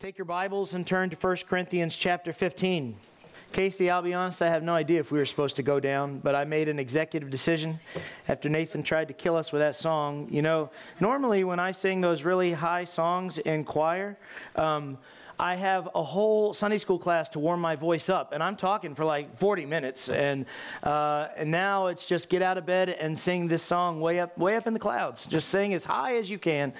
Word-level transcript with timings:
Take 0.00 0.16
your 0.16 0.24
Bibles 0.24 0.72
and 0.72 0.86
turn 0.86 1.10
to 1.10 1.16
1 1.16 1.36
Corinthians 1.46 1.94
chapter 1.94 2.32
15. 2.32 2.96
Casey, 3.52 3.90
I'll 3.90 4.00
be 4.00 4.14
honest, 4.14 4.40
I 4.40 4.48
have 4.48 4.62
no 4.62 4.72
idea 4.72 4.98
if 4.98 5.12
we 5.12 5.18
were 5.18 5.26
supposed 5.26 5.56
to 5.56 5.62
go 5.62 5.78
down, 5.78 6.20
but 6.20 6.34
I 6.34 6.44
made 6.44 6.70
an 6.70 6.78
executive 6.78 7.28
decision 7.28 7.78
after 8.26 8.48
Nathan 8.48 8.82
tried 8.82 9.08
to 9.08 9.14
kill 9.14 9.36
us 9.36 9.52
with 9.52 9.60
that 9.60 9.74
song. 9.74 10.26
You 10.30 10.40
know, 10.40 10.70
normally 11.00 11.44
when 11.44 11.60
I 11.60 11.72
sing 11.72 12.00
those 12.00 12.22
really 12.22 12.52
high 12.52 12.84
songs 12.84 13.36
in 13.36 13.62
choir, 13.62 14.16
um, 14.56 14.96
I 15.38 15.54
have 15.56 15.90
a 15.94 16.02
whole 16.02 16.54
Sunday 16.54 16.78
school 16.78 16.98
class 16.98 17.28
to 17.30 17.38
warm 17.38 17.60
my 17.60 17.76
voice 17.76 18.08
up, 18.08 18.32
and 18.32 18.42
I'm 18.42 18.56
talking 18.56 18.94
for 18.94 19.04
like 19.04 19.38
40 19.38 19.66
minutes. 19.66 20.08
And 20.08 20.46
uh, 20.82 21.28
and 21.36 21.50
now 21.50 21.88
it's 21.88 22.06
just 22.06 22.30
get 22.30 22.40
out 22.40 22.56
of 22.56 22.64
bed 22.64 22.88
and 22.88 23.18
sing 23.18 23.48
this 23.48 23.62
song 23.62 24.00
way 24.00 24.20
up, 24.20 24.36
way 24.38 24.56
up 24.56 24.66
in 24.66 24.72
the 24.72 24.80
clouds. 24.80 25.26
Just 25.26 25.48
sing 25.48 25.74
as 25.74 25.84
high 25.84 26.16
as 26.16 26.30
you 26.30 26.38
can. 26.38 26.72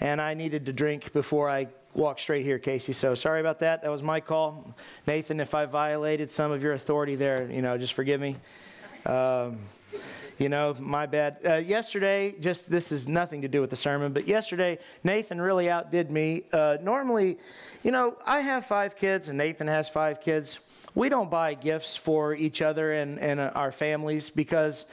And 0.00 0.22
I 0.22 0.32
needed 0.32 0.64
to 0.66 0.72
drink 0.72 1.12
before 1.12 1.50
I 1.50 1.68
walk 1.96 2.18
straight 2.18 2.44
here, 2.44 2.58
Casey. 2.58 2.92
So 2.92 3.14
sorry 3.14 3.40
about 3.40 3.60
that. 3.60 3.82
That 3.82 3.90
was 3.90 4.02
my 4.02 4.20
call. 4.20 4.74
Nathan, 5.06 5.40
if 5.40 5.54
I 5.54 5.64
violated 5.64 6.30
some 6.30 6.52
of 6.52 6.62
your 6.62 6.74
authority 6.74 7.16
there, 7.16 7.50
you 7.50 7.62
know, 7.62 7.78
just 7.78 7.94
forgive 7.94 8.20
me. 8.20 8.36
Um, 9.06 9.58
you 10.38 10.50
know, 10.50 10.76
my 10.78 11.06
bad. 11.06 11.38
Uh, 11.44 11.54
yesterday, 11.54 12.34
just 12.38 12.70
this 12.70 12.92
is 12.92 13.08
nothing 13.08 13.40
to 13.42 13.48
do 13.48 13.62
with 13.62 13.70
the 13.70 13.76
sermon, 13.76 14.12
but 14.12 14.28
yesterday, 14.28 14.78
Nathan 15.02 15.40
really 15.40 15.70
outdid 15.70 16.10
me. 16.10 16.42
Uh, 16.52 16.76
normally, 16.82 17.38
you 17.82 17.90
know, 17.90 18.16
I 18.26 18.40
have 18.40 18.66
five 18.66 18.96
kids 18.96 19.30
and 19.30 19.38
Nathan 19.38 19.66
has 19.66 19.88
five 19.88 20.20
kids. 20.20 20.58
We 20.94 21.08
don't 21.08 21.30
buy 21.30 21.54
gifts 21.54 21.96
for 21.96 22.34
each 22.34 22.60
other 22.60 22.92
and, 22.92 23.18
and 23.18 23.40
our 23.40 23.72
families 23.72 24.28
because 24.28 24.84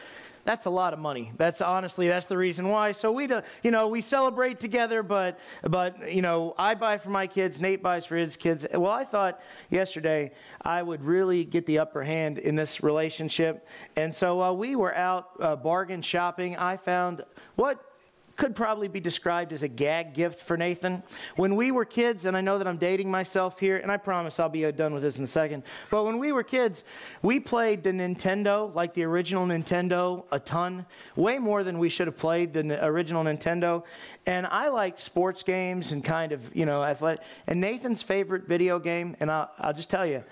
that's 0.45 0.65
a 0.65 0.69
lot 0.69 0.93
of 0.93 0.99
money. 0.99 1.31
That's 1.37 1.61
honestly 1.61 2.07
that's 2.07 2.25
the 2.25 2.37
reason 2.37 2.67
why. 2.67 2.91
So 2.91 3.11
we 3.11 3.27
do, 3.27 3.41
you 3.63 3.71
know 3.71 3.87
we 3.87 4.01
celebrate 4.01 4.59
together, 4.59 5.03
but 5.03 5.39
but 5.63 6.13
you 6.13 6.21
know 6.21 6.53
I 6.57 6.75
buy 6.75 6.97
for 6.97 7.09
my 7.09 7.27
kids, 7.27 7.61
Nate 7.61 7.81
buys 7.81 8.05
for 8.05 8.17
his 8.17 8.35
kids. 8.35 8.65
Well, 8.73 8.91
I 8.91 9.05
thought 9.05 9.41
yesterday 9.69 10.31
I 10.61 10.83
would 10.83 11.03
really 11.03 11.45
get 11.45 11.65
the 11.65 11.79
upper 11.79 12.03
hand 12.03 12.37
in 12.37 12.55
this 12.55 12.83
relationship, 12.83 13.67
and 13.95 14.13
so 14.13 14.37
while 14.37 14.57
we 14.57 14.75
were 14.75 14.95
out 14.95 15.29
uh, 15.39 15.55
bargain 15.55 16.01
shopping, 16.01 16.57
I 16.57 16.77
found 16.77 17.21
what 17.55 17.92
could 18.35 18.55
probably 18.55 18.87
be 18.87 18.99
described 18.99 19.53
as 19.53 19.63
a 19.63 19.67
gag 19.67 20.13
gift 20.13 20.39
for 20.39 20.57
Nathan. 20.57 21.03
When 21.35 21.55
we 21.55 21.71
were 21.71 21.85
kids, 21.85 22.25
and 22.25 22.35
I 22.35 22.41
know 22.41 22.57
that 22.57 22.67
I'm 22.67 22.77
dating 22.77 23.11
myself 23.11 23.59
here, 23.59 23.77
and 23.77 23.91
I 23.91 23.97
promise 23.97 24.39
I'll 24.39 24.49
be 24.49 24.69
done 24.71 24.93
with 24.93 25.03
this 25.03 25.17
in 25.17 25.23
a 25.23 25.27
second, 25.27 25.63
but 25.89 26.03
when 26.03 26.17
we 26.17 26.31
were 26.31 26.43
kids, 26.43 26.83
we 27.21 27.39
played 27.39 27.83
the 27.83 27.91
Nintendo, 27.91 28.73
like 28.73 28.93
the 28.93 29.03
original 29.03 29.45
Nintendo, 29.45 30.25
a 30.31 30.39
ton, 30.39 30.85
way 31.15 31.37
more 31.37 31.63
than 31.63 31.77
we 31.77 31.89
should 31.89 32.07
have 32.07 32.17
played 32.17 32.53
the 32.53 32.83
original 32.85 33.23
Nintendo. 33.23 33.83
And 34.25 34.47
I 34.47 34.69
like 34.69 34.99
sports 34.99 35.43
games 35.43 35.91
and 35.91 36.03
kind 36.03 36.31
of, 36.31 36.55
you 36.55 36.65
know, 36.65 36.83
athletic. 36.83 37.23
And 37.47 37.61
Nathan's 37.61 38.01
favorite 38.01 38.47
video 38.47 38.79
game, 38.79 39.15
and 39.19 39.29
I'll, 39.29 39.51
I'll 39.59 39.73
just 39.73 39.89
tell 39.89 40.05
you, 40.05 40.23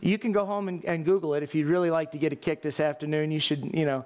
you 0.00 0.16
can 0.18 0.32
go 0.32 0.46
home 0.46 0.68
and, 0.68 0.84
and 0.86 1.04
Google 1.04 1.34
it 1.34 1.42
if 1.42 1.54
you'd 1.54 1.66
really 1.66 1.90
like 1.90 2.12
to 2.12 2.18
get 2.18 2.32
a 2.32 2.36
kick 2.36 2.62
this 2.62 2.80
afternoon. 2.80 3.30
You 3.30 3.40
should, 3.40 3.74
you 3.74 3.84
know. 3.84 4.04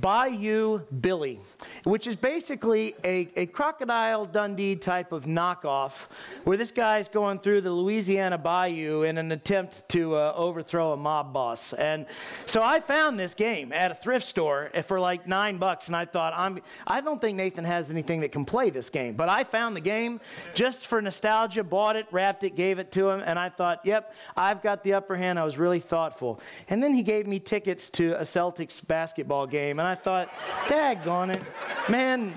Bayou 0.00 0.80
Billy, 1.00 1.40
which 1.84 2.06
is 2.06 2.16
basically 2.16 2.94
a, 3.04 3.28
a 3.36 3.46
Crocodile 3.46 4.24
Dundee 4.24 4.76
type 4.76 5.12
of 5.12 5.24
knockoff, 5.24 6.06
where 6.44 6.56
this 6.56 6.70
guy's 6.70 7.08
going 7.08 7.38
through 7.40 7.62
the 7.62 7.72
Louisiana 7.72 8.38
Bayou 8.38 9.02
in 9.02 9.18
an 9.18 9.32
attempt 9.32 9.88
to 9.90 10.14
uh, 10.14 10.32
overthrow 10.36 10.92
a 10.92 10.96
mob 10.96 11.32
boss. 11.32 11.72
And 11.72 12.06
so 12.46 12.62
I 12.62 12.80
found 12.80 13.18
this 13.18 13.34
game 13.34 13.72
at 13.72 13.90
a 13.90 13.94
thrift 13.94 14.26
store 14.26 14.70
for 14.86 15.00
like 15.00 15.26
nine 15.26 15.58
bucks, 15.58 15.88
and 15.88 15.96
I 15.96 16.04
thought, 16.04 16.32
I'm, 16.36 16.60
I 16.86 17.00
don't 17.00 17.20
think 17.20 17.36
Nathan 17.36 17.64
has 17.64 17.90
anything 17.90 18.20
that 18.20 18.32
can 18.32 18.44
play 18.44 18.70
this 18.70 18.90
game, 18.90 19.14
but 19.14 19.28
I 19.28 19.44
found 19.44 19.74
the 19.74 19.80
game 19.80 20.20
just 20.54 20.86
for 20.86 21.02
nostalgia, 21.02 21.64
bought 21.64 21.96
it, 21.96 22.06
wrapped 22.10 22.44
it, 22.44 22.54
gave 22.54 22.78
it 22.78 22.92
to 22.92 23.10
him, 23.10 23.22
and 23.24 23.38
I 23.38 23.48
thought, 23.48 23.80
yep, 23.84 24.14
I've 24.36 24.62
got 24.62 24.84
the 24.84 24.94
upper 24.94 25.16
hand. 25.16 25.38
I 25.38 25.44
was 25.44 25.58
really 25.58 25.80
thoughtful. 25.80 26.40
And 26.68 26.82
then 26.82 26.94
he 26.94 27.02
gave 27.02 27.26
me 27.26 27.40
tickets 27.40 27.90
to 27.90 28.14
a 28.14 28.22
Celtics 28.22 28.86
basketball 28.86 29.46
game, 29.46 29.79
and 29.80 29.88
I 29.88 29.94
thought, 29.94 30.28
daggone 30.66 31.34
it, 31.34 31.42
man, 31.88 32.34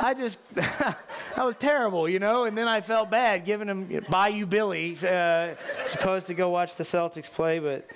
I 0.00 0.14
just, 0.14 0.38
I 1.36 1.44
was 1.44 1.54
terrible, 1.54 2.08
you 2.08 2.18
know, 2.18 2.44
and 2.44 2.56
then 2.56 2.66
I 2.66 2.80
felt 2.80 3.10
bad 3.10 3.44
giving 3.44 3.68
him 3.68 4.06
Bayou 4.08 4.46
Billy, 4.46 4.96
uh, 5.06 5.54
supposed 5.86 6.28
to 6.28 6.34
go 6.34 6.48
watch 6.48 6.76
the 6.76 6.84
Celtics 6.84 7.30
play, 7.30 7.58
but, 7.58 7.86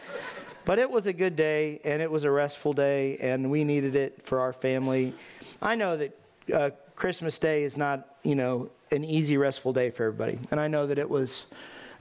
but 0.66 0.78
it 0.78 0.90
was 0.90 1.06
a 1.06 1.14
good 1.14 1.36
day 1.36 1.80
and 1.84 2.02
it 2.02 2.10
was 2.10 2.24
a 2.24 2.30
restful 2.30 2.74
day 2.74 3.16
and 3.16 3.50
we 3.50 3.64
needed 3.64 3.94
it 3.94 4.20
for 4.24 4.40
our 4.40 4.52
family. 4.52 5.14
I 5.62 5.74
know 5.74 5.96
that 5.96 6.18
uh, 6.52 6.70
Christmas 6.96 7.38
Day 7.38 7.64
is 7.64 7.78
not, 7.78 8.16
you 8.24 8.34
know, 8.34 8.68
an 8.92 9.04
easy, 9.04 9.38
restful 9.38 9.72
day 9.72 9.88
for 9.88 10.04
everybody, 10.04 10.38
and 10.50 10.60
I 10.60 10.68
know 10.68 10.86
that 10.86 10.98
it 10.98 11.08
was, 11.08 11.46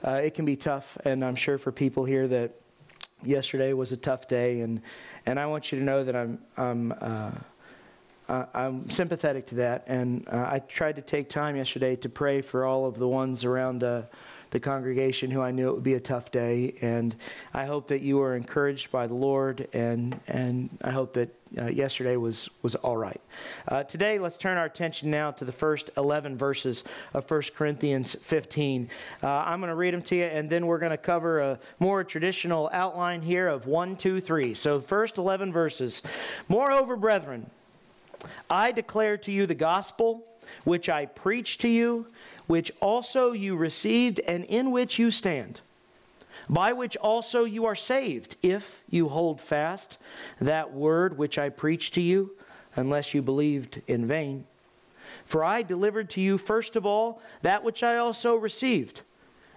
uh, 0.04 0.20
it 0.22 0.34
can 0.34 0.44
be 0.44 0.56
tough, 0.56 0.98
and 1.06 1.24
I'm 1.24 1.36
sure 1.36 1.56
for 1.56 1.72
people 1.72 2.04
here 2.04 2.28
that 2.28 2.52
yesterday 3.22 3.72
was 3.72 3.92
a 3.92 3.96
tough 3.96 4.28
day, 4.28 4.60
and 4.60 4.82
and 5.26 5.38
I 5.38 5.46
want 5.46 5.72
you 5.72 5.78
to 5.78 5.84
know 5.84 6.04
that 6.04 6.16
I'm 6.16 6.38
I'm 6.56 6.92
uh, 6.98 7.32
I'm 8.28 8.90
sympathetic 8.90 9.46
to 9.48 9.54
that, 9.56 9.84
and 9.86 10.26
uh, 10.28 10.48
I 10.50 10.58
tried 10.58 10.96
to 10.96 11.02
take 11.02 11.28
time 11.28 11.56
yesterday 11.56 11.94
to 11.96 12.08
pray 12.08 12.40
for 12.40 12.64
all 12.64 12.86
of 12.86 12.98
the 12.98 13.06
ones 13.06 13.44
around 13.44 13.84
uh, 13.84 14.02
the 14.50 14.58
congregation 14.58 15.30
who 15.30 15.42
I 15.42 15.52
knew 15.52 15.68
it 15.68 15.74
would 15.74 15.82
be 15.84 15.94
a 15.94 16.00
tough 16.00 16.30
day, 16.30 16.74
and 16.80 17.14
I 17.54 17.66
hope 17.66 17.86
that 17.88 18.00
you 18.02 18.16
were 18.16 18.34
encouraged 18.34 18.90
by 18.90 19.06
the 19.06 19.14
Lord, 19.14 19.68
and 19.72 20.18
and 20.26 20.70
I 20.82 20.90
hope 20.90 21.12
that 21.14 21.35
uh, 21.58 21.66
yesterday 21.66 22.16
was 22.16 22.48
was 22.62 22.74
all 22.76 22.96
right. 22.96 23.20
Uh, 23.68 23.82
today, 23.84 24.18
let's 24.18 24.36
turn 24.36 24.58
our 24.58 24.64
attention 24.64 25.10
now 25.10 25.30
to 25.30 25.44
the 25.44 25.52
first 25.52 25.90
11 25.96 26.36
verses 26.36 26.84
of 27.14 27.30
1 27.30 27.42
Corinthians 27.54 28.14
15. 28.14 28.88
Uh, 29.22 29.26
I'm 29.26 29.60
going 29.60 29.68
to 29.68 29.76
read 29.76 29.94
them 29.94 30.02
to 30.02 30.16
you, 30.16 30.24
and 30.24 30.50
then 30.50 30.66
we're 30.66 30.78
going 30.78 30.90
to 30.90 30.96
cover 30.96 31.40
a 31.40 31.58
more 31.78 32.04
traditional 32.04 32.70
outline 32.72 33.22
here 33.22 33.48
of 33.48 33.66
one, 33.66 33.96
two, 33.96 34.20
three. 34.20 34.54
So, 34.54 34.80
first 34.80 35.18
11 35.18 35.52
verses. 35.52 36.02
Moreover, 36.48 36.96
brethren, 36.96 37.50
I 38.50 38.72
declare 38.72 39.16
to 39.18 39.32
you 39.32 39.46
the 39.46 39.54
gospel 39.54 40.24
which 40.64 40.88
I 40.88 41.06
preached 41.06 41.60
to 41.62 41.68
you 41.68 42.06
which 42.46 42.72
also 42.80 43.32
you 43.32 43.56
received 43.56 44.20
and 44.20 44.44
in 44.44 44.70
which 44.70 44.98
you 44.98 45.10
stand, 45.10 45.60
by 46.48 46.72
which 46.72 46.96
also 46.96 47.44
you 47.44 47.64
are 47.64 47.74
saved, 47.74 48.36
if 48.42 48.82
you 48.88 49.08
hold 49.08 49.40
fast 49.40 49.98
that 50.40 50.72
word 50.72 51.18
which 51.18 51.38
I 51.38 51.48
preached 51.48 51.94
to 51.94 52.00
you, 52.00 52.32
unless 52.76 53.14
you 53.14 53.22
believed 53.22 53.82
in 53.86 54.06
vain. 54.06 54.44
For 55.24 55.42
I 55.42 55.62
delivered 55.62 56.10
to 56.10 56.20
you 56.20 56.38
first 56.38 56.76
of 56.76 56.86
all 56.86 57.20
that 57.42 57.64
which 57.64 57.82
I 57.82 57.96
also 57.96 58.36
received 58.36 59.00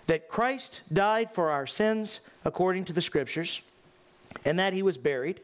that 0.07 0.27
Christ 0.27 0.81
died 0.91 1.31
for 1.31 1.51
our 1.51 1.67
sins 1.67 2.19
according 2.43 2.85
to 2.85 2.93
the 2.93 3.01
Scriptures, 3.01 3.61
and 4.43 4.57
that 4.57 4.73
he 4.73 4.81
was 4.81 4.97
buried, 4.97 5.39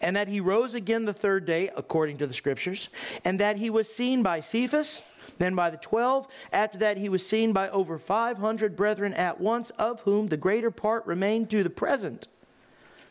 and 0.00 0.14
that 0.14 0.28
he 0.28 0.38
rose 0.38 0.74
again 0.74 1.04
the 1.04 1.12
third 1.12 1.44
day 1.44 1.68
according 1.76 2.18
to 2.18 2.26
the 2.28 2.32
Scriptures, 2.32 2.88
and 3.24 3.40
that 3.40 3.56
he 3.56 3.70
was 3.70 3.92
seen 3.92 4.22
by 4.22 4.40
Cephas 4.40 5.02
then 5.38 5.54
by 5.54 5.70
the 5.70 5.76
twelve. 5.76 6.26
After 6.52 6.78
that, 6.78 6.96
he 6.96 7.08
was 7.08 7.26
seen 7.26 7.52
by 7.52 7.68
over 7.70 7.98
500 7.98 8.76
brethren 8.76 9.14
at 9.14 9.40
once, 9.40 9.70
of 9.70 10.00
whom 10.02 10.28
the 10.28 10.36
greater 10.36 10.70
part 10.70 11.06
remain 11.06 11.46
to 11.48 11.62
the 11.62 11.70
present, 11.70 12.28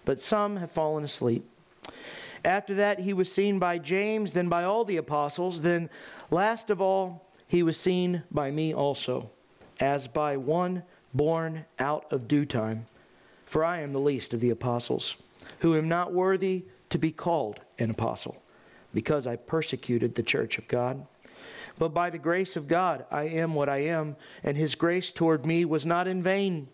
but 0.06 0.19
some 0.19 0.57
have 0.57 0.72
fallen 0.72 1.03
asleep. 1.03 1.50
After 2.45 2.75
that, 2.75 3.00
he 3.00 3.13
was 3.13 3.31
seen 3.31 3.57
by 3.57 3.78
James, 3.78 4.33
then 4.33 4.50
by 4.50 4.63
all 4.63 4.83
the 4.83 4.97
apostles. 4.97 5.62
Then, 5.62 5.89
last 6.29 6.69
of 6.69 6.81
all, 6.81 7.25
he 7.47 7.63
was 7.63 7.78
seen 7.78 8.23
by 8.31 8.51
me 8.51 8.73
also, 8.73 9.29
as 9.79 10.07
by 10.07 10.35
one 10.38 10.83
born 11.13 11.66
out 11.79 12.12
of 12.12 12.28
due 12.28 12.45
time. 12.45 12.85
For 13.45 13.63
I 13.63 13.79
am 13.79 13.94
the 13.94 14.00
least 14.00 14.33
of 14.33 14.39
the 14.39 14.50
apostles, 14.50 15.16
who 15.59 15.75
am 15.75 15.88
not 15.88 16.12
worthy 16.13 16.66
to 16.89 16.97
be 16.97 17.12
called 17.12 17.59
an 17.79 17.91
apostle, 17.91 18.41
because 18.94 19.25
I 19.28 19.35
persecuted 19.35 20.16
the 20.16 20.23
church 20.23 20.57
of 20.57 20.67
God. 20.67 21.06
But 21.78 21.94
by 21.94 22.09
the 22.09 22.18
grace 22.18 22.56
of 22.56 22.68
God, 22.68 23.06
I 23.12 23.24
am 23.24 23.53
what 23.53 23.69
I 23.69 23.79
am, 23.79 24.16
and 24.44 24.57
his 24.57 24.75
grace 24.75 25.12
toward 25.12 25.46
me 25.46 25.66
was 25.66 25.85
not 25.85 26.07
in 26.07 26.24
vain. 26.24 26.68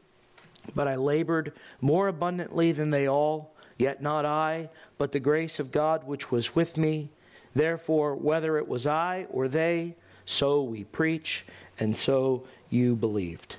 But 0.75 0.87
I 0.87 0.95
labored 0.95 1.53
more 1.81 2.07
abundantly 2.07 2.71
than 2.71 2.91
they 2.91 3.07
all, 3.07 3.55
yet 3.77 4.01
not 4.01 4.25
I, 4.25 4.69
but 4.97 5.11
the 5.11 5.19
grace 5.19 5.59
of 5.59 5.71
God 5.71 6.05
which 6.05 6.31
was 6.31 6.55
with 6.55 6.77
me. 6.77 7.11
Therefore, 7.55 8.15
whether 8.15 8.57
it 8.57 8.67
was 8.67 8.85
I 8.85 9.25
or 9.31 9.47
they, 9.47 9.95
so 10.25 10.61
we 10.61 10.83
preach, 10.83 11.45
and 11.79 11.95
so 11.95 12.45
you 12.69 12.95
believed. 12.95 13.57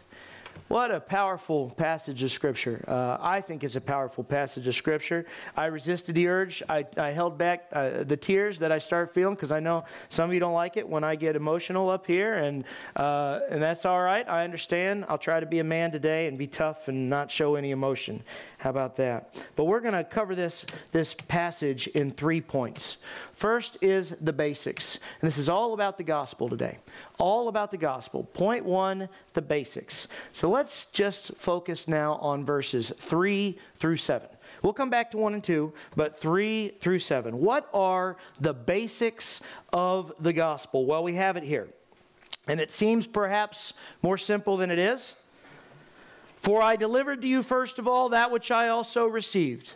What 0.70 0.92
a 0.92 1.00
powerful 1.00 1.70
passage 1.70 2.22
of 2.22 2.30
Scripture. 2.30 2.84
Uh, 2.86 3.16
I 3.20 3.40
think 3.40 3.64
it's 3.64 3.74
a 3.74 3.80
powerful 3.80 4.22
passage 4.22 4.68
of 4.68 4.74
Scripture. 4.76 5.26
I 5.56 5.66
resisted 5.66 6.14
the 6.14 6.28
urge. 6.28 6.62
I, 6.68 6.86
I 6.96 7.10
held 7.10 7.36
back 7.36 7.66
uh, 7.72 8.04
the 8.04 8.16
tears 8.16 8.60
that 8.60 8.70
I 8.70 8.78
start 8.78 9.12
feeling 9.12 9.34
because 9.34 9.50
I 9.50 9.58
know 9.58 9.82
some 10.10 10.30
of 10.30 10.34
you 10.34 10.38
don't 10.38 10.54
like 10.54 10.76
it 10.76 10.88
when 10.88 11.02
I 11.02 11.16
get 11.16 11.34
emotional 11.34 11.90
up 11.90 12.06
here, 12.06 12.34
and, 12.34 12.62
uh, 12.94 13.40
and 13.50 13.60
that's 13.60 13.84
all 13.84 14.00
right. 14.00 14.24
I 14.28 14.44
understand. 14.44 15.06
I'll 15.08 15.18
try 15.18 15.40
to 15.40 15.46
be 15.46 15.58
a 15.58 15.64
man 15.64 15.90
today 15.90 16.28
and 16.28 16.38
be 16.38 16.46
tough 16.46 16.86
and 16.86 17.10
not 17.10 17.32
show 17.32 17.56
any 17.56 17.72
emotion. 17.72 18.22
How 18.58 18.70
about 18.70 18.94
that? 18.94 19.34
But 19.56 19.64
we're 19.64 19.80
going 19.80 19.94
to 19.94 20.04
cover 20.04 20.36
this, 20.36 20.66
this 20.92 21.14
passage 21.26 21.88
in 21.88 22.12
three 22.12 22.40
points. 22.40 22.98
First 23.32 23.78
is 23.80 24.10
the 24.20 24.32
basics. 24.32 25.00
And 25.20 25.26
this 25.26 25.38
is 25.38 25.48
all 25.48 25.74
about 25.74 25.98
the 25.98 26.04
gospel 26.04 26.48
today. 26.48 26.78
All 27.18 27.48
about 27.48 27.72
the 27.72 27.78
gospel. 27.78 28.22
Point 28.22 28.64
one, 28.64 29.08
the 29.32 29.42
basics. 29.42 30.06
So 30.30 30.50
let's 30.50 30.59
just 30.92 31.34
focus 31.36 31.88
now 31.88 32.14
on 32.14 32.44
verses 32.44 32.92
3 32.96 33.58
through 33.78 33.96
7. 33.96 34.28
We'll 34.62 34.72
come 34.72 34.90
back 34.90 35.10
to 35.12 35.18
1 35.18 35.34
and 35.34 35.44
2, 35.44 35.72
but 35.96 36.18
3 36.18 36.76
through 36.80 36.98
7. 36.98 37.38
What 37.38 37.68
are 37.72 38.16
the 38.40 38.52
basics 38.52 39.40
of 39.72 40.12
the 40.20 40.32
gospel? 40.32 40.86
Well, 40.86 41.02
we 41.02 41.14
have 41.14 41.36
it 41.36 41.44
here. 41.44 41.68
And 42.48 42.60
it 42.60 42.70
seems 42.70 43.06
perhaps 43.06 43.74
more 44.02 44.18
simple 44.18 44.56
than 44.56 44.70
it 44.70 44.78
is. 44.78 45.14
For 46.36 46.62
I 46.62 46.76
delivered 46.76 47.22
to 47.22 47.28
you 47.28 47.42
first 47.42 47.78
of 47.78 47.86
all 47.86 48.08
that 48.08 48.30
which 48.30 48.50
I 48.50 48.68
also 48.68 49.06
received 49.06 49.74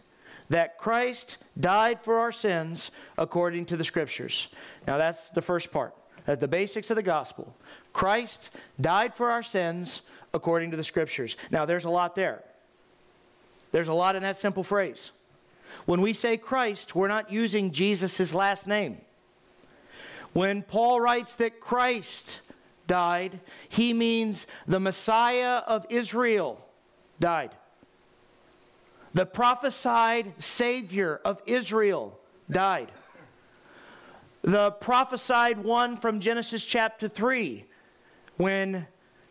that 0.49 0.79
Christ 0.79 1.39
died 1.59 2.03
for 2.03 2.19
our 2.19 2.33
sins 2.33 2.91
according 3.17 3.67
to 3.67 3.77
the 3.77 3.85
Scriptures. 3.85 4.49
Now, 4.87 4.99
that's 4.99 5.29
the 5.29 5.43
first 5.43 5.71
part, 5.71 5.95
at 6.27 6.41
the 6.41 6.49
basics 6.49 6.91
of 6.91 6.97
the 6.97 7.03
gospel. 7.03 7.57
Christ 7.93 8.51
died 8.81 9.15
for 9.15 9.31
our 9.31 9.43
sins 9.43 10.03
according 10.35 10.73
to 10.73 10.77
the 10.77 10.85
Scriptures. 10.85 11.37
Now, 11.51 11.65
there's 11.65 11.85
a 11.85 11.91
lot 11.91 12.15
there. 12.15 12.43
There's 13.73 13.89
a 13.89 13.95
lot 13.95 14.17
in 14.17 14.23
that 14.23 14.37
simple 14.37 14.63
phrase. 14.63 15.11
When 15.87 16.01
we 16.01 16.13
say 16.13 16.37
Christ, 16.37 16.95
we're 16.95 17.09
not 17.09 17.33
using 17.33 17.71
Jesus' 17.71 18.35
last 18.35 18.67
name. 18.67 18.99
When 20.33 20.63
Paul 20.63 21.01
writes 21.01 21.37
that 21.37 21.61
Christ 21.61 22.41
died, 22.87 23.41
he 23.69 23.95
means 23.95 24.47
the 24.67 24.81
Messiah 24.81 25.63
of 25.67 25.87
Israel 25.89 26.61
died. 27.21 27.53
The 29.15 29.25
prophesied 29.25 30.43
Savior 30.43 31.21
of 31.25 31.41
Israel 31.47 32.19
died. 32.51 32.91
The 34.43 34.73
prophesied 34.73 35.63
one 35.63 35.97
from 35.97 36.21
Genesis 36.21 36.65
chapter 36.67 37.09
3, 37.09 37.65
when 38.37 38.87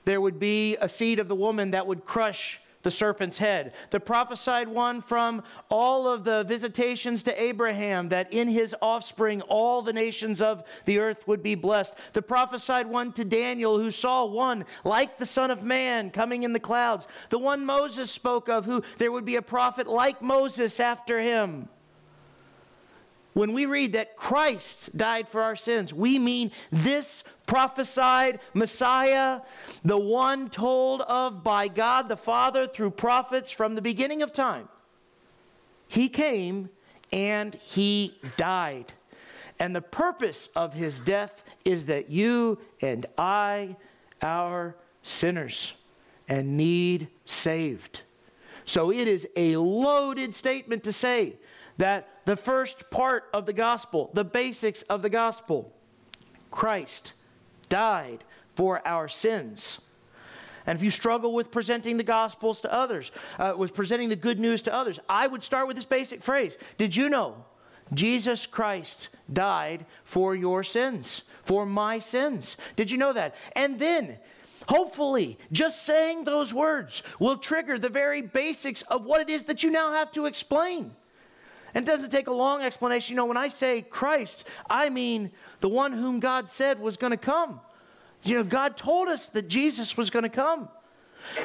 there 0.06 0.22
would 0.22 0.40
be 0.40 0.78
a 0.78 0.90
seed 0.90 1.20
of 1.20 1.28
the 1.28 1.36
woman 1.36 1.72
that 1.72 1.88
would 1.88 2.06
crush 2.06 2.60
the 2.84 2.92
serpent's 2.92 3.38
head. 3.38 3.74
The 3.90 4.00
prophesied 4.00 4.68
one 4.68 5.02
from 5.02 5.42
all 5.70 6.08
of 6.08 6.24
the 6.24 6.44
visitations 6.44 7.24
to 7.24 7.42
Abraham 7.42 8.10
that 8.10 8.32
in 8.32 8.48
his 8.48 8.76
offspring 8.82 9.42
all 9.44 9.82
the 9.82 9.94
nations 9.94 10.42
of 10.42 10.64
the 10.86 11.00
earth 11.00 11.28
would 11.28 11.42
be 11.42 11.56
blessed. 11.56 11.96
The 12.12 12.22
prophesied 12.22 12.88
one 12.88 13.14
to 13.14 13.26
Daniel 13.26 13.80
who 13.80 13.90
saw 13.90 14.26
one 14.26 14.66
like 14.84 15.18
the 15.18 15.26
Son 15.26 15.50
of 15.50 15.64
Man 15.64 16.12
coming 16.12 16.44
in 16.44 16.54
the 16.54 16.60
clouds. 16.60 17.08
The 17.30 17.40
one 17.40 17.66
Moses 17.66 18.12
spoke 18.12 18.50
of 18.50 18.66
who 18.66 18.84
there 18.98 19.12
would 19.12 19.26
be 19.26 19.38
a 19.38 19.42
prophet 19.42 19.88
like 19.88 20.22
Moses 20.22 20.80
after 20.80 21.22
him. 21.22 21.70
When 23.34 23.54
we 23.54 23.66
read 23.66 23.94
that 23.94 24.16
Christ 24.16 24.96
died 24.96 25.28
for 25.28 25.42
our 25.42 25.56
sins, 25.56 25.94
we 25.94 26.20
mean 26.20 26.52
this 26.72 27.24
prophesied 27.46 28.40
Messiah, 28.54 29.42
the 29.84 29.98
one 29.98 30.50
told 30.50 31.02
of 31.02 31.44
by 31.44 31.68
God 31.68 32.10
the 32.10 32.18
Father 32.18 32.68
through 32.68 32.92
prophets 32.92 33.52
from 33.52 33.76
the 33.76 33.82
beginning 33.82 34.22
of 34.22 34.32
time. 34.32 34.70
He 35.88 36.10
came 36.10 36.70
and 37.12 37.56
he 37.56 38.18
died. 38.38 38.94
And 39.60 39.76
the 39.76 39.82
purpose 39.82 40.50
of 40.56 40.74
his 40.74 41.00
death 41.00 41.44
is 41.64 41.86
that 41.86 42.10
you 42.10 42.60
and 42.82 43.06
I 43.18 43.76
are 44.22 44.76
sinners 45.04 45.74
and 46.28 46.58
need 46.58 47.08
saved. 47.26 48.02
So 48.66 48.92
it 48.92 49.08
is 49.08 49.28
a 49.36 49.58
loaded 49.58 50.34
statement 50.34 50.84
to 50.84 50.94
say 50.94 51.36
that 51.78 52.08
the 52.26 52.36
first 52.36 52.90
part 52.90 53.26
of 53.34 53.46
the 53.46 53.54
gospel, 53.54 54.10
the 54.14 54.24
basics 54.24 54.82
of 54.84 55.02
the 55.02 55.10
gospel, 55.10 55.74
Christ 56.52 57.14
died 57.70 58.24
for 58.56 58.86
our 58.88 59.08
sins. 59.08 59.80
And 60.66 60.78
if 60.78 60.84
you 60.84 60.92
struggle 60.92 61.34
with 61.34 61.52
presenting 61.52 61.98
the 61.98 62.04
gospels 62.04 62.62
to 62.62 62.74
others, 62.74 63.12
uh, 63.38 63.54
with 63.58 63.74
presenting 63.74 64.10
the 64.10 64.16
good 64.16 64.40
news 64.40 64.62
to 64.64 64.74
others, 64.74 65.00
I 65.10 65.28
would 65.28 65.44
start 65.44 65.68
with 65.68 65.76
this 65.76 65.86
basic 65.86 66.22
phrase 66.22 66.58
Did 66.78 66.96
you 66.96 67.10
know 67.10 67.44
Jesus 67.94 68.46
Christ 68.46 69.10
died 69.32 69.86
for 70.04 70.36
your 70.36 70.64
sins, 70.64 71.24
for 71.44 71.66
my 71.66 72.00
sins? 72.00 72.56
Did 72.76 72.90
you 72.90 72.98
know 72.98 73.14
that? 73.14 73.36
And 73.56 73.78
then, 73.78 74.18
hopefully, 74.70 75.38
just 75.52 75.84
saying 75.84 76.24
those 76.24 76.54
words 76.54 77.04
will 77.20 77.38
trigger 77.38 77.78
the 77.78 77.90
very 77.90 78.22
basics 78.22 78.84
of 78.84 79.04
what 79.04 79.22
it 79.22 79.30
is 79.30 79.46
that 79.46 79.64
you 79.64 79.70
now 79.70 79.92
have 79.92 80.12
to 80.14 80.26
explain. 80.26 80.96
And 81.74 81.88
it 81.88 81.92
doesn't 81.92 82.12
take 82.12 82.28
a 82.28 82.34
long 82.34 82.62
explanation. 82.62 83.14
You 83.14 83.18
know, 83.18 83.26
when 83.26 83.38
I 83.38 83.48
say 83.48 83.82
Christ, 83.82 84.46
I 84.70 84.90
mean 84.90 85.32
the 85.60 85.70
one 85.70 85.92
whom 85.92 86.20
God 86.20 86.50
said 86.50 86.80
was 86.80 86.98
going 86.98 87.12
to 87.12 87.18
come. 87.18 87.60
You 88.24 88.36
know, 88.36 88.44
God 88.44 88.78
told 88.78 89.08
us 89.08 89.30
that 89.30 89.48
Jesus 89.48 89.98
was 89.98 90.10
going 90.10 90.24
to 90.24 90.30
come. 90.30 90.70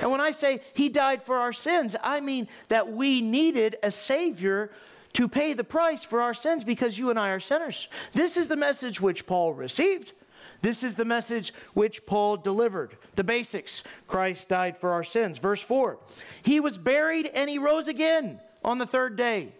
And 0.01 0.11
when 0.11 0.21
I 0.21 0.33
say 0.33 0.61
he 0.75 0.89
died 0.89 1.23
for 1.23 1.37
our 1.37 1.53
sins, 1.53 1.97
I 2.03 2.21
mean 2.21 2.49
that 2.69 2.91
we 2.91 3.21
needed 3.21 3.77
a 3.83 3.91
Savior 3.91 4.71
to 5.15 5.29
pay 5.29 5.53
the 5.53 5.65
price 5.65 6.05
for 6.05 6.21
our 6.21 6.35
sins 6.35 6.65
because 6.65 6.99
you 6.99 7.11
and 7.11 7.19
I 7.19 7.31
are 7.31 7.41
sinners. 7.41 7.89
This 8.13 8.37
is 8.37 8.49
the 8.49 8.57
message 8.57 9.01
which 9.01 9.27
Paul 9.27 9.55
received. 9.55 10.13
This 10.61 10.83
is 10.83 10.97
the 10.97 11.05
message 11.05 11.55
which 11.75 12.05
Paul 12.05 12.37
delivered. 12.37 12.97
The 13.15 13.25
basics 13.25 13.85
Christ 14.09 14.49
died 14.49 14.77
for 14.77 14.91
our 14.91 15.05
sins. 15.05 15.39
Verse 15.39 15.63
4 15.63 15.99
He 16.43 16.61
was 16.61 16.77
buried 16.77 17.27
and 17.27 17.49
he 17.49 17.59
rose 17.59 17.89
again 17.89 18.41
on 18.65 18.79
the 18.79 18.87
third 18.87 19.17
day. 19.17 19.53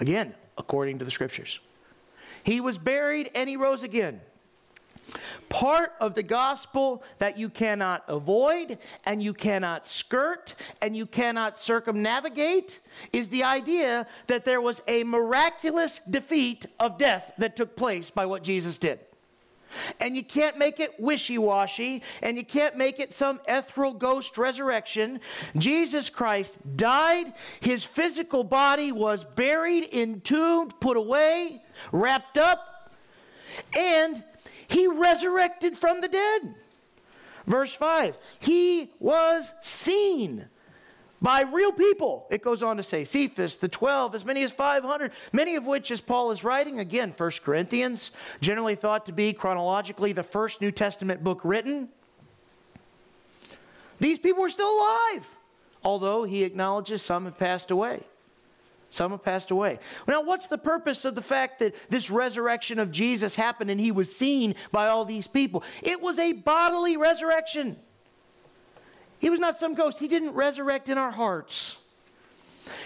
Again, 0.00 0.34
according 0.58 0.98
to 0.98 1.04
the 1.04 1.10
scriptures. 1.10 1.60
He 2.42 2.60
was 2.60 2.78
buried 2.78 3.30
and 3.34 3.48
he 3.48 3.56
rose 3.56 3.82
again. 3.82 4.20
Part 5.48 5.92
of 6.00 6.14
the 6.14 6.22
gospel 6.22 7.04
that 7.18 7.38
you 7.38 7.48
cannot 7.48 8.04
avoid 8.08 8.78
and 9.04 9.22
you 9.22 9.32
cannot 9.34 9.86
skirt 9.86 10.54
and 10.82 10.96
you 10.96 11.06
cannot 11.06 11.58
circumnavigate 11.58 12.80
is 13.12 13.28
the 13.28 13.44
idea 13.44 14.06
that 14.26 14.44
there 14.44 14.60
was 14.60 14.82
a 14.88 15.04
miraculous 15.04 16.00
defeat 16.10 16.66
of 16.80 16.98
death 16.98 17.32
that 17.38 17.56
took 17.56 17.76
place 17.76 18.10
by 18.10 18.26
what 18.26 18.42
Jesus 18.42 18.78
did. 18.78 19.00
And 20.00 20.16
you 20.16 20.24
can't 20.24 20.58
make 20.58 20.80
it 20.80 20.98
wishy 20.98 21.38
washy, 21.38 22.02
and 22.22 22.36
you 22.36 22.44
can't 22.44 22.76
make 22.76 23.00
it 23.00 23.12
some 23.12 23.40
ethereal 23.48 23.94
ghost 23.94 24.38
resurrection. 24.38 25.20
Jesus 25.56 26.10
Christ 26.10 26.56
died, 26.76 27.32
his 27.60 27.84
physical 27.84 28.44
body 28.44 28.92
was 28.92 29.24
buried, 29.24 29.92
entombed, 29.92 30.78
put 30.80 30.96
away, 30.96 31.62
wrapped 31.92 32.38
up, 32.38 32.92
and 33.76 34.22
he 34.68 34.86
resurrected 34.86 35.76
from 35.76 36.00
the 36.00 36.08
dead. 36.08 36.54
Verse 37.46 37.74
5 37.74 38.16
He 38.38 38.92
was 38.98 39.52
seen 39.60 40.48
by 41.24 41.40
real 41.40 41.72
people. 41.72 42.26
It 42.28 42.42
goes 42.42 42.62
on 42.62 42.76
to 42.76 42.82
say, 42.82 43.02
Cephas, 43.02 43.56
the 43.56 43.66
12, 43.66 44.14
as 44.14 44.26
many 44.26 44.42
as 44.42 44.52
500, 44.52 45.10
many 45.32 45.56
of 45.56 45.64
which, 45.64 45.90
as 45.90 46.02
Paul 46.02 46.30
is 46.32 46.44
writing, 46.44 46.80
again, 46.80 47.14
1 47.16 47.30
Corinthians, 47.42 48.10
generally 48.42 48.74
thought 48.74 49.06
to 49.06 49.12
be 49.12 49.32
chronologically 49.32 50.12
the 50.12 50.22
first 50.22 50.60
New 50.60 50.70
Testament 50.70 51.24
book 51.24 51.40
written. 51.42 51.88
These 54.00 54.18
people 54.18 54.42
were 54.42 54.50
still 54.50 54.70
alive, 54.70 55.26
although 55.82 56.24
he 56.24 56.44
acknowledges 56.44 57.00
some 57.00 57.24
have 57.24 57.38
passed 57.38 57.70
away. 57.70 58.02
Some 58.90 59.12
have 59.12 59.24
passed 59.24 59.50
away. 59.50 59.78
Now, 60.06 60.22
what's 60.22 60.46
the 60.46 60.58
purpose 60.58 61.06
of 61.06 61.14
the 61.14 61.22
fact 61.22 61.58
that 61.60 61.74
this 61.88 62.10
resurrection 62.10 62.78
of 62.78 62.92
Jesus 62.92 63.34
happened 63.34 63.70
and 63.70 63.80
he 63.80 63.92
was 63.92 64.14
seen 64.14 64.56
by 64.72 64.88
all 64.88 65.06
these 65.06 65.26
people? 65.26 65.64
It 65.82 66.02
was 66.02 66.18
a 66.18 66.32
bodily 66.32 66.98
resurrection. 66.98 67.78
He 69.24 69.30
was 69.30 69.40
not 69.40 69.56
some 69.56 69.72
ghost. 69.72 69.98
He 69.98 70.06
didn't 70.06 70.34
resurrect 70.34 70.90
in 70.90 70.98
our 70.98 71.10
hearts. 71.10 71.78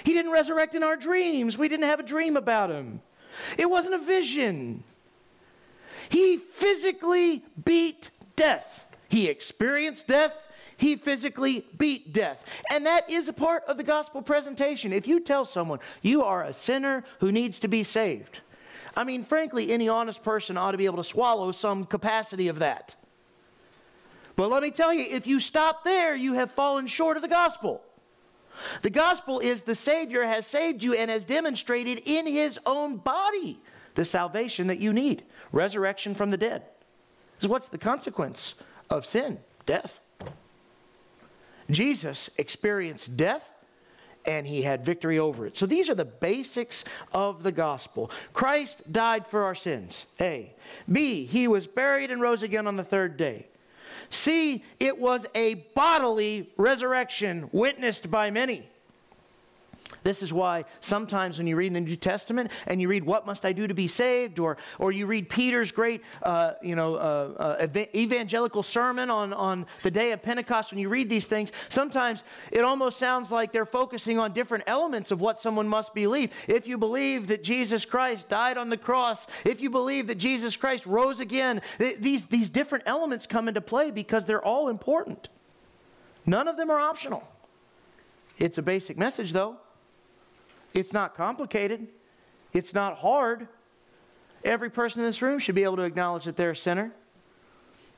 He 0.05 0.13
didn't 0.13 0.31
resurrect 0.31 0.77
in 0.77 0.85
our 0.85 0.95
dreams. 0.95 1.59
We 1.59 1.67
didn't 1.67 1.87
have 1.87 1.99
a 1.99 2.05
dream 2.05 2.37
about 2.37 2.71
him. 2.71 3.01
It 3.59 3.69
wasn't 3.69 3.97
a 3.97 3.99
vision. 3.99 4.85
He 6.09 6.37
physically 6.37 7.43
beat 7.65 8.13
death. 8.37 8.87
He 9.09 9.27
experienced 9.27 10.07
death. 10.07 10.39
He 10.77 10.95
physically 10.95 11.67
beat 11.77 12.13
death. 12.13 12.45
And 12.71 12.87
that 12.87 13.11
is 13.11 13.27
a 13.27 13.33
part 13.33 13.65
of 13.65 13.77
the 13.77 13.83
gospel 13.83 14.23
presentation. 14.23 14.93
If 14.93 15.09
you 15.09 15.19
tell 15.19 15.45
someone 15.45 15.81
you 16.03 16.23
are 16.23 16.45
a 16.45 16.53
sinner 16.53 17.03
who 17.19 17.33
needs 17.33 17.59
to 17.59 17.67
be 17.67 17.83
saved, 17.83 18.43
I 18.97 19.03
mean, 19.03 19.25
frankly, 19.25 19.73
any 19.73 19.89
honest 19.89 20.23
person 20.23 20.57
ought 20.57 20.71
to 20.71 20.79
be 20.79 20.87
able 20.87 20.99
to 20.99 21.05
swallow 21.05 21.51
some 21.51 21.85
capacity 21.85 22.47
of 22.47 22.61
that. 22.61 22.95
But 24.39 24.51
let 24.51 24.63
me 24.63 24.71
tell 24.71 24.95
you, 24.95 25.05
if 25.11 25.27
you 25.27 25.41
stop 25.41 25.83
there, 25.83 26.15
you 26.15 26.35
have 26.35 26.53
fallen 26.53 26.87
short 26.87 27.17
of 27.17 27.23
the 27.23 27.29
gospel. 27.29 27.83
The 28.83 28.91
gospel 28.91 29.41
is 29.41 29.65
the 29.65 29.75
Savior 29.75 30.23
has 30.23 30.47
saved 30.47 30.81
you 30.81 30.95
and 30.95 31.11
has 31.11 31.27
demonstrated 31.27 32.01
in 32.05 32.25
his 32.25 32.57
own 32.65 32.99
body 32.99 33.59
the 33.97 34.05
salvation 34.05 34.69
that 34.69 34.79
you 34.79 34.93
need 34.93 35.25
resurrection 35.51 36.15
from 36.15 36.31
the 36.31 36.37
dead. 36.37 36.63
So, 37.41 37.49
what's 37.49 37.69
the 37.69 37.79
consequence 37.79 38.55
of 38.91 39.05
sin? 39.05 39.41
Death. 39.67 39.99
Jesus 41.69 42.31
experienced 42.39 43.17
death 43.17 43.51
and 44.25 44.47
he 44.47 44.63
had 44.63 44.85
victory 44.85 45.19
over 45.19 45.49
it. 45.49 45.57
So 45.57 45.67
these 45.67 45.91
are 45.91 45.97
the 45.97 46.05
basics 46.05 46.85
of 47.11 47.43
the 47.43 47.51
gospel. 47.51 48.09
Christ 48.35 48.93
died 48.93 49.27
for 49.27 49.43
our 49.43 49.57
sins. 49.57 50.07
A. 50.21 50.55
B. 50.91 51.25
He 51.25 51.49
was 51.49 51.67
buried 51.67 52.13
and 52.13 52.23
rose 52.23 52.45
again 52.45 52.69
on 52.69 52.77
the 52.77 52.85
third 52.85 53.17
day. 53.17 53.49
See, 54.11 54.65
it 54.81 54.99
was 54.99 55.27
a 55.35 55.55
bodily 55.75 56.51
resurrection 56.57 57.49
witnessed 57.53 58.11
by 58.11 58.31
many. 58.31 58.69
This 60.03 60.23
is 60.23 60.33
why 60.33 60.65
sometimes 60.81 61.39
when 61.39 61.47
you 61.47 61.57
read 61.57 61.75
the 61.75 61.81
New 61.81 61.97
Testament 61.97 62.51
and 62.67 62.81
you 62.81 62.89
read 62.89 63.05
"What 63.05 63.27
must 63.27 63.45
I 63.45 63.53
do 63.53 63.67
to 63.67 63.75
be 63.75 63.89
saved," 63.89 64.39
or 64.39 64.57
or 64.79 64.93
you 64.93 65.07
read 65.07 65.29
Peter's 65.29 65.73
great, 65.73 66.03
uh, 66.23 66.53
you 66.63 66.77
know, 66.77 66.95
uh, 66.97 67.59
uh, 67.63 67.87
evangelical 67.95 68.63
sermon 68.63 69.11
on 69.11 69.33
on 69.33 69.67
the 69.83 69.91
day 69.91 70.13
of 70.13 70.23
Pentecost, 70.23 70.73
when 70.73 70.79
you 70.79 70.89
read 70.89 71.09
these 71.09 71.27
things, 71.27 71.53
sometimes 71.69 72.25
it 72.53 72.65
almost 72.65 72.99
sounds 72.99 73.31
like 73.31 73.53
they're 73.53 73.67
focusing 73.67 74.19
on 74.19 74.33
different 74.33 74.65
elements 74.67 75.11
of 75.11 75.21
what 75.21 75.39
someone 75.39 75.69
must 75.69 75.95
believe. 75.95 76.31
If 76.47 76.67
you 76.67 76.79
believe 76.79 77.27
that 77.29 77.43
Jesus 77.43 77.85
Christ 77.85 78.29
died 78.29 78.57
on 78.57 78.71
the 78.71 78.77
cross, 78.77 79.27
if 79.45 79.61
you 79.61 79.71
believe 79.71 80.07
that 80.07 80.19
Jesus 80.19 80.57
Christ 80.57 80.87
rose 80.87 81.21
again, 81.21 81.61
th- 81.79 81.99
these 81.99 82.27
these 82.27 82.51
different 82.51 82.85
elements 82.87 83.27
come 83.27 83.49
into 83.49 83.61
play 83.61 83.91
because 83.91 84.27
they're 84.27 84.45
all 84.45 84.69
important. 84.69 85.29
None 86.27 86.47
of 86.47 86.57
them 86.57 86.71
are 86.71 86.79
optional. 86.79 87.27
It's 88.37 88.59
a 88.59 88.63
basic 88.63 88.97
message, 88.99 89.33
though. 89.33 89.57
It's 90.75 90.93
not 90.93 91.17
complicated, 91.17 91.89
it's 92.53 92.75
not 92.75 92.99
hard. 92.99 93.49
Every 94.45 94.71
person 94.71 95.01
in 95.01 95.07
this 95.07 95.21
room 95.21 95.39
should 95.39 95.57
be 95.57 95.65
able 95.65 95.77
to 95.77 95.83
acknowledge 95.83 96.25
that 96.27 96.37
they're 96.37 96.53
a 96.53 96.57
sinner. 96.57 96.93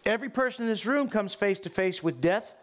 Every 0.07 0.31
person 0.31 0.65
in 0.65 0.71
this 0.71 0.87
room 0.87 1.09
comes 1.09 1.35
face 1.35 1.61
to 1.61 1.69
face 1.69 2.03
with 2.03 2.21
death. 2.21 2.55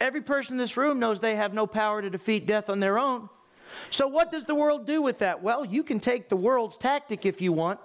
Every 0.00 0.20
person 0.20 0.54
in 0.54 0.58
this 0.58 0.76
room 0.76 1.00
knows 1.00 1.20
they 1.20 1.36
have 1.36 1.52
no 1.52 1.66
power 1.66 2.00
to 2.00 2.08
defeat 2.08 2.46
death 2.46 2.70
on 2.70 2.80
their 2.80 2.98
own. 2.98 3.28
So, 3.90 4.06
what 4.06 4.32
does 4.32 4.44
the 4.44 4.54
world 4.54 4.86
do 4.86 5.02
with 5.02 5.18
that? 5.18 5.42
Well, 5.42 5.64
you 5.64 5.82
can 5.82 6.00
take 6.00 6.28
the 6.28 6.36
world's 6.36 6.76
tactic 6.76 7.26
if 7.26 7.40
you 7.40 7.52
want. 7.52 7.80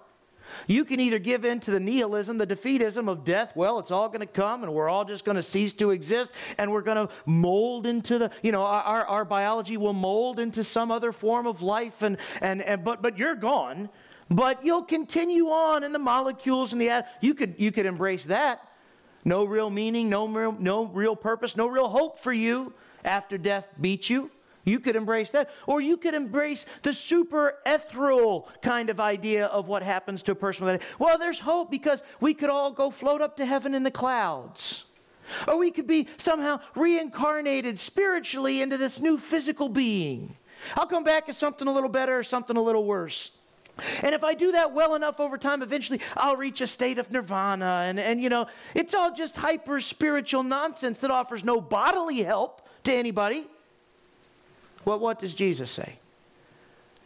You 0.67 0.85
can 0.85 0.99
either 0.99 1.19
give 1.19 1.45
in 1.45 1.59
to 1.61 1.71
the 1.71 1.79
nihilism, 1.79 2.37
the 2.37 2.47
defeatism 2.47 3.09
of 3.09 3.23
death. 3.23 3.51
Well, 3.55 3.79
it's 3.79 3.91
all 3.91 4.07
going 4.07 4.21
to 4.21 4.25
come 4.25 4.63
and 4.63 4.73
we're 4.73 4.89
all 4.89 5.05
just 5.05 5.25
going 5.25 5.35
to 5.35 5.43
cease 5.43 5.73
to 5.73 5.91
exist 5.91 6.31
and 6.57 6.71
we're 6.71 6.81
going 6.81 7.07
to 7.07 7.13
mold 7.25 7.85
into 7.85 8.17
the, 8.17 8.31
you 8.41 8.51
know, 8.51 8.63
our, 8.63 9.05
our 9.05 9.25
biology 9.25 9.77
will 9.77 9.93
mold 9.93 10.39
into 10.39 10.63
some 10.63 10.91
other 10.91 11.11
form 11.11 11.47
of 11.47 11.61
life 11.61 12.01
and, 12.01 12.17
and, 12.41 12.61
and 12.61 12.83
but, 12.83 13.01
but 13.01 13.17
you're 13.17 13.35
gone. 13.35 13.89
But 14.29 14.65
you'll 14.65 14.83
continue 14.83 15.49
on 15.49 15.83
in 15.83 15.91
the 15.91 15.99
molecules 15.99 16.73
and 16.73 16.81
the, 16.81 17.05
you 17.21 17.33
could, 17.33 17.55
you 17.57 17.71
could 17.71 17.85
embrace 17.85 18.25
that. 18.25 18.71
No 19.23 19.43
real 19.43 19.69
meaning, 19.69 20.09
no 20.09 20.27
real, 20.27 20.55
no 20.57 20.85
real 20.85 21.15
purpose, 21.15 21.55
no 21.55 21.67
real 21.67 21.89
hope 21.89 22.21
for 22.21 22.33
you 22.33 22.73
after 23.03 23.37
death 23.37 23.67
beats 23.79 24.09
you. 24.09 24.31
You 24.65 24.79
could 24.79 24.95
embrace 24.95 25.29
that. 25.31 25.51
Or 25.67 25.79
you 25.79 25.95
could 25.95 26.15
embrace 26.15 26.65
the 26.81 26.91
super 26.91 27.59
ethereal 27.65 28.49
kind 28.61 28.89
of 28.89 28.99
idea 28.99 29.45
of 29.45 29.67
what 29.67 29.83
happens 29.83 30.23
to 30.23 30.31
a 30.33 30.35
person. 30.35 30.79
Well, 30.99 31.17
there's 31.17 31.39
hope 31.39 31.71
because 31.71 32.03
we 32.19 32.33
could 32.33 32.49
all 32.49 32.71
go 32.71 32.89
float 32.89 33.21
up 33.21 33.37
to 33.37 33.45
heaven 33.45 33.73
in 33.75 33.83
the 33.83 33.91
clouds. 33.91 34.83
Or 35.47 35.57
we 35.57 35.71
could 35.71 35.87
be 35.87 36.07
somehow 36.17 36.59
reincarnated 36.75 37.79
spiritually 37.79 38.61
into 38.61 38.77
this 38.77 38.99
new 38.99 39.17
physical 39.17 39.69
being. 39.69 40.35
I'll 40.75 40.87
come 40.87 41.03
back 41.03 41.29
as 41.29 41.37
something 41.37 41.67
a 41.67 41.71
little 41.71 41.89
better 41.89 42.17
or 42.17 42.23
something 42.23 42.57
a 42.57 42.61
little 42.61 42.85
worse. 42.85 43.31
And 44.01 44.15
if 44.15 44.23
I 44.23 44.33
do 44.33 44.53
that 44.53 44.71
well 44.71 44.95
enough 44.95 45.19
over 45.19 45.37
time, 45.37 45.61
eventually 45.61 45.99
I'll 46.15 46.37
reach 46.37 46.61
a 46.61 46.67
state 46.67 46.97
of 46.97 47.11
nirvana. 47.11 47.83
And, 47.85 47.99
and 47.99 48.21
you 48.21 48.29
know, 48.29 48.47
it's 48.73 48.93
all 48.93 49.13
just 49.13 49.35
hyper 49.35 49.81
spiritual 49.81 50.43
nonsense 50.43 51.01
that 51.01 51.11
offers 51.11 51.43
no 51.43 51.59
bodily 51.59 52.23
help 52.23 52.67
to 52.85 52.93
anybody. 52.93 53.47
Well, 54.85 54.99
what 54.99 55.19
does 55.19 55.33
Jesus 55.33 55.71
say? 55.71 55.99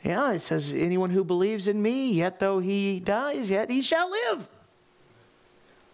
Yeah, 0.04 0.32
it 0.32 0.42
says, 0.42 0.72
anyone 0.74 1.10
who 1.10 1.24
believes 1.24 1.68
in 1.68 1.82
me, 1.82 2.12
yet 2.12 2.40
though 2.40 2.60
he 2.60 3.00
dies, 3.00 3.50
yet 3.50 3.70
he 3.70 3.82
shall 3.82 4.10
live. 4.10 4.48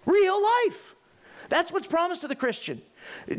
Real 0.06 0.42
life. 0.44 0.96
That's 1.50 1.72
what's 1.72 1.88
promised 1.88 2.22
to 2.22 2.28
the 2.28 2.36
Christian. 2.36 2.82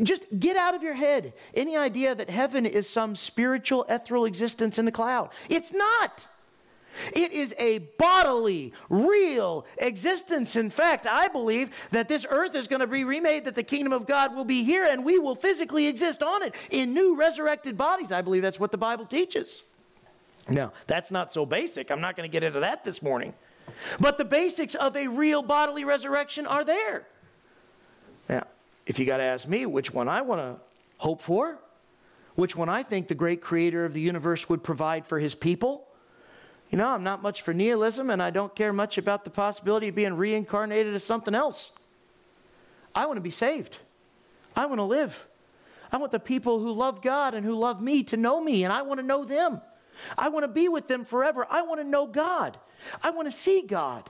Just 0.01 0.25
get 0.37 0.55
out 0.57 0.75
of 0.75 0.83
your 0.83 0.93
head 0.93 1.33
any 1.53 1.77
idea 1.77 2.15
that 2.15 2.29
heaven 2.29 2.65
is 2.65 2.89
some 2.89 3.15
spiritual, 3.15 3.85
ethereal 3.89 4.25
existence 4.25 4.77
in 4.77 4.85
the 4.85 4.91
cloud. 4.91 5.29
It's 5.49 5.73
not. 5.73 6.27
It 7.13 7.31
is 7.31 7.53
a 7.57 7.79
bodily, 7.97 8.73
real 8.89 9.65
existence. 9.77 10.55
In 10.55 10.69
fact, 10.69 11.07
I 11.07 11.27
believe 11.27 11.69
that 11.91 12.07
this 12.07 12.25
earth 12.29 12.55
is 12.55 12.67
going 12.67 12.79
to 12.79 12.87
be 12.87 13.03
remade, 13.03 13.45
that 13.45 13.55
the 13.55 13.63
kingdom 13.63 13.93
of 13.93 14.07
God 14.07 14.35
will 14.35 14.45
be 14.45 14.63
here, 14.63 14.85
and 14.85 15.03
we 15.03 15.19
will 15.19 15.35
physically 15.35 15.87
exist 15.87 16.23
on 16.23 16.43
it 16.43 16.55
in 16.69 16.93
new 16.93 17.15
resurrected 17.15 17.77
bodies. 17.77 18.11
I 18.11 18.21
believe 18.21 18.41
that's 18.41 18.59
what 18.59 18.71
the 18.71 18.77
Bible 18.77 19.05
teaches. 19.05 19.63
Now, 20.49 20.71
that's 20.85 21.11
not 21.11 21.31
so 21.33 21.45
basic. 21.45 21.91
I'm 21.91 22.01
not 22.01 22.15
going 22.15 22.29
to 22.29 22.31
get 22.31 22.43
into 22.43 22.61
that 22.61 22.83
this 22.83 23.01
morning. 23.01 23.33
But 23.99 24.17
the 24.17 24.25
basics 24.25 24.75
of 24.75 24.95
a 24.95 25.07
real 25.07 25.43
bodily 25.43 25.83
resurrection 25.83 26.47
are 26.47 26.63
there. 26.63 27.07
Now, 28.29 28.47
if 28.85 28.97
you 28.97 29.05
got 29.05 29.17
to 29.17 29.23
ask 29.23 29.47
me 29.47 29.65
which 29.65 29.93
one 29.93 30.07
I 30.07 30.21
want 30.21 30.41
to 30.41 30.55
hope 30.97 31.21
for, 31.21 31.59
which 32.35 32.55
one 32.55 32.69
I 32.69 32.83
think 32.83 33.07
the 33.07 33.15
great 33.15 33.41
creator 33.41 33.83
of 33.83 33.93
the 33.93 33.99
universe 33.99 34.47
would 34.47 34.63
provide 34.63 35.05
for 35.05 35.19
his 35.19 35.35
people, 35.35 35.86
you 36.69 36.77
know, 36.77 36.87
I'm 36.87 37.03
not 37.03 37.21
much 37.21 37.41
for 37.41 37.53
nihilism 37.53 38.09
and 38.09 38.21
I 38.21 38.29
don't 38.29 38.53
care 38.55 38.73
much 38.73 38.97
about 38.97 39.23
the 39.23 39.29
possibility 39.29 39.87
of 39.87 39.95
being 39.95 40.15
reincarnated 40.15 40.93
as 40.93 41.03
something 41.03 41.33
else. 41.33 41.71
I 42.93 43.05
want 43.05 43.17
to 43.17 43.21
be 43.21 43.29
saved. 43.29 43.77
I 44.55 44.65
want 44.65 44.79
to 44.79 44.83
live. 44.83 45.27
I 45.91 45.97
want 45.97 46.11
the 46.11 46.19
people 46.19 46.59
who 46.59 46.71
love 46.71 47.01
God 47.01 47.33
and 47.33 47.45
who 47.45 47.55
love 47.55 47.81
me 47.81 48.03
to 48.03 48.17
know 48.17 48.41
me, 48.41 48.63
and 48.63 48.73
I 48.73 48.81
want 48.81 48.99
to 48.99 49.05
know 49.05 49.23
them. 49.23 49.61
I 50.17 50.29
want 50.29 50.43
to 50.43 50.47
be 50.49 50.67
with 50.67 50.87
them 50.87 51.05
forever. 51.05 51.47
I 51.49 51.61
want 51.61 51.79
to 51.79 51.87
know 51.87 52.05
God. 52.05 52.57
I 53.03 53.11
want 53.11 53.27
to 53.27 53.31
see 53.31 53.61
God. 53.61 54.09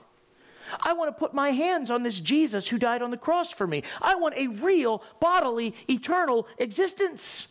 I 0.80 0.92
want 0.92 1.08
to 1.14 1.18
put 1.18 1.32
my 1.32 1.50
hands 1.50 1.90
on 1.90 2.02
this 2.02 2.20
Jesus 2.20 2.68
who 2.68 2.78
died 2.78 3.00
on 3.00 3.10
the 3.10 3.16
cross 3.16 3.50
for 3.50 3.66
me. 3.66 3.84
I 4.02 4.16
want 4.16 4.36
a 4.36 4.48
real, 4.48 5.02
bodily, 5.20 5.74
eternal 5.88 6.46
existence. 6.58 7.48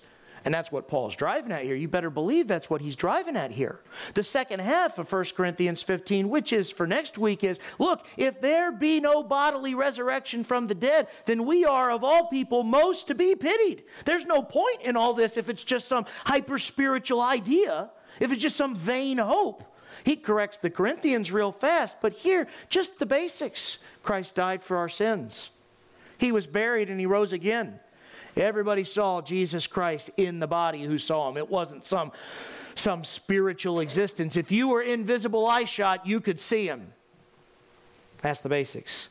And 0.47 0.53
that's 0.53 0.71
what 0.71 0.87
Paul's 0.87 1.17
driving 1.17 1.51
at 1.51 1.63
here. 1.63 1.75
You 1.75 1.89
better 1.89 2.09
believe 2.09 2.47
that's 2.47 2.69
what 2.69 2.79
he's 2.79 2.95
driving 2.95 3.35
at 3.35 3.51
here. 3.51 3.81
The 4.13 4.23
second 4.23 4.61
half 4.61 4.97
of 4.97 5.11
1 5.11 5.25
Corinthians 5.35 5.81
15, 5.81 6.29
which 6.29 6.53
is 6.53 6.71
for 6.71 6.87
next 6.87 7.17
week, 7.17 7.43
is 7.43 7.59
look, 7.79 8.07
if 8.15 8.39
there 8.39 8.71
be 8.71 9.01
no 9.01 9.23
bodily 9.23 9.75
resurrection 9.75 10.45
from 10.45 10.65
the 10.65 10.73
dead, 10.73 11.09
then 11.25 11.45
we 11.45 11.65
are 11.65 11.91
of 11.91 12.01
all 12.01 12.29
people 12.29 12.63
most 12.63 13.07
to 13.07 13.13
be 13.13 13.35
pitied. 13.35 13.83
There's 14.05 14.25
no 14.25 14.41
point 14.41 14.83
in 14.83 14.95
all 14.95 15.13
this 15.13 15.35
if 15.35 15.49
it's 15.49 15.65
just 15.65 15.89
some 15.89 16.05
hyper 16.23 16.57
spiritual 16.59 17.19
idea, 17.19 17.91
if 18.21 18.31
it's 18.31 18.41
just 18.41 18.55
some 18.55 18.73
vain 18.73 19.17
hope. 19.17 19.65
He 20.05 20.15
corrects 20.15 20.59
the 20.59 20.69
Corinthians 20.69 21.29
real 21.29 21.51
fast, 21.51 21.97
but 22.01 22.13
here, 22.13 22.47
just 22.69 22.99
the 22.99 23.05
basics. 23.05 23.79
Christ 24.01 24.35
died 24.35 24.63
for 24.63 24.77
our 24.77 24.87
sins. 24.87 25.49
He 26.17 26.31
was 26.31 26.47
buried 26.47 26.89
and 26.89 27.01
he 27.01 27.05
rose 27.05 27.33
again. 27.33 27.81
Everybody 28.37 28.83
saw 28.83 29.21
Jesus 29.21 29.67
Christ 29.67 30.11
in 30.17 30.39
the 30.39 30.47
body 30.47 30.83
who 30.83 30.97
saw 30.97 31.29
him. 31.29 31.37
It 31.37 31.49
wasn't 31.49 31.85
some, 31.85 32.11
some 32.75 33.03
spiritual 33.03 33.79
existence. 33.79 34.37
If 34.37 34.51
you 34.51 34.69
were 34.69 34.81
invisible 34.81 35.47
eye 35.47 35.65
shot, 35.65 36.05
you 36.05 36.21
could 36.21 36.39
see 36.39 36.67
him. 36.67 36.93
That's 38.21 38.41
the 38.41 38.49
basics. 38.49 39.09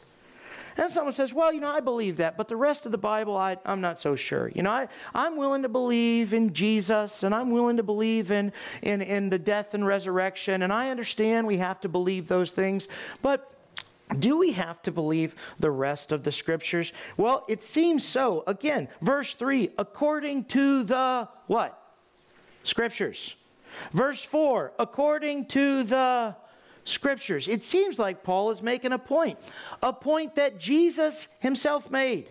And 0.77 0.91
someone 0.91 1.15
says, 1.15 1.33
Well, 1.33 1.53
you 1.53 1.61
know, 1.61 1.71
I 1.71 1.81
believe 1.81 2.19
that, 2.19 2.37
but 2.37 2.49
the 2.49 2.57
rest 2.57 2.87
of 2.87 2.93
the 2.93 2.99
Bible, 2.99 3.37
I, 3.37 3.57
am 3.65 3.81
not 3.81 3.99
so 3.99 4.15
sure. 4.15 4.51
You 4.55 4.63
know, 4.63 4.71
I, 4.71 4.89
I'm 5.15 5.37
willing 5.37 5.63
to 5.63 5.69
believe 5.69 6.35
in 6.35 6.53
Jesus 6.53 7.23
and 7.23 7.35
I'm 7.35 7.51
willing 7.51 7.79
to 7.79 7.83
believe 7.83 8.31
in, 8.31 8.53
in, 8.83 9.01
in 9.01 9.31
the 9.31 9.39
death 9.39 9.73
and 9.75 9.87
resurrection, 9.87 10.63
and 10.63 10.73
I 10.73 10.91
understand 10.91 11.47
we 11.47 11.59
have 11.59 11.81
to 11.81 11.89
believe 11.89 12.29
those 12.29 12.51
things, 12.51 12.89
but 13.23 13.56
do 14.19 14.39
we 14.39 14.53
have 14.53 14.81
to 14.83 14.93
believe 14.93 15.35
the 15.59 15.71
rest 15.71 16.13
of 16.13 16.23
the 16.23 16.33
scriptures? 16.33 16.93
Well, 17.17 17.45
it 17.49 17.61
seems 17.61 18.05
so. 18.05 18.45
Again, 18.47 18.89
verse 19.01 19.35
3, 19.35 19.71
according 19.79 20.45
to 20.47 20.85
the 20.85 21.29
what? 21.47 21.83
Scriptures. 22.63 23.35
Verse 23.93 24.23
4, 24.23 24.73
according 24.79 25.47
to 25.47 25.83
the 25.83 26.37
scriptures. 26.85 27.49
It 27.49 27.63
seems 27.63 27.99
like 27.99 28.23
Paul 28.23 28.51
is 28.51 28.63
making 28.63 28.93
a 28.93 28.99
point, 28.99 29.39
a 29.83 29.93
point 29.93 30.37
that 30.37 30.59
Jesus 30.59 31.29
himself 31.41 31.91
made. 31.91 32.31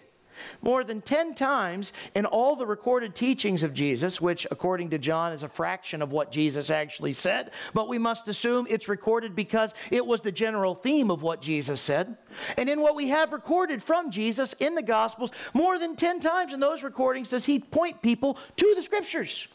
More 0.62 0.84
than 0.84 1.02
10 1.02 1.34
times 1.34 1.94
in 2.16 2.26
all 2.26 2.56
the 2.56 2.66
recorded 2.66 3.16
teachings 3.16 3.64
of 3.64 3.74
Jesus, 3.74 4.22
which 4.22 4.46
according 4.52 4.90
to 4.92 4.98
John 4.98 5.32
is 5.32 5.44
a 5.44 5.50
fraction 5.50 6.02
of 6.02 6.12
what 6.12 6.32
Jesus 6.32 6.70
actually 6.70 7.14
said, 7.14 7.52
but 7.74 7.88
we 7.88 7.98
must 7.98 8.28
assume 8.28 8.68
it's 8.70 8.88
recorded 8.88 9.36
because 9.36 9.74
it 9.92 10.06
was 10.06 10.22
the 10.22 10.32
general 10.32 10.76
theme 10.76 11.12
of 11.12 11.22
what 11.22 11.42
Jesus 11.42 11.82
said. 11.82 12.18
And 12.58 12.70
in 12.70 12.82
what 12.82 12.96
we 12.96 13.10
have 13.10 13.34
recorded 13.34 13.82
from 13.82 14.12
Jesus 14.12 14.54
in 14.60 14.76
the 14.76 14.82
Gospels, 14.82 15.32
more 15.54 15.78
than 15.80 15.96
10 15.96 16.20
times 16.20 16.54
in 16.54 16.60
those 16.60 16.84
recordings 16.84 17.30
does 17.30 17.46
he 17.46 17.60
point 17.60 18.02
people 18.02 18.38
to 18.58 18.74
the 18.76 18.82
Scriptures 18.82 19.48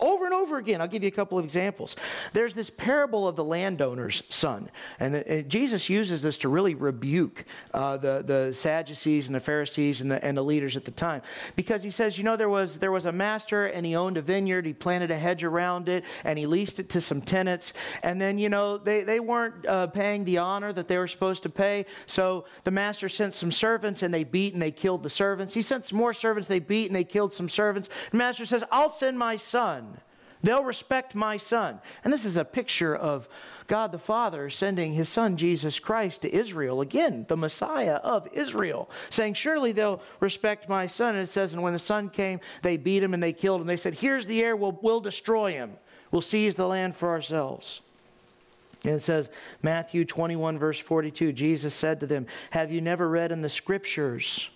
over 0.00 0.24
and 0.24 0.34
over 0.34 0.58
again. 0.58 0.80
I'll 0.80 0.88
give 0.88 1.02
you 1.02 1.08
a 1.08 1.12
couple 1.12 1.38
of 1.38 1.44
examples. 1.44 1.96
There's 2.32 2.54
this 2.54 2.70
parable 2.70 3.26
of 3.26 3.36
the 3.36 3.44
landowner's 3.44 4.22
son, 4.28 4.70
and, 5.00 5.14
the, 5.14 5.30
and 5.30 5.48
Jesus 5.48 5.88
uses 5.88 6.22
this 6.22 6.38
to 6.38 6.48
really 6.48 6.74
rebuke 6.74 7.44
uh, 7.74 7.96
the, 7.96 8.22
the 8.26 8.52
Sadducees 8.52 9.26
and 9.26 9.34
the 9.34 9.40
Pharisees 9.40 10.00
and 10.00 10.10
the, 10.10 10.24
and 10.24 10.36
the 10.36 10.42
leaders 10.42 10.76
at 10.76 10.84
the 10.84 10.90
time, 10.90 11.22
because 11.56 11.82
he 11.82 11.90
says, 11.90 12.18
you 12.18 12.24
know, 12.24 12.36
there 12.36 12.48
was 12.48 12.78
there 12.78 12.92
was 12.92 13.06
a 13.06 13.12
master 13.12 13.66
and 13.66 13.84
he 13.84 13.96
owned 13.96 14.16
a 14.16 14.22
vineyard, 14.22 14.66
he 14.66 14.72
planted 14.72 15.10
a 15.10 15.18
hedge 15.18 15.44
around 15.44 15.88
it, 15.88 16.04
and 16.24 16.38
he 16.38 16.46
leased 16.46 16.78
it 16.78 16.88
to 16.90 17.00
some 17.00 17.20
tenants, 17.20 17.72
and 18.02 18.20
then 18.20 18.38
you 18.38 18.48
know 18.48 18.78
they 18.78 19.04
they 19.04 19.20
weren't 19.20 19.66
uh, 19.66 19.86
paying 19.86 20.24
the 20.24 20.38
honor 20.38 20.72
that 20.72 20.88
they 20.88 20.98
were 20.98 21.06
supposed 21.06 21.42
to 21.42 21.48
pay, 21.48 21.86
so 22.06 22.44
the 22.64 22.70
master 22.70 23.08
sent 23.08 23.34
some 23.34 23.50
servants 23.50 24.02
and 24.02 24.12
they 24.12 24.24
beat 24.24 24.52
and 24.52 24.62
they 24.62 24.70
killed 24.70 25.02
the 25.02 25.10
servants. 25.10 25.54
He 25.54 25.62
sent 25.62 25.84
some 25.84 25.98
more 25.98 26.12
servants, 26.12 26.48
they 26.48 26.58
beat 26.58 26.86
and 26.86 26.96
they 26.96 27.04
killed 27.04 27.32
some 27.32 27.48
servants. 27.48 27.88
The 28.10 28.16
master 28.16 28.44
says, 28.44 28.64
I'll 28.70 28.90
send 28.90 29.18
my 29.18 29.36
son 29.36 29.85
They'll 30.42 30.64
respect 30.64 31.14
my 31.14 31.36
son. 31.36 31.80
And 32.04 32.12
this 32.12 32.24
is 32.24 32.36
a 32.36 32.44
picture 32.44 32.94
of 32.94 33.28
God 33.66 33.92
the 33.92 33.98
Father 33.98 34.48
sending 34.50 34.92
his 34.92 35.08
son 35.08 35.36
Jesus 35.36 35.78
Christ 35.78 36.22
to 36.22 36.32
Israel, 36.34 36.80
again, 36.80 37.26
the 37.28 37.36
Messiah 37.36 37.96
of 37.96 38.28
Israel, 38.32 38.90
saying, 39.10 39.34
Surely 39.34 39.72
they'll 39.72 40.02
respect 40.20 40.68
my 40.68 40.86
son. 40.86 41.14
And 41.14 41.24
it 41.24 41.30
says, 41.30 41.52
And 41.52 41.62
when 41.62 41.72
the 41.72 41.78
son 41.78 42.08
came, 42.10 42.40
they 42.62 42.76
beat 42.76 43.02
him 43.02 43.14
and 43.14 43.22
they 43.22 43.32
killed 43.32 43.60
him. 43.60 43.66
They 43.66 43.76
said, 43.76 43.94
Here's 43.94 44.26
the 44.26 44.40
heir, 44.42 44.56
we'll, 44.56 44.78
we'll 44.82 45.00
destroy 45.00 45.52
him. 45.52 45.72
We'll 46.10 46.22
seize 46.22 46.54
the 46.54 46.66
land 46.66 46.96
for 46.96 47.08
ourselves. 47.08 47.80
And 48.84 48.94
it 48.94 49.02
says, 49.02 49.30
Matthew 49.62 50.04
21, 50.04 50.58
verse 50.58 50.78
42, 50.78 51.32
Jesus 51.32 51.74
said 51.74 52.00
to 52.00 52.06
them, 52.06 52.26
Have 52.50 52.70
you 52.70 52.80
never 52.80 53.08
read 53.08 53.32
in 53.32 53.42
the 53.42 53.48
scriptures? 53.48 54.48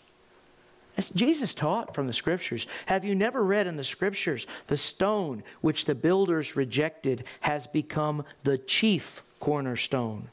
As 1.01 1.09
Jesus 1.09 1.55
taught 1.55 1.95
from 1.95 2.07
the 2.07 2.13
scriptures. 2.13 2.67
Have 2.85 3.07
you 3.07 3.15
never 3.15 3.43
read 3.43 3.67
in 3.67 3.79
the 3.79 3.83
scriptures, 3.83 4.47
the 4.67 4.77
stone 4.77 5.43
which 5.63 5.87
the 5.87 5.95
builders 5.95 6.57
rejected 6.57 7.25
has 7.41 7.67
become 7.67 8.23
the 8.43 8.59
chief 8.59 9.23
cornerstone? 9.39 10.29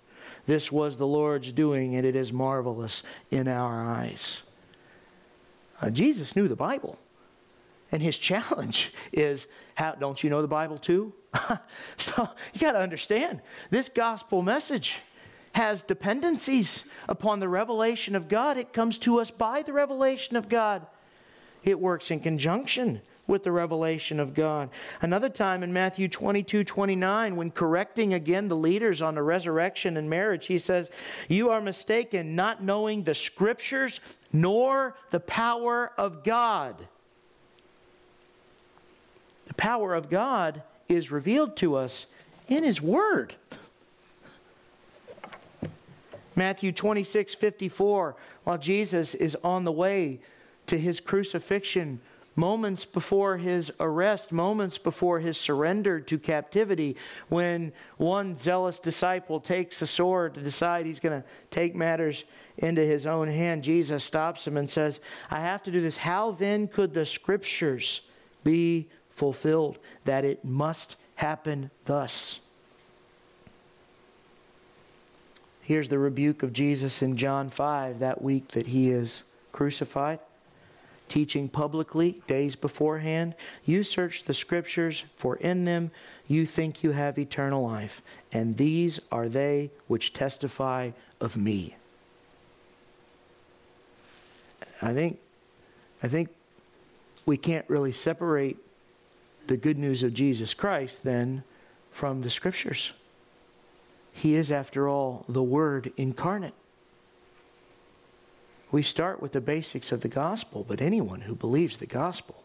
This 0.45 0.69
was 0.69 0.97
the 0.97 1.07
Lord's 1.07 1.53
doing, 1.53 1.95
and 1.95 2.05
it 2.05 2.17
is 2.17 2.33
marvelous 2.33 3.03
in 3.31 3.47
our 3.47 3.81
eyes. 3.81 4.41
Uh, 5.81 5.89
Jesus 5.89 6.35
knew 6.35 6.49
the 6.49 6.55
Bible. 6.57 6.99
And 7.93 8.01
his 8.01 8.17
challenge 8.29 8.91
is 9.13 9.47
how 9.75 9.93
don't 9.93 10.21
you 10.21 10.29
know 10.29 10.41
the 10.41 10.49
Bible 10.49 10.77
too? 10.77 11.13
so 11.95 12.27
you 12.53 12.59
got 12.59 12.73
to 12.73 12.79
understand 12.79 13.39
this 13.69 13.87
gospel 13.87 14.41
message 14.41 14.97
has 15.57 15.81
dependencies 15.81 16.85
upon 17.09 17.39
the 17.39 17.49
revelation 17.49 18.15
of 18.15 18.27
God. 18.27 18.57
It 18.57 18.73
comes 18.73 18.99
to 18.99 19.19
us 19.19 19.31
by 19.31 19.63
the 19.63 19.73
revelation 19.73 20.37
of 20.37 20.49
God. 20.49 20.85
It 21.63 21.79
works 21.79 22.11
in 22.11 22.19
conjunction 22.19 23.01
with 23.25 23.43
the 23.43 23.51
revelation 23.51 24.19
of 24.19 24.35
God. 24.35 24.69
Another 25.01 25.29
time 25.29 25.63
in 25.63 25.73
Matthew 25.73 26.09
22 26.09 26.63
29, 26.63 27.35
when 27.35 27.49
correcting 27.49 28.13
again 28.13 28.47
the 28.47 28.55
leaders 28.55 29.01
on 29.01 29.15
the 29.15 29.23
resurrection 29.23 29.97
and 29.97 30.07
marriage, 30.07 30.45
he 30.45 30.59
says, 30.59 30.91
You 31.27 31.49
are 31.49 31.59
mistaken, 31.59 32.35
not 32.35 32.61
knowing 32.61 33.01
the 33.01 33.15
scriptures 33.15 33.99
nor 34.31 34.95
the 35.09 35.21
power 35.21 35.91
of 35.97 36.23
God. 36.23 36.87
The 39.47 39.55
power 39.55 39.95
of 39.95 40.11
God 40.11 40.61
is 40.87 41.11
revealed 41.11 41.57
to 41.57 41.77
us 41.77 42.05
in 42.47 42.63
His 42.63 42.79
Word. 42.79 43.35
Matthew 46.37 46.71
26, 46.71 47.33
54, 47.33 48.15
while 48.43 48.59
Jesus 48.59 49.15
is 49.15 49.35
on 49.43 49.63
the 49.63 49.71
way 49.71 50.19
to 50.67 50.77
his 50.77 50.99
crucifixion, 50.99 51.99
moments 52.35 52.85
before 52.85 53.37
his 53.37 53.71
arrest, 53.79 54.31
moments 54.31 54.77
before 54.77 55.19
his 55.19 55.35
surrender 55.35 55.99
to 55.99 56.19
captivity, 56.19 56.95
when 57.29 57.73
one 57.97 58.35
zealous 58.35 58.79
disciple 58.79 59.39
takes 59.39 59.81
a 59.81 59.87
sword 59.87 60.35
to 60.35 60.41
decide 60.41 60.85
he's 60.85 60.99
going 60.99 61.19
to 61.19 61.27
take 61.49 61.75
matters 61.75 62.23
into 62.59 62.85
his 62.85 63.07
own 63.07 63.27
hand, 63.27 63.63
Jesus 63.63 64.03
stops 64.03 64.45
him 64.45 64.57
and 64.57 64.69
says, 64.69 64.99
I 65.31 65.39
have 65.39 65.63
to 65.63 65.71
do 65.71 65.81
this. 65.81 65.97
How 65.97 66.31
then 66.33 66.67
could 66.67 66.93
the 66.93 67.05
scriptures 67.05 68.01
be 68.43 68.89
fulfilled 69.09 69.79
that 70.05 70.23
it 70.23 70.45
must 70.45 70.97
happen 71.15 71.71
thus? 71.85 72.41
Here's 75.67 75.89
the 75.89 75.99
rebuke 75.99 76.43
of 76.43 76.53
Jesus 76.53 77.01
in 77.01 77.17
John 77.17 77.49
5 77.49 77.99
that 77.99 78.21
week 78.21 78.47
that 78.53 78.67
he 78.67 78.89
is 78.89 79.23
crucified, 79.51 80.19
teaching 81.09 81.49
publicly 81.49 82.21
days 82.25 82.55
beforehand. 82.55 83.35
You 83.65 83.83
search 83.83 84.23
the 84.23 84.33
scriptures, 84.33 85.03
for 85.17 85.35
in 85.35 85.65
them 85.65 85.91
you 86.25 86.45
think 86.45 86.85
you 86.85 86.91
have 86.91 87.19
eternal 87.19 87.67
life, 87.67 88.01
and 88.31 88.55
these 88.55 89.01
are 89.11 89.27
they 89.27 89.69
which 89.87 90.13
testify 90.13 90.91
of 91.19 91.35
me. 91.35 91.75
I 94.81 94.93
think, 94.93 95.19
I 96.01 96.07
think 96.07 96.29
we 97.25 97.35
can't 97.35 97.65
really 97.67 97.91
separate 97.91 98.55
the 99.47 99.57
good 99.57 99.77
news 99.77 100.01
of 100.01 100.13
Jesus 100.13 100.53
Christ 100.53 101.03
then 101.03 101.43
from 101.91 102.21
the 102.21 102.29
scriptures. 102.29 102.93
He 104.17 104.33
is, 104.33 104.51
after 104.51 104.89
all, 104.89 105.25
the 105.29 105.43
Word 105.43 105.93
incarnate. 105.95 106.55
We 108.71 108.81
start 108.81 109.21
with 109.21 109.33
the 109.33 109.39
basics 109.39 109.91
of 109.91 110.01
the 110.01 110.07
gospel, 110.07 110.65
but 110.67 110.81
anyone 110.81 111.21
who 111.21 111.35
believes 111.35 111.77
the 111.77 111.85
gospel 111.85 112.43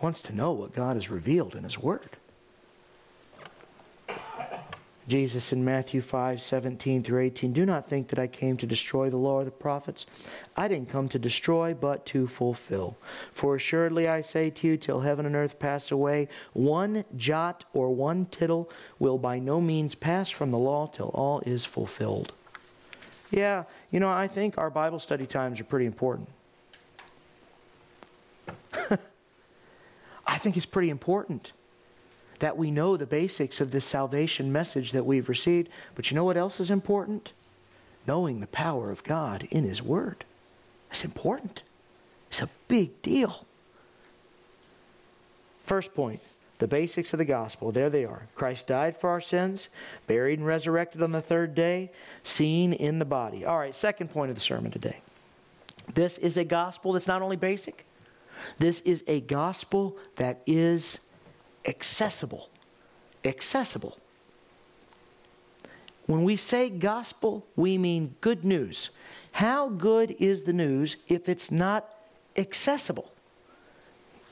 wants 0.00 0.22
to 0.22 0.34
know 0.34 0.50
what 0.52 0.74
God 0.74 0.96
has 0.96 1.10
revealed 1.10 1.54
in 1.54 1.64
His 1.64 1.78
Word. 1.78 2.16
Jesus 5.08 5.52
in 5.52 5.64
Matthew 5.64 6.00
5 6.00 6.40
17 6.40 7.02
through 7.02 7.20
18, 7.22 7.52
do 7.52 7.66
not 7.66 7.88
think 7.88 8.08
that 8.08 8.18
I 8.18 8.26
came 8.26 8.56
to 8.58 8.66
destroy 8.66 9.10
the 9.10 9.16
law 9.16 9.40
or 9.40 9.44
the 9.44 9.50
prophets. 9.50 10.06
I 10.56 10.68
didn't 10.68 10.90
come 10.90 11.08
to 11.08 11.18
destroy, 11.18 11.74
but 11.74 12.06
to 12.06 12.26
fulfill. 12.26 12.96
For 13.32 13.56
assuredly 13.56 14.08
I 14.08 14.20
say 14.20 14.50
to 14.50 14.66
you, 14.66 14.76
till 14.76 15.00
heaven 15.00 15.26
and 15.26 15.34
earth 15.34 15.58
pass 15.58 15.90
away, 15.90 16.28
one 16.52 17.04
jot 17.16 17.64
or 17.72 17.94
one 17.94 18.26
tittle 18.26 18.70
will 18.98 19.18
by 19.18 19.38
no 19.38 19.60
means 19.60 19.94
pass 19.94 20.30
from 20.30 20.50
the 20.50 20.58
law 20.58 20.86
till 20.86 21.08
all 21.08 21.40
is 21.40 21.64
fulfilled. 21.64 22.32
Yeah, 23.30 23.64
you 23.90 23.98
know, 23.98 24.10
I 24.10 24.28
think 24.28 24.58
our 24.58 24.70
Bible 24.70 24.98
study 24.98 25.26
times 25.26 25.58
are 25.58 25.64
pretty 25.64 25.86
important. 25.86 26.28
I 30.26 30.38
think 30.38 30.56
it's 30.56 30.66
pretty 30.66 30.90
important 30.90 31.52
that 32.42 32.58
we 32.58 32.72
know 32.72 32.96
the 32.96 33.06
basics 33.06 33.60
of 33.60 33.70
this 33.70 33.84
salvation 33.84 34.50
message 34.50 34.90
that 34.90 35.06
we've 35.06 35.28
received. 35.28 35.68
But 35.94 36.10
you 36.10 36.16
know 36.16 36.24
what 36.24 36.36
else 36.36 36.58
is 36.58 36.72
important? 36.72 37.32
Knowing 38.04 38.40
the 38.40 38.48
power 38.48 38.90
of 38.90 39.04
God 39.04 39.46
in 39.52 39.62
His 39.62 39.80
Word. 39.80 40.24
It's 40.90 41.04
important. 41.04 41.62
It's 42.30 42.42
a 42.42 42.48
big 42.66 43.00
deal. 43.00 43.46
First 45.64 45.94
point 45.94 46.20
the 46.58 46.66
basics 46.66 47.12
of 47.12 47.18
the 47.18 47.24
gospel. 47.24 47.70
There 47.70 47.90
they 47.90 48.04
are. 48.04 48.26
Christ 48.34 48.66
died 48.66 48.96
for 48.96 49.10
our 49.10 49.20
sins, 49.20 49.68
buried 50.08 50.40
and 50.40 50.46
resurrected 50.46 51.00
on 51.00 51.12
the 51.12 51.22
third 51.22 51.54
day, 51.54 51.92
seen 52.24 52.72
in 52.72 52.98
the 52.98 53.04
body. 53.04 53.44
All 53.44 53.58
right, 53.58 53.74
second 53.74 54.08
point 54.08 54.30
of 54.30 54.34
the 54.34 54.40
sermon 54.40 54.72
today. 54.72 55.00
This 55.94 56.18
is 56.18 56.36
a 56.36 56.44
gospel 56.44 56.92
that's 56.92 57.06
not 57.06 57.22
only 57.22 57.36
basic, 57.36 57.86
this 58.58 58.80
is 58.80 59.04
a 59.06 59.20
gospel 59.20 59.96
that 60.16 60.42
is 60.44 60.98
accessible. 61.66 62.48
Accessible. 63.24 63.98
When 66.06 66.24
we 66.24 66.36
say 66.36 66.68
gospel, 66.68 67.46
we 67.56 67.78
mean 67.78 68.16
good 68.20 68.44
news. 68.44 68.90
How 69.32 69.68
good 69.68 70.16
is 70.18 70.42
the 70.42 70.52
news 70.52 70.96
if 71.08 71.28
it's 71.28 71.50
not 71.50 71.88
accessible? 72.36 73.12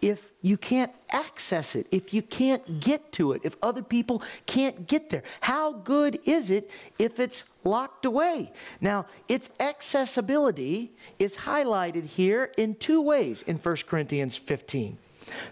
If 0.03 0.31
you 0.41 0.57
can't 0.57 0.93
access 1.11 1.75
it, 1.75 1.87
if 1.91 2.15
you 2.15 2.23
can't 2.23 2.81
get 2.81 3.13
to 3.13 3.33
it, 3.33 3.43
if 3.45 3.57
other 3.63 3.83
people 3.83 4.23
can't 4.47 4.87
get 4.87 5.11
there, 5.11 5.23
how 5.43 5.73
good 5.73 6.19
is 6.25 6.49
it 6.49 6.71
if 6.99 7.21
it's 7.21 7.45
locked 7.65 8.07
away? 8.07 8.51
Now, 8.81 9.07
its 9.29 9.51
accessibility 9.61 10.93
is 11.19 11.37
highlighted 11.37 12.07
here 12.07 12.51
in 12.57 12.77
two 12.77 13.03
ways 13.03 13.43
in 13.43 13.59
1 13.59 13.77
Corinthians 13.87 14.39
15. 14.39 14.97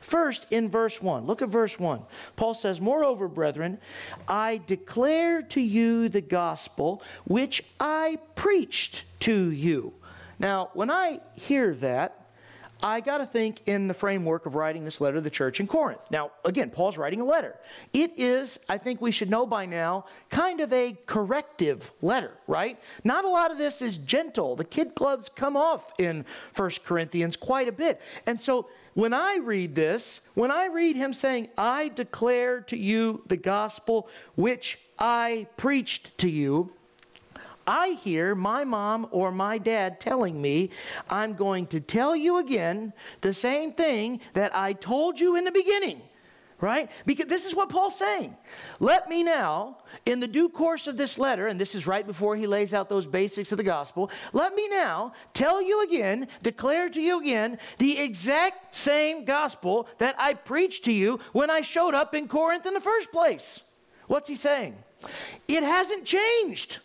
First, 0.01 0.47
in 0.51 0.69
verse 0.69 1.01
1, 1.03 1.27
look 1.27 1.43
at 1.43 1.49
verse 1.49 1.79
1. 1.79 2.03
Paul 2.37 2.55
says, 2.55 2.81
Moreover, 2.81 3.29
brethren, 3.29 3.79
I 4.27 4.61
declare 4.67 5.43
to 5.43 5.61
you 5.61 6.09
the 6.09 6.21
gospel 6.21 7.03
which 7.25 7.64
I 7.81 8.19
preached 8.35 9.05
to 9.21 9.51
you. 9.51 9.95
Now, 10.38 10.71
when 10.75 10.91
I 10.91 11.21
hear 11.35 11.75
that, 11.77 12.28
I 12.83 13.01
got 13.01 13.19
to 13.19 13.27
think 13.27 13.67
in 13.67 13.88
the 13.88 13.95
framework 13.95 14.47
of 14.47 14.55
writing 14.55 14.85
this 14.85 15.01
letter 15.01 15.17
to 15.17 15.21
the 15.21 15.31
church 15.31 15.59
in 15.59 15.67
Corinth. 15.67 16.01
Now, 16.11 16.31
again, 16.45 16.71
Paul's 16.71 16.97
writing 16.97 17.21
a 17.21 17.25
letter. 17.25 17.57
It 17.93 18.12
is, 18.17 18.59
I 18.69 18.79
think 18.79 19.01
we 19.01 19.11
should 19.11 19.31
know 19.31 19.47
by 19.47 19.67
now, 19.67 20.07
kind 20.31 20.61
of 20.61 20.73
a 20.73 20.97
corrective 21.07 21.91
letter, 22.03 22.33
right? 22.47 22.79
Not 23.03 23.25
a 23.25 23.29
lot 23.29 23.51
of 23.51 23.59
this 23.59 23.83
is 23.83 23.97
gentle. 23.97 24.55
The 24.55 24.64
kid 24.64 24.95
gloves 24.95 25.29
come 25.29 25.57
off 25.57 25.93
in 25.99 26.25
1 26.55 26.71
Corinthians 26.85 27.37
quite 27.37 27.67
a 27.67 27.73
bit. 27.73 28.01
And 28.27 28.41
so 28.41 28.69
when 28.95 29.12
I 29.12 29.37
read 29.37 29.75
this, 29.75 30.21
when 30.35 30.51
I 30.51 30.67
read 30.67 30.95
him 30.95 31.12
saying, 31.12 31.49
I 31.59 31.88
declare 31.88 32.61
to 32.62 32.77
you 32.77 33.23
the 33.27 33.37
gospel 33.37 34.09
which 34.37 34.79
I 34.99 35.49
preached 35.57 36.17
to 36.19 36.29
you, 36.29 36.73
I 37.68 37.90
hear 38.02 38.35
my 38.35 38.64
mom 38.64 39.07
or 39.11 39.31
my 39.31 39.59
dad 39.59 40.00
telling 40.00 40.40
me, 40.40 40.70
I'm 41.11 41.35
going 41.35 41.66
to 41.66 41.81
tell 41.81 42.16
you 42.16 42.38
again 42.38 42.94
the 43.20 43.35
same 43.35 43.72
thing 43.72 44.20
that 44.33 44.57
I 44.57 44.72
told 44.72 45.20
you 45.20 45.37
in 45.37 45.44
the 45.44 45.52
beginning. 45.52 46.00
Right? 46.61 46.90
Because 47.07 47.26
this 47.26 47.44
is 47.44 47.54
what 47.54 47.68
Paul's 47.68 47.96
saying. 47.96 48.37
Let 48.81 49.09
me 49.09 49.22
now, 49.22 49.78
in 50.07 50.18
the 50.18 50.26
due 50.26 50.48
course 50.48 50.88
of 50.88 50.96
this 50.96 51.16
letter, 51.16 51.46
and 51.46 51.61
this 51.61 51.76
is 51.76 51.87
right 51.87 52.04
before 52.04 52.35
he 52.35 52.48
lays 52.48 52.74
out 52.74 52.88
those 52.88 53.07
basics 53.07 53.52
of 53.52 53.59
the 53.59 53.64
gospel, 53.64 54.11
let 54.33 54.57
me 54.57 54.66
now 54.66 55.12
tell 55.35 55.62
you 55.62 55.85
again, 55.85 56.26
declare 56.42 56.88
to 56.88 57.00
you 57.00 57.20
again, 57.20 57.59
the 57.78 58.00
exact 58.00 58.74
same 58.74 59.24
gospel 59.24 59.87
that 59.98 60.16
I 60.18 60.35
preached 60.35 60.85
to 60.87 60.92
you 60.92 61.20
when 61.33 61.48
I 61.48 61.61
showed 61.61 61.94
up 61.94 62.12
in 62.12 62.26
Corinth 62.26 62.66
in 62.66 62.74
the 62.74 62.81
first 62.81 63.12
place. 63.12 63.61
What's 64.09 64.26
he 64.26 64.35
saying? 64.35 64.74
It 65.46 65.62
hasn't 65.62 66.07
changed. 66.07 66.81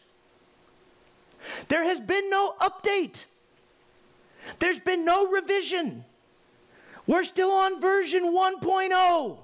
There 1.67 1.84
has 1.84 1.99
been 1.99 2.29
no 2.29 2.56
update, 2.62 3.25
there's 4.60 4.79
been 4.79 5.06
no 5.06 5.27
revision. 5.27 6.06
We're 7.06 7.25
still 7.25 7.51
on 7.51 7.82
version 7.82 8.34
1.0. 8.34 9.38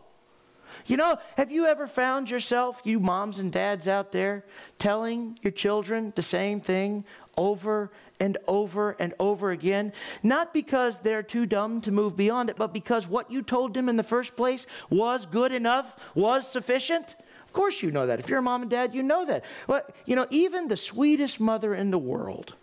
You 0.85 0.97
know, 0.97 1.19
have 1.37 1.51
you 1.51 1.65
ever 1.65 1.87
found 1.87 2.29
yourself, 2.29 2.81
you 2.83 2.99
moms 2.99 3.39
and 3.39 3.51
dads 3.51 3.87
out 3.87 4.11
there, 4.11 4.45
telling 4.77 5.37
your 5.41 5.51
children 5.51 6.13
the 6.15 6.21
same 6.21 6.61
thing 6.61 7.03
over 7.37 7.91
and 8.19 8.37
over 8.47 8.91
and 8.91 9.13
over 9.19 9.51
again? 9.51 9.93
Not 10.23 10.53
because 10.53 10.99
they're 10.99 11.23
too 11.23 11.45
dumb 11.45 11.81
to 11.81 11.91
move 11.91 12.15
beyond 12.15 12.49
it, 12.49 12.55
but 12.55 12.73
because 12.73 13.07
what 13.07 13.29
you 13.29 13.41
told 13.41 13.73
them 13.73 13.89
in 13.89 13.97
the 13.97 14.03
first 14.03 14.35
place 14.35 14.67
was 14.89 15.25
good 15.25 15.51
enough, 15.51 15.95
was 16.15 16.47
sufficient? 16.47 17.15
Of 17.49 17.53
course, 17.53 17.81
you 17.81 17.89
know 17.89 18.05
that. 18.05 18.19
If 18.19 18.29
you're 18.29 18.37
a 18.37 18.43
mom 18.43 18.61
and 18.61 18.69
dad, 18.69 18.93
you 18.93 19.01
know 19.01 19.25
that. 19.25 19.43
Well, 19.65 19.81
you 20.05 20.15
know, 20.15 20.27
even 20.29 20.67
the 20.67 20.77
sweetest 20.77 21.39
mother 21.39 21.73
in 21.73 21.89
the 21.89 21.97
world 21.97 22.53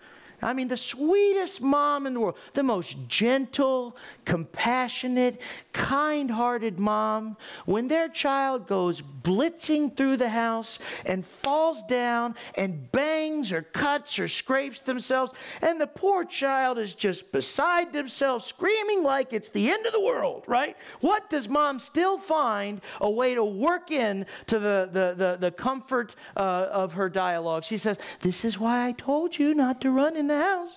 I 0.42 0.52
mean, 0.52 0.68
the 0.68 0.76
sweetest 0.76 1.60
mom 1.60 2.06
in 2.06 2.14
the 2.14 2.20
world, 2.20 2.36
the 2.54 2.62
most 2.62 2.96
gentle, 3.08 3.96
compassionate, 4.24 5.40
kind 5.72 6.30
hearted 6.30 6.78
mom, 6.78 7.36
when 7.64 7.88
their 7.88 8.08
child 8.08 8.66
goes 8.66 9.00
blitzing 9.00 9.96
through 9.96 10.18
the 10.18 10.28
house 10.28 10.78
and 11.04 11.24
falls 11.24 11.82
down 11.84 12.34
and 12.54 12.90
bangs 12.92 13.52
or 13.52 13.62
cuts 13.62 14.18
or 14.18 14.28
scrapes 14.28 14.80
themselves, 14.80 15.32
and 15.62 15.80
the 15.80 15.86
poor 15.86 16.24
child 16.24 16.78
is 16.78 16.94
just 16.94 17.32
beside 17.32 17.92
themselves, 17.92 18.44
screaming 18.44 19.02
like 19.02 19.32
it's 19.32 19.50
the 19.50 19.70
end 19.70 19.86
of 19.86 19.92
the 19.92 20.00
world, 20.00 20.44
right? 20.46 20.76
What 21.00 21.30
does 21.30 21.48
mom 21.48 21.78
still 21.78 22.18
find 22.18 22.80
a 23.00 23.10
way 23.10 23.34
to 23.34 23.44
work 23.44 23.90
in 23.90 24.26
to 24.46 24.58
the, 24.58 24.88
the, 24.92 25.14
the, 25.16 25.36
the 25.40 25.50
comfort 25.50 26.14
uh, 26.36 26.68
of 26.70 26.92
her 26.94 27.08
dialogue? 27.08 27.64
She 27.64 27.78
says, 27.78 27.98
This 28.20 28.44
is 28.44 28.58
why 28.58 28.86
I 28.86 28.92
told 28.92 29.38
you 29.38 29.54
not 29.54 29.80
to 29.80 29.90
run 29.90 30.16
in 30.16 30.25
in 30.30 30.38
the 30.38 30.44
house. 30.44 30.70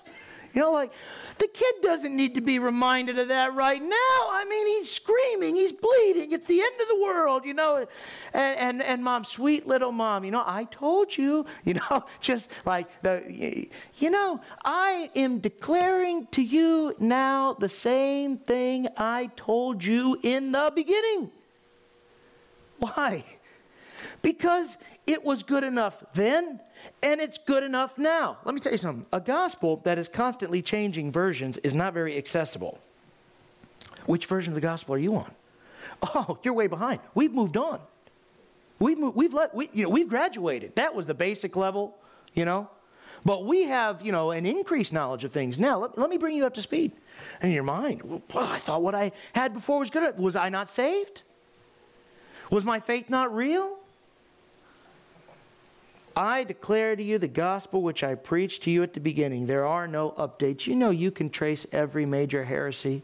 You 0.52 0.60
know, 0.60 0.72
like 0.72 0.90
the 1.38 1.46
kid 1.46 1.74
doesn't 1.80 2.14
need 2.14 2.34
to 2.34 2.40
be 2.40 2.58
reminded 2.58 3.20
of 3.20 3.28
that 3.28 3.54
right 3.54 3.80
now. 3.80 4.20
I 4.30 4.44
mean, 4.48 4.66
he's 4.66 4.90
screaming, 4.90 5.54
he's 5.54 5.70
bleeding, 5.70 6.32
it's 6.32 6.48
the 6.48 6.60
end 6.60 6.80
of 6.80 6.88
the 6.88 7.00
world, 7.00 7.44
you 7.44 7.54
know. 7.54 7.86
And 8.34 8.56
and, 8.56 8.82
and 8.82 9.04
mom, 9.04 9.24
sweet 9.24 9.68
little 9.68 9.92
mom, 9.92 10.24
you 10.24 10.32
know, 10.32 10.42
I 10.44 10.64
told 10.64 11.16
you, 11.16 11.46
you 11.64 11.74
know, 11.74 12.04
just 12.20 12.50
like 12.64 12.88
the 13.02 13.68
you 13.98 14.10
know, 14.10 14.40
I 14.64 15.10
am 15.14 15.38
declaring 15.38 16.26
to 16.32 16.42
you 16.42 16.96
now 16.98 17.54
the 17.54 17.68
same 17.68 18.38
thing 18.38 18.88
I 18.96 19.30
told 19.36 19.84
you 19.84 20.18
in 20.22 20.50
the 20.50 20.72
beginning. 20.74 21.30
Why? 22.78 23.24
Because 24.20 24.78
it 25.06 25.24
was 25.24 25.42
good 25.42 25.64
enough 25.64 26.02
then 26.14 26.60
and 27.02 27.20
it's 27.20 27.38
good 27.38 27.62
enough 27.62 27.98
now. 27.98 28.38
Let 28.44 28.54
me 28.54 28.60
tell 28.60 28.72
you 28.72 28.78
something. 28.78 29.06
A 29.12 29.20
gospel 29.20 29.80
that 29.84 29.98
is 29.98 30.08
constantly 30.08 30.62
changing 30.62 31.12
versions 31.12 31.58
is 31.58 31.74
not 31.74 31.94
very 31.94 32.16
accessible. 32.16 32.78
Which 34.06 34.26
version 34.26 34.52
of 34.52 34.54
the 34.54 34.60
gospel 34.60 34.94
are 34.94 34.98
you 34.98 35.16
on? 35.16 35.32
Oh, 36.02 36.38
you're 36.42 36.54
way 36.54 36.66
behind. 36.66 37.00
We've 37.14 37.32
moved 37.32 37.56
on. 37.56 37.80
We've 38.78 38.98
moved, 38.98 39.16
we've 39.16 39.34
let 39.34 39.54
we, 39.54 39.68
you 39.72 39.82
know 39.82 39.90
we've 39.90 40.08
graduated. 40.08 40.76
That 40.76 40.94
was 40.94 41.06
the 41.06 41.14
basic 41.14 41.56
level, 41.56 41.96
you 42.34 42.44
know. 42.46 42.70
But 43.24 43.44
we 43.44 43.64
have 43.64 44.00
you 44.00 44.10
know 44.10 44.30
an 44.30 44.46
increased 44.46 44.92
knowledge 44.92 45.24
of 45.24 45.32
things 45.32 45.58
now. 45.58 45.78
Let, 45.78 45.98
let 45.98 46.08
me 46.08 46.16
bring 46.16 46.34
you 46.34 46.46
up 46.46 46.54
to 46.54 46.62
speed. 46.62 46.92
in 47.42 47.52
your 47.52 47.62
mind, 47.62 48.02
well, 48.02 48.22
I 48.34 48.58
thought 48.58 48.82
what 48.82 48.94
I 48.94 49.12
had 49.34 49.52
before 49.52 49.78
was 49.78 49.90
good. 49.90 50.18
Was 50.18 50.36
I 50.36 50.48
not 50.48 50.70
saved? 50.70 51.22
Was 52.50 52.64
my 52.64 52.80
faith 52.80 53.10
not 53.10 53.34
real? 53.34 53.79
I 56.20 56.44
declare 56.44 56.96
to 56.96 57.02
you 57.02 57.16
the 57.16 57.28
gospel 57.28 57.80
which 57.80 58.04
I 58.04 58.14
preached 58.14 58.64
to 58.64 58.70
you 58.70 58.82
at 58.82 58.92
the 58.92 59.00
beginning. 59.00 59.46
There 59.46 59.64
are 59.64 59.88
no 59.88 60.10
updates. 60.18 60.66
You 60.66 60.76
know, 60.76 60.90
you 60.90 61.10
can 61.10 61.30
trace 61.30 61.66
every 61.72 62.04
major 62.04 62.44
heresy, 62.44 63.02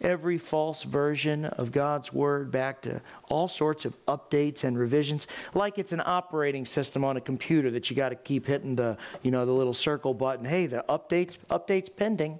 every 0.00 0.38
false 0.38 0.82
version 0.82 1.44
of 1.44 1.72
God's 1.72 2.10
word 2.10 2.50
back 2.50 2.80
to 2.82 3.02
all 3.28 3.48
sorts 3.48 3.84
of 3.84 4.02
updates 4.06 4.64
and 4.64 4.78
revisions, 4.78 5.26
like 5.52 5.78
it's 5.78 5.92
an 5.92 6.00
operating 6.02 6.64
system 6.64 7.04
on 7.04 7.18
a 7.18 7.20
computer 7.20 7.70
that 7.70 7.90
you 7.90 7.96
got 7.96 8.08
to 8.08 8.14
keep 8.14 8.46
hitting 8.46 8.76
the, 8.76 8.96
you 9.22 9.30
know, 9.30 9.44
the 9.44 9.52
little 9.52 9.74
circle 9.74 10.14
button. 10.14 10.46
Hey, 10.46 10.66
the 10.66 10.86
updates, 10.88 11.36
updates 11.50 11.94
pending. 11.94 12.38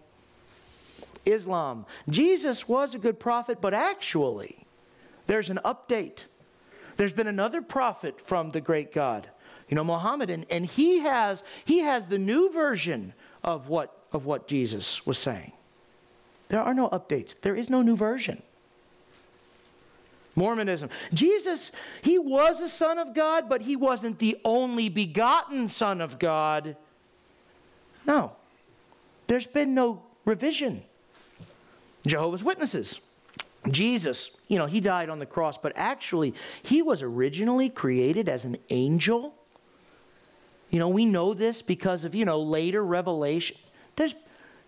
Islam. 1.26 1.84
Jesus 2.08 2.66
was 2.66 2.94
a 2.94 2.98
good 2.98 3.20
prophet, 3.20 3.60
but 3.60 3.74
actually, 3.74 4.64
there's 5.26 5.50
an 5.50 5.60
update. 5.66 6.24
There's 6.96 7.12
been 7.12 7.26
another 7.26 7.60
prophet 7.60 8.26
from 8.26 8.52
the 8.52 8.62
great 8.62 8.90
God 8.94 9.28
you 9.68 9.74
know, 9.74 9.84
Muhammad, 9.84 10.30
and, 10.30 10.46
and 10.50 10.66
he 10.66 11.00
has 11.00 11.44
he 11.64 11.78
has 11.80 12.06
the 12.06 12.18
new 12.18 12.50
version 12.52 13.14
of 13.42 13.68
what 13.68 13.96
of 14.12 14.26
what 14.26 14.46
Jesus 14.46 15.06
was 15.06 15.18
saying. 15.18 15.52
There 16.48 16.60
are 16.60 16.74
no 16.74 16.88
updates. 16.90 17.34
There 17.40 17.56
is 17.56 17.70
no 17.70 17.80
new 17.82 17.96
version. 17.96 18.42
Mormonism. 20.34 20.88
Jesus, 21.12 21.72
he 22.02 22.18
was 22.18 22.60
a 22.60 22.68
son 22.68 22.98
of 22.98 23.14
God, 23.14 23.48
but 23.48 23.62
he 23.62 23.76
wasn't 23.76 24.18
the 24.18 24.38
only 24.44 24.88
begotten 24.88 25.68
son 25.68 26.00
of 26.00 26.18
God. 26.18 26.76
No. 28.06 28.32
There's 29.26 29.46
been 29.46 29.74
no 29.74 30.02
revision. 30.24 30.82
Jehovah's 32.06 32.42
Witnesses. 32.42 33.00
Jesus, 33.70 34.32
you 34.48 34.58
know, 34.58 34.66
he 34.66 34.80
died 34.80 35.08
on 35.08 35.18
the 35.18 35.26
cross, 35.26 35.56
but 35.56 35.72
actually, 35.76 36.34
he 36.62 36.82
was 36.82 37.02
originally 37.02 37.68
created 37.68 38.28
as 38.28 38.44
an 38.44 38.56
angel 38.70 39.34
you 40.72 40.78
know, 40.78 40.88
we 40.88 41.04
know 41.04 41.34
this 41.34 41.62
because 41.62 42.04
of, 42.04 42.14
you 42.14 42.24
know, 42.24 42.40
later 42.40 42.82
revelation. 42.82 43.56
There's 43.94 44.14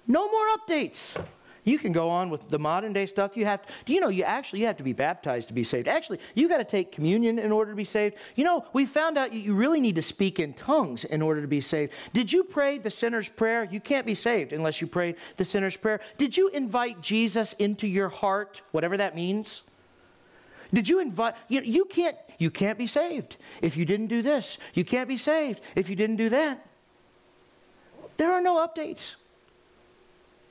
no 0.06 0.30
more 0.30 0.46
updates. 0.58 1.20
You 1.64 1.78
can 1.78 1.92
go 1.92 2.10
on 2.10 2.28
with 2.28 2.50
the 2.50 2.58
modern 2.58 2.92
day 2.92 3.06
stuff. 3.06 3.38
You 3.38 3.46
have 3.46 3.62
to, 3.62 3.72
do 3.86 3.94
you 3.94 4.00
know 4.00 4.08
you 4.08 4.22
actually 4.22 4.60
you 4.60 4.66
have 4.66 4.76
to 4.76 4.82
be 4.82 4.92
baptized 4.92 5.48
to 5.48 5.54
be 5.54 5.64
saved. 5.64 5.88
Actually, 5.88 6.20
you 6.34 6.46
got 6.46 6.58
to 6.58 6.64
take 6.64 6.92
communion 6.92 7.38
in 7.38 7.50
order 7.50 7.70
to 7.70 7.76
be 7.76 7.84
saved. 7.84 8.16
You 8.36 8.44
know, 8.44 8.66
we 8.74 8.84
found 8.84 9.16
out 9.16 9.32
you 9.32 9.54
really 9.54 9.80
need 9.80 9.94
to 9.94 10.02
speak 10.02 10.38
in 10.38 10.52
tongues 10.52 11.06
in 11.06 11.22
order 11.22 11.40
to 11.40 11.48
be 11.48 11.62
saved. 11.62 11.92
Did 12.12 12.30
you 12.30 12.44
pray 12.44 12.76
the 12.76 12.90
sinner's 12.90 13.30
prayer? 13.30 13.64
You 13.64 13.80
can't 13.80 14.04
be 14.04 14.14
saved 14.14 14.52
unless 14.52 14.82
you 14.82 14.86
pray 14.86 15.14
the 15.38 15.44
sinner's 15.44 15.76
prayer. 15.76 16.00
Did 16.18 16.36
you 16.36 16.48
invite 16.48 17.00
Jesus 17.00 17.54
into 17.54 17.86
your 17.86 18.10
heart, 18.10 18.60
whatever 18.72 18.98
that 18.98 19.16
means? 19.16 19.62
Did 20.74 20.88
you 20.88 21.00
invite 21.00 21.34
you, 21.48 21.60
know, 21.60 21.66
you 21.66 21.84
can't 21.84 22.16
you 22.38 22.50
can't 22.50 22.76
be 22.76 22.86
saved 22.86 23.36
if 23.62 23.76
you 23.76 23.84
didn't 23.84 24.08
do 24.08 24.22
this. 24.22 24.58
You 24.74 24.84
can't 24.84 25.08
be 25.08 25.16
saved 25.16 25.60
if 25.76 25.88
you 25.88 25.96
didn't 25.96 26.16
do 26.16 26.28
that. 26.30 26.66
There 28.16 28.32
are 28.32 28.40
no 28.40 28.56
updates. 28.56 29.14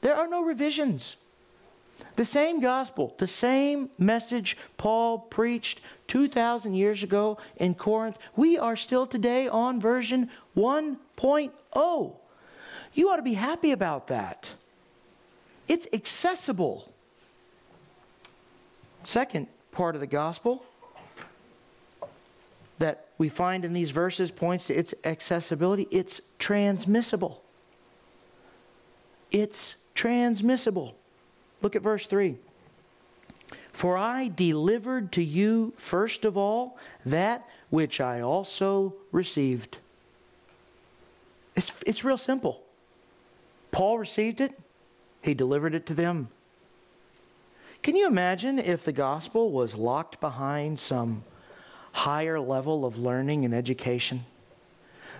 There 0.01 0.15
are 0.15 0.27
no 0.27 0.41
revisions. 0.41 1.17
The 2.15 2.25
same 2.25 2.59
gospel, 2.59 3.13
the 3.17 3.27
same 3.27 3.89
message 3.97 4.57
Paul 4.77 5.19
preached 5.19 5.81
2,000 6.07 6.73
years 6.73 7.03
ago 7.03 7.37
in 7.57 7.75
Corinth, 7.75 8.17
we 8.35 8.57
are 8.57 8.75
still 8.75 9.05
today 9.05 9.47
on 9.47 9.79
version 9.79 10.29
1.0. 10.57 12.15
You 12.93 13.09
ought 13.09 13.15
to 13.15 13.21
be 13.21 13.33
happy 13.33 13.71
about 13.71 14.07
that. 14.07 14.53
It's 15.67 15.87
accessible. 15.93 16.91
Second 19.03 19.47
part 19.73 19.95
of 19.95 20.01
the 20.01 20.07
gospel 20.07 20.63
that 22.79 23.07
we 23.17 23.29
find 23.29 23.65
in 23.65 23.73
these 23.73 23.91
verses 23.91 24.31
points 24.31 24.67
to 24.67 24.73
its 24.73 24.93
accessibility. 25.03 25.87
It's 25.91 26.21
transmissible. 26.39 27.41
it's 29.31 29.75
transmissible. 29.95 30.95
Look 31.61 31.75
at 31.75 31.81
verse 31.81 32.07
3. 32.07 32.35
For 33.71 33.97
I 33.97 34.27
delivered 34.27 35.11
to 35.13 35.23
you 35.23 35.73
first 35.77 36.25
of 36.25 36.37
all 36.37 36.77
that 37.05 37.47
which 37.69 37.99
I 37.99 38.21
also 38.21 38.93
received. 39.11 39.77
It's, 41.55 41.71
it's 41.85 42.03
real 42.03 42.17
simple. 42.17 42.61
Paul 43.71 43.97
received 43.97 44.41
it, 44.41 44.59
he 45.21 45.33
delivered 45.33 45.73
it 45.73 45.85
to 45.87 45.93
them. 45.93 46.27
Can 47.83 47.97
you 47.97 48.07
imagine 48.07 48.59
if 48.59 48.85
the 48.85 48.93
gospel 48.93 49.51
was 49.51 49.75
locked 49.75 50.21
behind 50.21 50.79
some 50.79 51.25
higher 51.91 52.39
level 52.39 52.85
of 52.85 52.97
learning 52.97 53.43
and 53.43 53.53
education? 53.53 54.25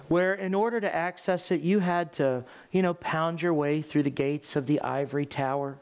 Where, 0.08 0.34
in 0.34 0.56
order 0.56 0.80
to 0.80 0.96
access 0.96 1.52
it, 1.52 1.60
you 1.60 1.80
had 1.80 2.14
to, 2.14 2.46
you 2.72 2.82
know, 2.82 2.94
pound 2.94 3.42
your 3.42 3.54
way 3.54 3.82
through 3.82 4.04
the 4.04 4.10
gates 4.10 4.56
of 4.56 4.66
the 4.66 4.80
ivory 4.82 5.26
tower 5.26 5.78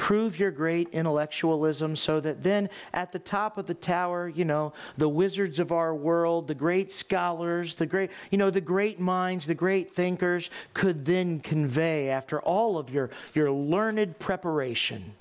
prove 0.00 0.38
your 0.38 0.50
great 0.50 0.88
intellectualism 0.94 1.94
so 1.94 2.20
that 2.20 2.42
then 2.42 2.70
at 2.94 3.12
the 3.12 3.18
top 3.18 3.58
of 3.58 3.66
the 3.66 3.74
tower, 3.74 4.30
you 4.30 4.46
know, 4.46 4.72
the 4.96 5.06
wizards 5.06 5.58
of 5.58 5.72
our 5.72 5.94
world, 5.94 6.48
the 6.48 6.54
great 6.54 6.90
scholars, 6.90 7.74
the 7.74 7.84
great, 7.84 8.10
you 8.30 8.38
know, 8.38 8.48
the 8.48 8.62
great 8.62 8.98
minds, 8.98 9.46
the 9.46 9.54
great 9.54 9.90
thinkers 9.90 10.48
could 10.72 11.04
then 11.04 11.38
convey 11.40 12.08
after 12.08 12.40
all 12.40 12.78
of 12.78 12.88
your, 12.88 13.10
your 13.34 13.52
learned 13.52 14.18
preparation, 14.18 15.12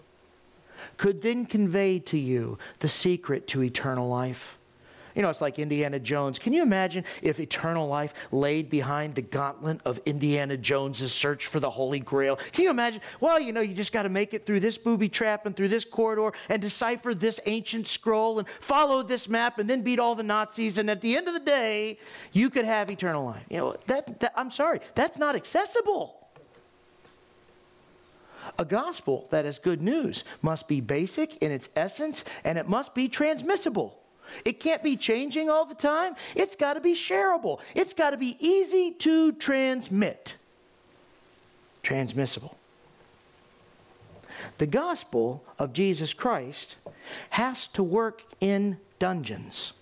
could 0.99 1.21
then 1.21 1.45
convey 1.45 1.97
to 1.97 2.19
you 2.19 2.57
the 2.79 2.87
secret 2.89 3.47
to 3.47 3.63
eternal 3.63 4.09
life. 4.09 4.57
You 5.15 5.21
know, 5.21 5.29
it's 5.29 5.39
like 5.39 5.57
Indiana 5.57 5.97
Jones. 5.97 6.37
Can 6.37 6.51
you 6.51 6.61
imagine 6.61 7.05
if 7.21 7.39
eternal 7.39 7.87
life 7.87 8.13
laid 8.33 8.69
behind 8.69 9.15
the 9.15 9.21
gauntlet 9.21 9.79
of 9.85 9.97
Indiana 10.05 10.57
Jones's 10.57 11.13
search 11.13 11.47
for 11.47 11.61
the 11.61 11.69
Holy 11.69 12.01
Grail? 12.01 12.35
Can 12.51 12.65
you 12.65 12.69
imagine? 12.69 12.99
Well, 13.21 13.39
you 13.39 13.53
know, 13.53 13.61
you 13.61 13.73
just 13.73 13.93
got 13.93 14.03
to 14.03 14.09
make 14.09 14.33
it 14.33 14.45
through 14.45 14.59
this 14.59 14.77
booby 14.77 15.07
trap 15.07 15.45
and 15.45 15.55
through 15.55 15.69
this 15.69 15.85
corridor 15.85 16.37
and 16.49 16.61
decipher 16.61 17.13
this 17.13 17.39
ancient 17.45 17.87
scroll 17.87 18.39
and 18.39 18.47
follow 18.59 19.01
this 19.01 19.29
map 19.29 19.57
and 19.57 19.69
then 19.69 19.81
beat 19.81 19.99
all 19.99 20.15
the 20.15 20.23
Nazis. 20.23 20.77
And 20.77 20.89
at 20.89 20.99
the 20.99 21.15
end 21.15 21.29
of 21.29 21.33
the 21.33 21.39
day, 21.39 21.97
you 22.33 22.49
could 22.49 22.65
have 22.65 22.91
eternal 22.91 23.23
life. 23.23 23.45
You 23.49 23.57
know, 23.57 23.75
that, 23.87 24.19
that 24.19 24.33
I'm 24.35 24.51
sorry, 24.51 24.81
that's 24.95 25.17
not 25.17 25.35
accessible. 25.37 26.18
A 28.57 28.65
gospel 28.65 29.27
that 29.29 29.45
is 29.45 29.59
good 29.59 29.81
news 29.81 30.23
must 30.41 30.67
be 30.67 30.81
basic 30.81 31.37
in 31.37 31.51
its 31.51 31.69
essence 31.75 32.23
and 32.43 32.57
it 32.57 32.67
must 32.67 32.95
be 32.95 33.07
transmissible. 33.07 33.99
It 34.45 34.59
can't 34.59 34.83
be 34.83 34.95
changing 34.95 35.49
all 35.49 35.65
the 35.65 35.75
time. 35.75 36.15
It's 36.35 36.55
got 36.55 36.73
to 36.73 36.81
be 36.81 36.93
shareable. 36.93 37.59
It's 37.75 37.93
got 37.93 38.11
to 38.11 38.17
be 38.17 38.37
easy 38.39 38.91
to 38.91 39.31
transmit. 39.33 40.35
Transmissible. 41.83 42.55
The 44.57 44.67
gospel 44.67 45.43
of 45.57 45.73
Jesus 45.73 46.13
Christ 46.13 46.77
has 47.31 47.67
to 47.69 47.83
work 47.83 48.23
in 48.39 48.77
dungeons 48.99 49.73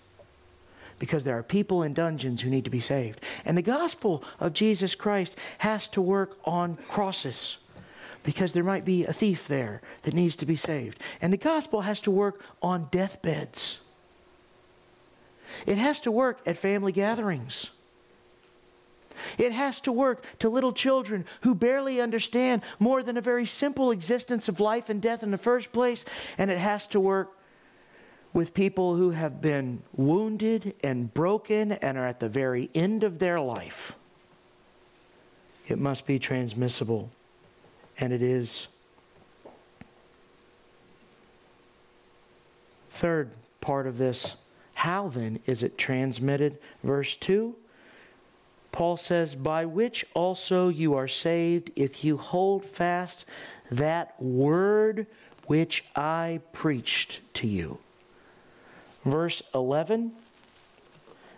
because 0.98 1.24
there 1.24 1.38
are 1.38 1.42
people 1.42 1.82
in 1.82 1.94
dungeons 1.94 2.42
who 2.42 2.50
need 2.50 2.64
to 2.64 2.70
be 2.70 2.80
saved. 2.80 3.20
And 3.44 3.56
the 3.56 3.62
gospel 3.62 4.24
of 4.40 4.52
Jesus 4.52 4.94
Christ 4.94 5.36
has 5.58 5.88
to 5.90 6.00
work 6.00 6.38
on 6.44 6.76
crosses 6.88 7.58
because 8.22 8.52
there 8.52 8.64
might 8.64 8.84
be 8.84 9.04
a 9.04 9.12
thief 9.12 9.48
there 9.48 9.80
that 10.02 10.14
needs 10.14 10.36
to 10.36 10.46
be 10.46 10.56
saved. 10.56 10.98
And 11.20 11.32
the 11.32 11.38
gospel 11.38 11.82
has 11.82 12.00
to 12.02 12.10
work 12.10 12.42
on 12.62 12.88
deathbeds 12.90 13.78
it 15.66 15.78
has 15.78 16.00
to 16.00 16.10
work 16.10 16.40
at 16.46 16.56
family 16.56 16.92
gatherings. 16.92 17.70
It 19.36 19.52
has 19.52 19.80
to 19.80 19.92
work 19.92 20.24
to 20.38 20.48
little 20.48 20.72
children 20.72 21.24
who 21.40 21.54
barely 21.54 22.00
understand 22.00 22.62
more 22.78 23.02
than 23.02 23.16
a 23.16 23.20
very 23.20 23.46
simple 23.46 23.90
existence 23.90 24.48
of 24.48 24.60
life 24.60 24.88
and 24.88 25.02
death 25.02 25.22
in 25.22 25.32
the 25.32 25.38
first 25.38 25.72
place. 25.72 26.04
And 26.36 26.50
it 26.50 26.58
has 26.58 26.86
to 26.88 27.00
work 27.00 27.36
with 28.32 28.54
people 28.54 28.94
who 28.94 29.10
have 29.10 29.40
been 29.42 29.82
wounded 29.92 30.74
and 30.84 31.12
broken 31.12 31.72
and 31.72 31.98
are 31.98 32.06
at 32.06 32.20
the 32.20 32.28
very 32.28 32.70
end 32.74 33.02
of 33.02 33.18
their 33.18 33.40
life. 33.40 33.94
It 35.66 35.78
must 35.78 36.06
be 36.06 36.18
transmissible, 36.18 37.10
and 37.98 38.12
it 38.12 38.22
is. 38.22 38.68
Third 42.90 43.30
part 43.60 43.86
of 43.86 43.98
this 43.98 44.34
how 44.74 45.08
then 45.08 45.40
is 45.44 45.64
it 45.64 45.76
transmitted? 45.76 46.56
Verse 46.84 47.16
2 47.16 47.56
Paul 48.70 48.96
says, 48.96 49.34
By 49.34 49.64
which 49.64 50.06
also 50.14 50.68
you 50.68 50.94
are 50.94 51.08
saved 51.08 51.72
if 51.74 52.04
you 52.04 52.16
hold 52.16 52.64
fast 52.64 53.24
that 53.72 54.14
word 54.22 55.06
which 55.46 55.84
I 55.96 56.40
preached 56.52 57.20
to 57.34 57.48
you. 57.48 57.78
Verse 59.04 59.42
11 59.52 60.12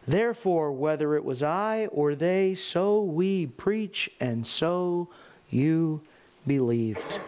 Therefore, 0.07 0.73
whether 0.73 1.15
it 1.17 1.25
was 1.25 1.43
I 1.43 1.87
or 1.87 2.15
they, 2.15 2.55
so 2.55 3.01
we 3.01 3.47
preach, 3.47 4.11
and 4.21 4.47
so 4.47 5.09
you 5.49 6.03
believed. 6.47 7.19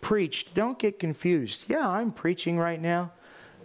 Preached. 0.00 0.54
Don't 0.54 0.78
get 0.78 0.98
confused. 0.98 1.64
Yeah, 1.68 1.88
I'm 1.88 2.12
preaching 2.12 2.58
right 2.58 2.80
now. 2.80 3.12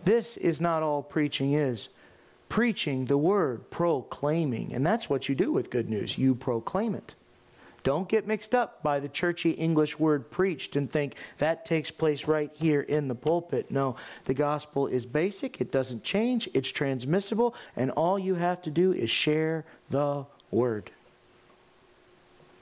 This 0.06 0.38
is 0.38 0.60
not 0.60 0.84
all 0.84 1.04
preaching 1.04 1.54
is. 1.54 1.90
Preaching 2.50 3.06
the 3.06 3.18
word, 3.18 3.70
proclaiming. 3.70 4.74
And 4.74 4.86
that's 4.86 5.10
what 5.10 5.30
you 5.30 5.36
do 5.36 5.52
with 5.52 5.70
good 5.70 5.90
news. 5.90 6.18
You 6.18 6.36
proclaim 6.36 6.96
it. 6.96 7.16
Don't 7.84 8.08
get 8.08 8.28
mixed 8.28 8.54
up 8.54 8.84
by 8.84 9.00
the 9.00 9.10
churchy 9.10 9.52
English 9.52 9.98
word 9.98 10.30
preached 10.30 10.76
and 10.76 10.92
think 10.92 11.16
that 11.40 11.66
takes 11.66 11.90
place 11.90 12.28
right 12.28 12.52
here 12.54 12.82
in 12.82 13.08
the 13.08 13.16
pulpit. 13.16 13.72
No, 13.72 13.96
the 14.26 14.34
gospel 14.34 14.86
is 14.88 15.06
basic, 15.06 15.62
it 15.62 15.72
doesn't 15.72 16.04
change, 16.04 16.48
it's 16.54 16.70
transmissible, 16.70 17.56
and 17.76 17.90
all 17.92 18.20
you 18.20 18.36
have 18.36 18.62
to 18.64 18.70
do 18.70 18.94
is 18.94 19.10
share 19.10 19.66
the 19.90 20.26
word. 20.52 20.92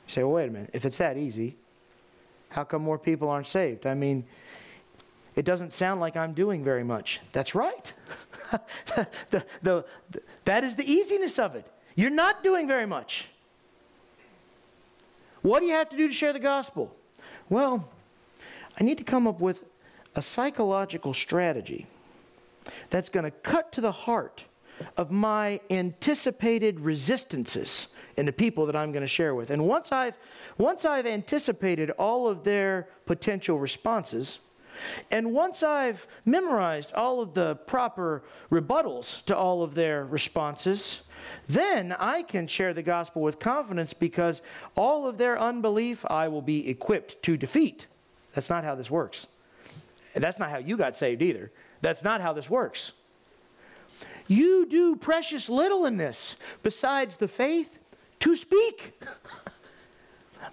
You 0.07 0.12
say, 0.12 0.23
well, 0.23 0.33
wait 0.33 0.47
a 0.47 0.51
minute, 0.51 0.69
if 0.73 0.85
it's 0.85 0.99
that 0.99 1.17
easy, 1.17 1.57
how 2.49 2.63
come 2.63 2.81
more 2.81 2.99
people 2.99 3.29
aren't 3.29 3.47
saved? 3.47 3.85
I 3.85 3.93
mean, 3.93 4.25
it 5.35 5.45
doesn't 5.45 5.71
sound 5.71 6.01
like 6.01 6.17
I'm 6.17 6.33
doing 6.33 6.63
very 6.63 6.83
much. 6.83 7.21
That's 7.31 7.55
right. 7.55 7.93
the, 8.51 9.05
the, 9.31 9.45
the, 9.63 9.85
that 10.45 10.63
is 10.63 10.75
the 10.75 10.89
easiness 10.89 11.39
of 11.39 11.55
it. 11.55 11.65
You're 11.95 12.09
not 12.09 12.43
doing 12.43 12.67
very 12.67 12.85
much. 12.85 13.29
What 15.41 15.62
do 15.62 15.65
you 15.65 15.73
have 15.73 15.89
to 15.89 15.97
do 15.97 16.07
to 16.07 16.13
share 16.13 16.33
the 16.33 16.39
gospel? 16.39 16.93
Well, 17.49 17.88
I 18.79 18.83
need 18.83 18.97
to 18.97 19.03
come 19.03 19.27
up 19.27 19.39
with 19.39 19.63
a 20.15 20.21
psychological 20.21 21.13
strategy 21.13 21.88
that's 22.89 23.09
going 23.09 23.25
to 23.25 23.31
cut 23.31 23.71
to 23.73 23.81
the 23.81 23.91
heart 23.91 24.45
of 24.97 25.12
my 25.12 25.59
anticipated 25.69 26.79
resistances 26.79 27.88
in 28.19 28.25
the 28.25 28.34
people 28.34 28.65
that 28.65 28.75
I'm 28.75 28.91
going 28.91 29.01
to 29.01 29.08
share 29.08 29.34
with. 29.34 29.49
And 29.49 29.65
once 29.65 29.93
I've 29.93 30.17
once 30.58 30.84
I've 30.84 31.08
anticipated 31.08 31.89
all 31.91 32.27
of 32.27 32.43
their 32.43 32.89
potential 33.05 33.58
responses, 33.58 34.39
and 35.10 35.34
once 35.34 35.63
I've 35.63 36.05
memorized 36.25 36.91
all 36.93 37.21
of 37.21 37.34
the 37.34 37.55
proper 37.55 38.23
rebuttals 38.51 39.23
to 39.25 39.38
all 39.38 39.63
of 39.63 39.73
their 39.73 40.05
responses, 40.05 41.01
then 41.47 41.95
I 41.97 42.23
can 42.23 42.45
share 42.45 42.73
the 42.73 42.84
gospel 42.84 43.21
with 43.21 43.39
confidence 43.39 43.93
because 43.93 44.41
all 44.75 45.08
of 45.08 45.17
their 45.17 45.39
unbelief 45.39 46.05
I 46.10 46.27
will 46.27 46.41
be 46.41 46.69
equipped 46.69 47.23
to 47.23 47.38
defeat. 47.38 47.88
That's 48.36 48.49
not 48.49 48.65
how 48.65 48.75
this 48.75 48.91
works. 48.91 49.27
And 50.13 50.21
that's 50.21 50.39
not 50.39 50.49
how 50.49 50.58
you 50.58 50.75
got 50.75 50.97
saved 50.97 51.21
either. 51.21 51.51
That's 51.82 52.03
not 52.03 52.19
how 52.19 52.34
this 52.34 52.49
works. 52.49 52.91
You 54.27 54.65
do 54.65 54.95
precious 54.95 55.49
little 55.49 55.86
in 55.86 55.97
this 55.97 56.36
besides 56.62 57.15
the 57.15 57.27
faith 57.27 57.78
to 58.19 58.36
speak. 58.36 59.01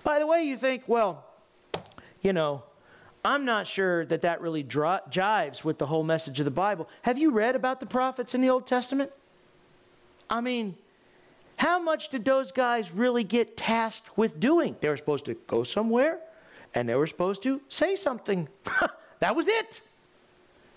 By 0.02 0.18
the 0.18 0.26
way, 0.26 0.44
you 0.44 0.56
think, 0.56 0.84
well, 0.86 1.24
you 2.22 2.32
know, 2.32 2.62
I'm 3.24 3.44
not 3.44 3.66
sure 3.66 4.06
that 4.06 4.22
that 4.22 4.40
really 4.40 4.62
jives 4.62 5.64
with 5.64 5.78
the 5.78 5.86
whole 5.86 6.04
message 6.04 6.38
of 6.38 6.44
the 6.44 6.50
Bible. 6.50 6.88
Have 7.02 7.18
you 7.18 7.30
read 7.30 7.56
about 7.56 7.80
the 7.80 7.86
prophets 7.86 8.34
in 8.34 8.40
the 8.40 8.50
Old 8.50 8.66
Testament? 8.66 9.10
I 10.30 10.40
mean, 10.40 10.76
how 11.56 11.78
much 11.78 12.08
did 12.10 12.24
those 12.24 12.52
guys 12.52 12.92
really 12.92 13.24
get 13.24 13.56
tasked 13.56 14.16
with 14.16 14.38
doing? 14.38 14.76
They 14.80 14.88
were 14.88 14.96
supposed 14.96 15.24
to 15.24 15.34
go 15.46 15.64
somewhere 15.64 16.20
and 16.74 16.88
they 16.88 16.94
were 16.94 17.06
supposed 17.06 17.42
to 17.44 17.60
say 17.68 17.96
something. 17.96 18.48
that 19.20 19.34
was 19.34 19.48
it. 19.48 19.80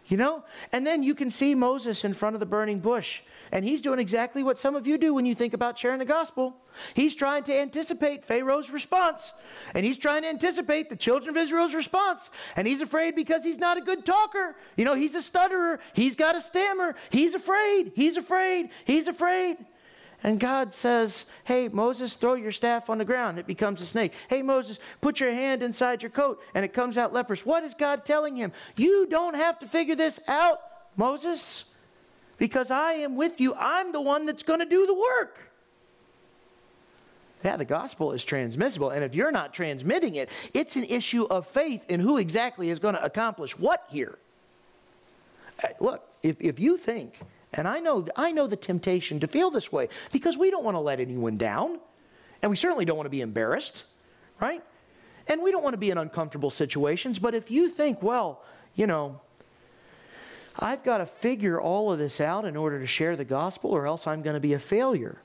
You 0.09 0.17
know? 0.17 0.43
And 0.71 0.85
then 0.85 1.03
you 1.03 1.15
can 1.15 1.29
see 1.29 1.55
Moses 1.55 2.03
in 2.03 2.13
front 2.13 2.35
of 2.35 2.39
the 2.39 2.45
burning 2.45 2.79
bush. 2.79 3.21
And 3.51 3.63
he's 3.63 3.81
doing 3.81 3.99
exactly 3.99 4.43
what 4.43 4.59
some 4.59 4.75
of 4.75 4.85
you 4.85 4.97
do 4.97 5.13
when 5.13 5.25
you 5.25 5.33
think 5.33 5.53
about 5.53 5.77
sharing 5.77 5.99
the 5.99 6.05
gospel. 6.05 6.55
He's 6.93 7.15
trying 7.15 7.43
to 7.43 7.57
anticipate 7.57 8.25
Pharaoh's 8.25 8.69
response. 8.69 9.31
And 9.73 9.85
he's 9.85 9.97
trying 9.97 10.23
to 10.23 10.29
anticipate 10.29 10.89
the 10.89 10.95
children 10.95 11.35
of 11.35 11.41
Israel's 11.41 11.73
response. 11.73 12.29
And 12.55 12.67
he's 12.67 12.81
afraid 12.81 13.15
because 13.15 13.43
he's 13.43 13.59
not 13.59 13.77
a 13.77 13.81
good 13.81 14.05
talker. 14.05 14.55
You 14.75 14.85
know, 14.85 14.95
he's 14.95 15.15
a 15.15 15.21
stutterer. 15.21 15.79
He's 15.93 16.15
got 16.15 16.35
a 16.35 16.41
stammer. 16.41 16.95
He's 17.11 17.33
afraid. 17.35 17.91
He's 17.95 18.17
afraid. 18.17 18.69
He's 18.85 19.07
afraid. 19.07 19.57
And 20.23 20.39
God 20.39 20.73
says, 20.73 21.25
Hey, 21.45 21.69
Moses, 21.69 22.15
throw 22.15 22.33
your 22.33 22.51
staff 22.51 22.89
on 22.89 22.97
the 22.97 23.05
ground. 23.05 23.39
It 23.39 23.47
becomes 23.47 23.81
a 23.81 23.85
snake. 23.85 24.13
Hey, 24.27 24.41
Moses, 24.41 24.79
put 25.01 25.19
your 25.19 25.31
hand 25.31 25.63
inside 25.63 26.01
your 26.01 26.09
coat 26.09 26.41
and 26.53 26.65
it 26.65 26.73
comes 26.73 26.97
out 26.97 27.13
leprous. 27.13 27.45
What 27.45 27.63
is 27.63 27.73
God 27.73 28.05
telling 28.05 28.35
him? 28.35 28.51
You 28.75 29.07
don't 29.07 29.35
have 29.35 29.59
to 29.59 29.67
figure 29.67 29.95
this 29.95 30.19
out, 30.27 30.59
Moses, 30.97 31.63
because 32.37 32.69
I 32.69 32.93
am 32.93 33.15
with 33.15 33.39
you. 33.39 33.55
I'm 33.55 33.91
the 33.91 34.01
one 34.01 34.25
that's 34.25 34.43
going 34.43 34.59
to 34.59 34.65
do 34.65 34.85
the 34.85 34.93
work. 34.93 35.49
Yeah, 37.43 37.55
the 37.55 37.65
gospel 37.65 38.11
is 38.11 38.25
transmissible. 38.25 38.89
And 38.89 39.03
if 39.03 39.15
you're 39.15 39.31
not 39.31 39.53
transmitting 39.53 40.15
it, 40.15 40.29
it's 40.53 40.75
an 40.75 40.83
issue 40.83 41.23
of 41.23 41.47
faith 41.47 41.85
in 41.87 42.01
who 42.01 42.17
exactly 42.17 42.69
is 42.69 42.79
going 42.79 42.95
to 42.95 43.03
accomplish 43.03 43.57
what 43.57 43.85
here. 43.89 44.17
Uh, 45.63 45.69
look, 45.79 46.07
if, 46.21 46.35
if 46.41 46.59
you 46.59 46.77
think 46.77 47.19
and 47.53 47.67
I 47.67 47.79
know, 47.79 48.05
I 48.15 48.31
know 48.31 48.47
the 48.47 48.55
temptation 48.55 49.19
to 49.21 49.27
feel 49.27 49.49
this 49.49 49.71
way 49.71 49.89
because 50.11 50.37
we 50.37 50.51
don't 50.51 50.63
want 50.63 50.75
to 50.75 50.79
let 50.79 50.99
anyone 50.99 51.37
down. 51.37 51.79
And 52.41 52.49
we 52.49 52.55
certainly 52.55 52.85
don't 52.85 52.95
want 52.95 53.07
to 53.07 53.11
be 53.11 53.21
embarrassed, 53.21 53.85
right? 54.39 54.63
And 55.27 55.41
we 55.41 55.51
don't 55.51 55.63
want 55.63 55.73
to 55.73 55.79
be 55.79 55.89
in 55.89 55.97
uncomfortable 55.97 56.49
situations. 56.49 57.19
But 57.19 57.33
if 57.33 57.51
you 57.51 57.69
think, 57.69 58.01
well, 58.01 58.43
you 58.75 58.87
know, 58.87 59.19
I've 60.57 60.83
got 60.83 60.99
to 60.99 61.05
figure 61.05 61.59
all 61.59 61.91
of 61.91 61.99
this 61.99 62.21
out 62.21 62.45
in 62.45 62.55
order 62.55 62.79
to 62.79 62.85
share 62.85 63.15
the 63.15 63.25
gospel 63.25 63.71
or 63.71 63.87
else 63.87 64.07
I'm 64.07 64.21
going 64.21 64.35
to 64.35 64.39
be 64.39 64.53
a 64.53 64.59
failure. 64.59 65.21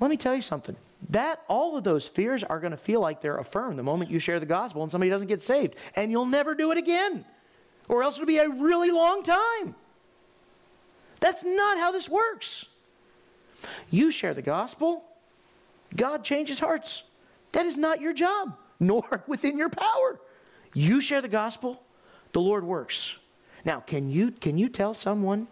Let 0.00 0.10
me 0.10 0.16
tell 0.16 0.34
you 0.34 0.42
something. 0.42 0.76
That 1.10 1.42
all 1.48 1.76
of 1.76 1.84
those 1.84 2.06
fears 2.06 2.42
are 2.44 2.60
going 2.60 2.70
to 2.70 2.76
feel 2.76 3.00
like 3.00 3.20
they're 3.20 3.36
affirmed 3.36 3.78
the 3.78 3.82
moment 3.82 4.10
you 4.10 4.18
share 4.18 4.40
the 4.40 4.46
gospel 4.46 4.82
and 4.82 4.90
somebody 4.90 5.10
doesn't 5.10 5.28
get 5.28 5.42
saved. 5.42 5.76
And 5.96 6.10
you'll 6.10 6.26
never 6.26 6.54
do 6.54 6.72
it 6.72 6.78
again. 6.78 7.24
Or 7.88 8.02
else 8.02 8.16
it'll 8.16 8.26
be 8.26 8.38
a 8.38 8.48
really 8.48 8.90
long 8.90 9.22
time. 9.22 9.74
That's 11.24 11.42
not 11.42 11.78
how 11.78 11.90
this 11.90 12.06
works. 12.06 12.66
You 13.88 14.10
share 14.10 14.34
the 14.34 14.42
gospel, 14.42 15.04
God 15.96 16.22
changes 16.22 16.60
hearts. 16.60 17.02
That 17.52 17.64
is 17.64 17.78
not 17.78 18.02
your 18.02 18.12
job, 18.12 18.58
nor 18.78 19.24
within 19.26 19.56
your 19.56 19.70
power. 19.70 20.20
You 20.74 21.00
share 21.00 21.22
the 21.22 21.28
gospel, 21.28 21.82
the 22.34 22.42
Lord 22.42 22.62
works. 22.62 23.16
Now, 23.64 23.80
can 23.80 24.10
you, 24.10 24.32
can 24.32 24.58
you 24.58 24.68
tell 24.68 24.92
someone 24.92 25.48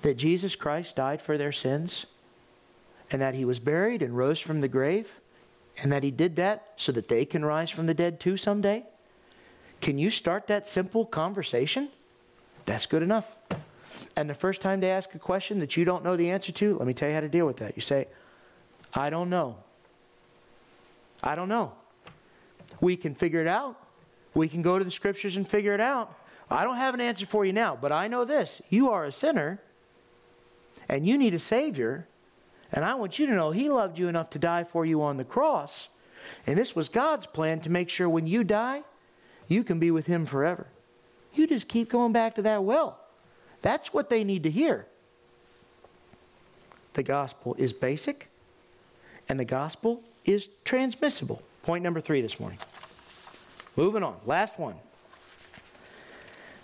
that 0.00 0.14
Jesus 0.14 0.56
Christ 0.56 0.96
died 0.96 1.20
for 1.20 1.36
their 1.36 1.52
sins 1.52 2.06
and 3.10 3.20
that 3.20 3.34
he 3.34 3.44
was 3.44 3.58
buried 3.58 4.00
and 4.00 4.16
rose 4.16 4.40
from 4.40 4.62
the 4.62 4.68
grave 4.68 5.12
and 5.82 5.92
that 5.92 6.02
he 6.02 6.10
did 6.10 6.36
that 6.36 6.72
so 6.76 6.92
that 6.92 7.08
they 7.08 7.26
can 7.26 7.44
rise 7.44 7.68
from 7.68 7.86
the 7.86 7.92
dead 7.92 8.20
too 8.20 8.38
someday? 8.38 8.84
Can 9.82 9.98
you 9.98 10.08
start 10.08 10.46
that 10.46 10.66
simple 10.66 11.04
conversation? 11.04 11.90
That's 12.64 12.86
good 12.86 13.02
enough. 13.02 13.33
And 14.16 14.30
the 14.30 14.34
first 14.34 14.60
time 14.60 14.80
they 14.80 14.90
ask 14.90 15.14
a 15.14 15.18
question 15.18 15.58
that 15.60 15.76
you 15.76 15.84
don't 15.84 16.04
know 16.04 16.16
the 16.16 16.30
answer 16.30 16.52
to, 16.52 16.74
let 16.74 16.86
me 16.86 16.94
tell 16.94 17.08
you 17.08 17.14
how 17.14 17.20
to 17.20 17.28
deal 17.28 17.46
with 17.46 17.56
that. 17.58 17.76
You 17.76 17.82
say, 17.82 18.06
I 18.92 19.10
don't 19.10 19.28
know. 19.28 19.56
I 21.22 21.34
don't 21.34 21.48
know. 21.48 21.72
We 22.80 22.96
can 22.96 23.14
figure 23.14 23.40
it 23.40 23.46
out. 23.46 23.76
We 24.34 24.48
can 24.48 24.62
go 24.62 24.78
to 24.78 24.84
the 24.84 24.90
scriptures 24.90 25.36
and 25.36 25.48
figure 25.48 25.74
it 25.74 25.80
out. 25.80 26.16
I 26.50 26.64
don't 26.64 26.76
have 26.76 26.94
an 26.94 27.00
answer 27.00 27.26
for 27.26 27.44
you 27.44 27.52
now, 27.52 27.76
but 27.80 27.90
I 27.90 28.08
know 28.08 28.24
this. 28.24 28.60
You 28.68 28.90
are 28.90 29.04
a 29.04 29.12
sinner 29.12 29.60
and 30.88 31.06
you 31.06 31.16
need 31.16 31.34
a 31.34 31.38
Savior. 31.38 32.06
And 32.72 32.84
I 32.84 32.94
want 32.94 33.18
you 33.18 33.26
to 33.26 33.34
know 33.34 33.50
He 33.50 33.68
loved 33.68 33.98
you 33.98 34.08
enough 34.08 34.30
to 34.30 34.38
die 34.38 34.64
for 34.64 34.84
you 34.84 35.02
on 35.02 35.16
the 35.16 35.24
cross. 35.24 35.88
And 36.46 36.58
this 36.58 36.74
was 36.74 36.88
God's 36.88 37.26
plan 37.26 37.60
to 37.60 37.70
make 37.70 37.88
sure 37.88 38.08
when 38.08 38.26
you 38.26 38.44
die, 38.44 38.82
you 39.48 39.64
can 39.64 39.78
be 39.78 39.90
with 39.90 40.06
Him 40.06 40.26
forever. 40.26 40.66
You 41.32 41.46
just 41.46 41.68
keep 41.68 41.88
going 41.88 42.12
back 42.12 42.34
to 42.36 42.42
that 42.42 42.64
well. 42.64 42.98
That's 43.64 43.94
what 43.94 44.10
they 44.10 44.24
need 44.24 44.42
to 44.42 44.50
hear. 44.50 44.84
The 46.92 47.02
gospel 47.02 47.54
is 47.58 47.72
basic, 47.72 48.28
and 49.26 49.40
the 49.40 49.46
gospel 49.46 50.02
is 50.26 50.50
transmissible. 50.66 51.40
Point 51.62 51.82
number 51.82 52.02
three 52.02 52.20
this 52.20 52.38
morning. 52.38 52.58
Moving 53.74 54.02
on. 54.02 54.16
Last 54.26 54.58
one. 54.58 54.74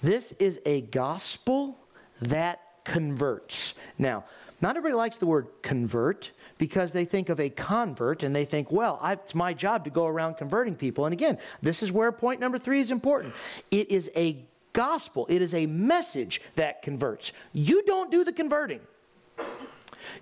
This 0.02 0.32
is 0.32 0.60
a 0.66 0.82
gospel 0.82 1.78
that 2.20 2.60
converts. 2.84 3.72
Now, 3.98 4.24
not 4.60 4.76
everybody 4.76 4.94
likes 4.94 5.16
the 5.16 5.24
word 5.24 5.46
convert 5.62 6.32
because 6.58 6.92
they 6.92 7.06
think 7.06 7.30
of 7.30 7.40
a 7.40 7.48
convert 7.48 8.22
and 8.22 8.36
they 8.36 8.44
think, 8.44 8.70
well, 8.70 8.98
I, 9.00 9.14
it's 9.14 9.34
my 9.34 9.54
job 9.54 9.84
to 9.84 9.90
go 9.90 10.06
around 10.06 10.34
converting 10.34 10.74
people. 10.74 11.06
And 11.06 11.14
again, 11.14 11.38
this 11.62 11.82
is 11.82 11.90
where 11.90 12.12
point 12.12 12.40
number 12.40 12.58
three 12.58 12.80
is 12.80 12.90
important. 12.90 13.32
It 13.70 13.90
is 13.90 14.10
a 14.14 14.44
gospel, 14.72 15.26
it 15.28 15.42
is 15.42 15.54
a 15.54 15.66
message 15.66 16.40
that 16.56 16.82
converts. 16.82 17.32
You 17.52 17.82
don't 17.84 18.10
do 18.10 18.24
the 18.24 18.32
converting. 18.32 18.80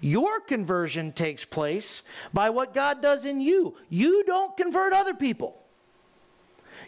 Your 0.00 0.40
conversion 0.40 1.12
takes 1.12 1.44
place 1.44 2.02
by 2.32 2.50
what 2.50 2.74
God 2.74 3.00
does 3.00 3.24
in 3.24 3.40
you. 3.40 3.76
You 3.88 4.24
don't 4.24 4.56
convert 4.56 4.92
other 4.92 5.14
people. 5.14 5.62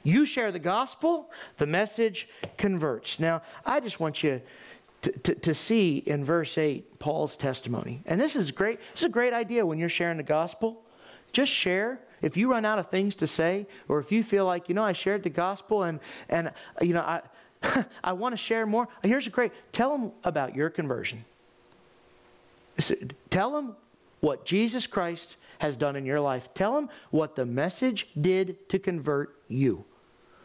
You 0.02 0.24
share 0.24 0.50
the 0.50 0.58
gospel, 0.58 1.30
the 1.58 1.66
message 1.66 2.28
converts. 2.56 3.20
Now, 3.20 3.42
I 3.66 3.80
just 3.80 4.00
want 4.00 4.22
you 4.22 4.40
to, 5.02 5.12
to, 5.12 5.34
to, 5.34 5.54
see 5.54 5.98
in 5.98 6.24
verse 6.24 6.56
8 6.56 6.98
Paul's 6.98 7.36
testimony. 7.36 8.02
And 8.06 8.20
this 8.20 8.36
is 8.36 8.50
great. 8.50 8.80
This 8.92 9.00
is 9.00 9.06
a 9.06 9.10
great 9.10 9.32
idea 9.32 9.64
when 9.64 9.78
you're 9.78 9.88
sharing 9.88 10.16
the 10.16 10.22
gospel. 10.22 10.82
Just 11.32 11.52
share. 11.52 12.00
If 12.22 12.36
you 12.36 12.50
run 12.50 12.64
out 12.64 12.78
of 12.78 12.88
things 12.88 13.16
to 13.16 13.26
say, 13.26 13.66
or 13.88 13.98
if 13.98 14.12
you 14.12 14.22
feel 14.22 14.44
like, 14.44 14.68
you 14.68 14.74
know, 14.74 14.84
I 14.84 14.92
shared 14.92 15.22
the 15.22 15.30
gospel 15.30 15.84
and, 15.84 16.00
and 16.28 16.52
you 16.82 16.92
know, 16.92 17.00
I, 17.00 17.22
I 18.04 18.12
want 18.12 18.32
to 18.32 18.36
share 18.36 18.66
more. 18.66 18.88
Here's 19.02 19.26
a 19.26 19.30
great 19.30 19.52
tell 19.72 19.96
them 19.96 20.12
about 20.24 20.54
your 20.54 20.70
conversion. 20.70 21.24
Tell 23.28 23.52
them 23.52 23.76
what 24.20 24.44
Jesus 24.44 24.86
Christ 24.86 25.36
has 25.58 25.76
done 25.76 25.96
in 25.96 26.06
your 26.06 26.20
life. 26.20 26.52
Tell 26.54 26.74
them 26.74 26.88
what 27.10 27.34
the 27.34 27.44
message 27.44 28.08
did 28.18 28.68
to 28.70 28.78
convert 28.78 29.36
you. 29.48 29.84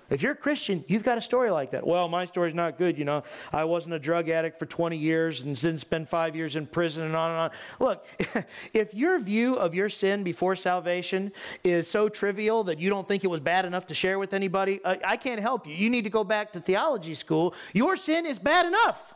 If 0.10 0.22
you're 0.22 0.34
a 0.34 0.36
Christian, 0.36 0.86
you've 0.88 1.04
got 1.04 1.18
a 1.18 1.22
story 1.22 1.50
like 1.50 1.72
that. 1.72 1.86
Well, 1.86 2.08
my 2.08 2.26
story's 2.26 2.54
not 2.54 2.78
good, 2.78 2.98
you 2.98 3.06
know. 3.06 3.24
I 3.52 3.64
wasn't 3.64 3.96
a 3.96 4.00
drug 4.00 4.30
addict 4.30 4.60
for 4.60 4.68
20 4.68 4.96
years 4.96 5.42
and 5.42 5.56
didn't 5.56 5.80
spend 5.80 6.08
five 6.08 6.36
years 6.36 6.56
in 6.56 6.68
prison 6.68 7.06
and 7.06 7.16
on 7.16 7.32
and 7.32 7.40
on. 7.40 7.52
Look, 7.80 8.08
if 8.74 8.94
your 8.94 9.18
view 9.20 9.56
of 9.56 9.74
your 9.74 9.90
sin 9.90 10.24
before 10.24 10.56
salvation 10.56 11.32
is 11.64 11.90
so 11.90 12.08
trivial 12.08 12.64
that 12.66 12.80
you 12.80 12.90
don't 12.90 13.08
think 13.08 13.24
it 13.24 13.30
was 13.30 13.40
bad 13.40 13.66
enough 13.66 13.88
to 13.88 13.96
share 13.96 14.20
with 14.20 14.34
anybody, 14.34 14.80
I 14.86 15.18
can't 15.18 15.40
help 15.40 15.66
you. 15.66 15.74
You 15.74 15.90
need 15.90 16.04
to 16.04 16.12
go 16.12 16.24
back 16.24 16.54
to 16.54 16.60
theology 16.60 17.16
school. 17.16 17.56
Your 17.74 17.96
sin 17.96 18.28
is 18.28 18.38
bad 18.38 18.68
enough. 18.68 19.16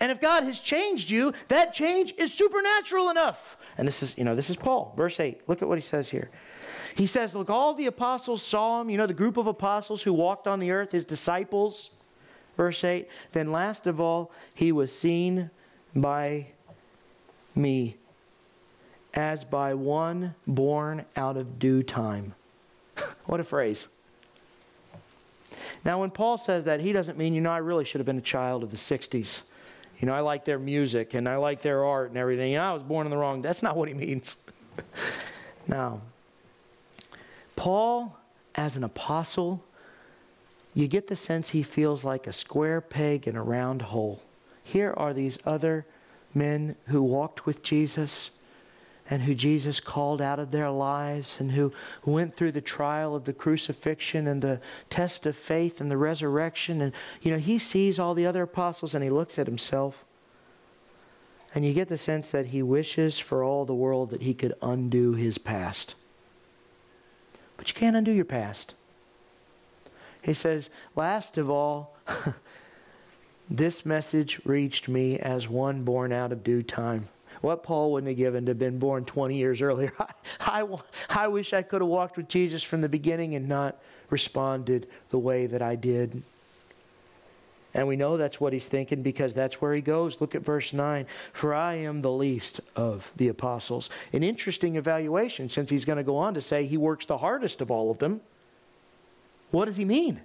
And 0.00 0.10
if 0.10 0.20
God 0.20 0.44
has 0.44 0.60
changed 0.60 1.10
you, 1.10 1.34
that 1.48 1.74
change 1.74 2.14
is 2.16 2.32
supernatural 2.32 3.10
enough. 3.10 3.58
And 3.76 3.86
this 3.86 4.02
is, 4.02 4.16
you 4.16 4.24
know, 4.24 4.34
this 4.34 4.48
is 4.48 4.56
Paul, 4.56 4.94
verse 4.96 5.20
8. 5.20 5.42
Look 5.46 5.60
at 5.60 5.68
what 5.68 5.76
he 5.76 5.82
says 5.82 6.08
here. 6.08 6.30
He 7.00 7.06
says, 7.06 7.34
Look, 7.34 7.48
all 7.48 7.72
the 7.72 7.86
apostles 7.86 8.42
saw 8.42 8.82
him, 8.82 8.90
you 8.90 8.98
know, 8.98 9.06
the 9.06 9.14
group 9.14 9.38
of 9.38 9.46
apostles 9.46 10.02
who 10.02 10.12
walked 10.12 10.46
on 10.46 10.60
the 10.60 10.70
earth, 10.70 10.92
his 10.92 11.06
disciples. 11.06 11.88
Verse 12.58 12.84
8, 12.84 13.08
then 13.32 13.50
last 13.50 13.86
of 13.86 14.02
all, 14.02 14.30
he 14.52 14.70
was 14.70 14.94
seen 14.94 15.48
by 15.96 16.48
me 17.54 17.96
as 19.14 19.44
by 19.46 19.72
one 19.72 20.34
born 20.46 21.06
out 21.16 21.38
of 21.38 21.58
due 21.58 21.82
time. 21.82 22.34
what 23.24 23.40
a 23.40 23.44
phrase. 23.44 23.88
Now, 25.86 26.02
when 26.02 26.10
Paul 26.10 26.36
says 26.36 26.64
that, 26.64 26.80
he 26.80 26.92
doesn't 26.92 27.16
mean, 27.16 27.32
you 27.32 27.40
know, 27.40 27.50
I 27.50 27.58
really 27.58 27.86
should 27.86 28.00
have 28.00 28.06
been 28.06 28.18
a 28.18 28.20
child 28.20 28.62
of 28.62 28.70
the 28.70 28.76
60s. 28.76 29.40
You 30.00 30.06
know, 30.06 30.12
I 30.12 30.20
like 30.20 30.44
their 30.44 30.58
music 30.58 31.14
and 31.14 31.26
I 31.26 31.36
like 31.36 31.62
their 31.62 31.82
art 31.82 32.10
and 32.10 32.18
everything. 32.18 32.52
You 32.52 32.58
know, 32.58 32.70
I 32.70 32.74
was 32.74 32.82
born 32.82 33.06
in 33.06 33.10
the 33.10 33.16
wrong. 33.16 33.40
That's 33.40 33.62
not 33.62 33.74
what 33.74 33.88
he 33.88 33.94
means. 33.94 34.36
now, 35.66 36.02
Paul, 37.60 38.16
as 38.54 38.78
an 38.78 38.84
apostle, 38.84 39.62
you 40.72 40.88
get 40.88 41.08
the 41.08 41.14
sense 41.14 41.50
he 41.50 41.62
feels 41.62 42.04
like 42.04 42.26
a 42.26 42.32
square 42.32 42.80
peg 42.80 43.28
in 43.28 43.36
a 43.36 43.42
round 43.42 43.82
hole. 43.82 44.22
Here 44.64 44.94
are 44.96 45.12
these 45.12 45.38
other 45.44 45.84
men 46.32 46.74
who 46.86 47.02
walked 47.02 47.44
with 47.44 47.62
Jesus 47.62 48.30
and 49.10 49.20
who 49.24 49.34
Jesus 49.34 49.78
called 49.78 50.22
out 50.22 50.38
of 50.38 50.52
their 50.52 50.70
lives 50.70 51.38
and 51.38 51.52
who 51.52 51.70
went 52.06 52.34
through 52.34 52.52
the 52.52 52.62
trial 52.62 53.14
of 53.14 53.26
the 53.26 53.34
crucifixion 53.34 54.26
and 54.26 54.40
the 54.40 54.58
test 54.88 55.26
of 55.26 55.36
faith 55.36 55.82
and 55.82 55.90
the 55.90 55.98
resurrection. 55.98 56.80
And, 56.80 56.94
you 57.20 57.30
know, 57.30 57.38
he 57.38 57.58
sees 57.58 57.98
all 57.98 58.14
the 58.14 58.24
other 58.24 58.44
apostles 58.44 58.94
and 58.94 59.04
he 59.04 59.10
looks 59.10 59.38
at 59.38 59.46
himself. 59.46 60.06
And 61.54 61.66
you 61.66 61.74
get 61.74 61.90
the 61.90 61.98
sense 61.98 62.30
that 62.30 62.46
he 62.46 62.62
wishes 62.62 63.18
for 63.18 63.44
all 63.44 63.66
the 63.66 63.74
world 63.74 64.08
that 64.12 64.22
he 64.22 64.32
could 64.32 64.54
undo 64.62 65.12
his 65.12 65.36
past. 65.36 65.94
But 67.60 67.68
you 67.68 67.74
can't 67.74 67.94
undo 67.94 68.10
your 68.10 68.24
past. 68.24 68.74
He 70.22 70.32
says, 70.32 70.70
last 70.96 71.36
of 71.36 71.50
all, 71.50 71.94
this 73.50 73.84
message 73.84 74.40
reached 74.46 74.88
me 74.88 75.18
as 75.18 75.46
one 75.46 75.82
born 75.82 76.10
out 76.10 76.32
of 76.32 76.42
due 76.42 76.62
time. 76.62 77.10
What 77.42 77.62
Paul 77.62 77.92
wouldn't 77.92 78.08
have 78.08 78.16
given 78.16 78.46
to 78.46 78.52
have 78.52 78.58
been 78.58 78.78
born 78.78 79.04
20 79.04 79.36
years 79.36 79.60
earlier. 79.60 79.92
I, 80.40 80.62
I, 80.62 80.78
I 81.10 81.28
wish 81.28 81.52
I 81.52 81.60
could 81.60 81.82
have 81.82 81.90
walked 81.90 82.16
with 82.16 82.28
Jesus 82.28 82.62
from 82.62 82.80
the 82.80 82.88
beginning 82.88 83.34
and 83.34 83.46
not 83.46 83.78
responded 84.08 84.88
the 85.10 85.18
way 85.18 85.44
that 85.44 85.60
I 85.60 85.74
did. 85.74 86.22
And 87.72 87.86
we 87.86 87.96
know 87.96 88.16
that's 88.16 88.40
what 88.40 88.52
he's 88.52 88.68
thinking 88.68 89.02
because 89.02 89.32
that's 89.32 89.60
where 89.60 89.74
he 89.74 89.80
goes. 89.80 90.20
Look 90.20 90.34
at 90.34 90.42
verse 90.42 90.72
9. 90.72 91.06
For 91.32 91.54
I 91.54 91.74
am 91.74 92.02
the 92.02 92.10
least 92.10 92.60
of 92.74 93.12
the 93.16 93.28
apostles. 93.28 93.90
An 94.12 94.22
interesting 94.22 94.76
evaluation 94.76 95.48
since 95.48 95.70
he's 95.70 95.84
going 95.84 95.98
to 95.98 96.04
go 96.04 96.16
on 96.16 96.34
to 96.34 96.40
say 96.40 96.66
he 96.66 96.76
works 96.76 97.06
the 97.06 97.18
hardest 97.18 97.60
of 97.60 97.70
all 97.70 97.90
of 97.90 97.98
them. 97.98 98.20
What 99.52 99.66
does 99.66 99.76
he 99.76 99.84
mean? 99.84 100.20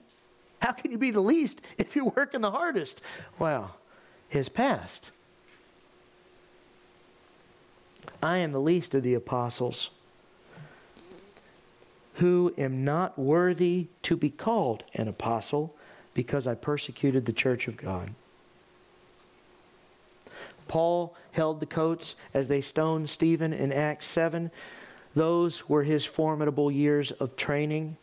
How 0.61 0.71
can 0.71 0.91
you 0.91 0.97
be 0.97 1.11
the 1.11 1.21
least 1.21 1.61
if 1.77 1.95
you're 1.95 2.11
working 2.15 2.41
the 2.41 2.51
hardest? 2.51 3.01
Well, 3.37 3.75
his 4.27 4.49
past. 4.49 5.11
I 8.23 8.37
am 8.37 8.51
the 8.51 8.61
least 8.61 8.95
of 8.95 9.03
the 9.03 9.13
apostles 9.13 9.91
who 12.15 12.53
am 12.57 12.83
not 12.83 13.19
worthy 13.19 13.87
to 14.03 14.15
be 14.15 14.29
called 14.29 14.83
an 14.93 15.07
apostle 15.07 15.74
because 16.15 16.47
I 16.47 16.55
persecuted 16.55 17.27
the 17.27 17.33
church 17.33 17.67
of 17.67 17.77
God. 17.77 18.09
Paul 20.67 21.15
held 21.31 21.59
the 21.59 21.67
coats 21.67 22.15
as 22.33 22.47
they 22.47 22.61
stoned 22.61 23.07
Stephen 23.07 23.53
in 23.53 23.71
Acts 23.71 24.07
7. 24.07 24.49
Those 25.13 25.69
were 25.69 25.83
his 25.83 26.03
formidable 26.03 26.71
years 26.71 27.11
of 27.11 27.35
training. 27.35 27.97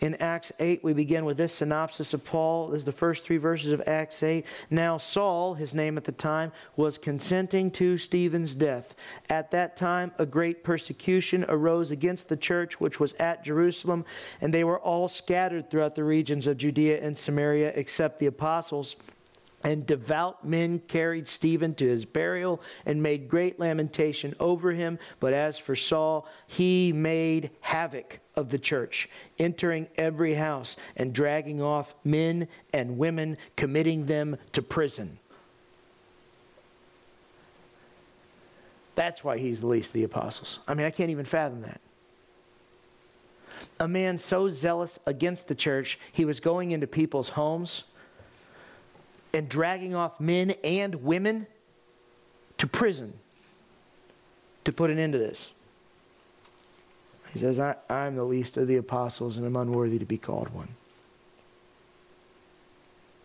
In 0.00 0.14
Acts 0.16 0.52
8, 0.60 0.84
we 0.84 0.92
begin 0.92 1.24
with 1.24 1.36
this 1.36 1.52
synopsis 1.52 2.14
of 2.14 2.24
Paul. 2.24 2.72
Is 2.72 2.84
the 2.84 2.92
first 2.92 3.24
three 3.24 3.36
verses 3.36 3.72
of 3.72 3.82
Acts 3.86 4.22
8. 4.22 4.44
Now, 4.70 4.96
Saul, 4.96 5.54
his 5.54 5.74
name 5.74 5.96
at 5.96 6.04
the 6.04 6.12
time, 6.12 6.52
was 6.76 6.98
consenting 6.98 7.70
to 7.72 7.98
Stephen's 7.98 8.54
death. 8.54 8.94
At 9.28 9.50
that 9.50 9.76
time, 9.76 10.12
a 10.18 10.26
great 10.26 10.62
persecution 10.62 11.44
arose 11.48 11.90
against 11.90 12.28
the 12.28 12.36
church 12.36 12.80
which 12.80 13.00
was 13.00 13.12
at 13.14 13.42
Jerusalem, 13.42 14.04
and 14.40 14.54
they 14.54 14.62
were 14.62 14.78
all 14.78 15.08
scattered 15.08 15.68
throughout 15.68 15.96
the 15.96 16.04
regions 16.04 16.46
of 16.46 16.58
Judea 16.58 17.04
and 17.04 17.18
Samaria, 17.18 17.72
except 17.74 18.20
the 18.20 18.26
apostles. 18.26 18.94
And 19.64 19.84
devout 19.84 20.46
men 20.46 20.78
carried 20.78 21.26
Stephen 21.26 21.74
to 21.74 21.86
his 21.86 22.04
burial 22.04 22.62
and 22.86 23.02
made 23.02 23.28
great 23.28 23.58
lamentation 23.58 24.36
over 24.38 24.72
him. 24.72 25.00
But 25.18 25.32
as 25.32 25.58
for 25.58 25.74
Saul, 25.74 26.28
he 26.46 26.92
made 26.92 27.50
havoc 27.60 28.20
of 28.36 28.50
the 28.50 28.58
church, 28.58 29.08
entering 29.38 29.88
every 29.96 30.34
house 30.34 30.76
and 30.96 31.12
dragging 31.12 31.60
off 31.60 31.94
men 32.04 32.46
and 32.72 32.98
women, 32.98 33.36
committing 33.56 34.06
them 34.06 34.36
to 34.52 34.62
prison. 34.62 35.18
That's 38.94 39.24
why 39.24 39.38
he's 39.38 39.60
the 39.60 39.66
least 39.66 39.90
of 39.90 39.94
the 39.94 40.04
apostles. 40.04 40.60
I 40.68 40.74
mean, 40.74 40.86
I 40.86 40.90
can't 40.90 41.10
even 41.10 41.24
fathom 41.24 41.62
that. 41.62 41.80
A 43.80 43.88
man 43.88 44.18
so 44.18 44.48
zealous 44.48 44.98
against 45.06 45.48
the 45.48 45.54
church, 45.54 45.98
he 46.12 46.24
was 46.24 46.38
going 46.40 46.70
into 46.70 46.86
people's 46.86 47.30
homes 47.30 47.84
and 49.32 49.48
dragging 49.48 49.94
off 49.94 50.20
men 50.20 50.52
and 50.64 50.96
women 50.96 51.46
to 52.58 52.66
prison 52.66 53.14
to 54.64 54.72
put 54.72 54.90
an 54.90 54.98
end 54.98 55.12
to 55.12 55.18
this. 55.18 55.52
He 57.32 57.38
says, 57.38 57.58
I, 57.58 57.76
am 57.90 58.16
the 58.16 58.24
least 58.24 58.56
of 58.56 58.68
the 58.68 58.76
apostles 58.76 59.36
and 59.36 59.46
I'm 59.46 59.56
unworthy 59.56 59.98
to 59.98 60.04
be 60.04 60.18
called 60.18 60.48
one. 60.50 60.68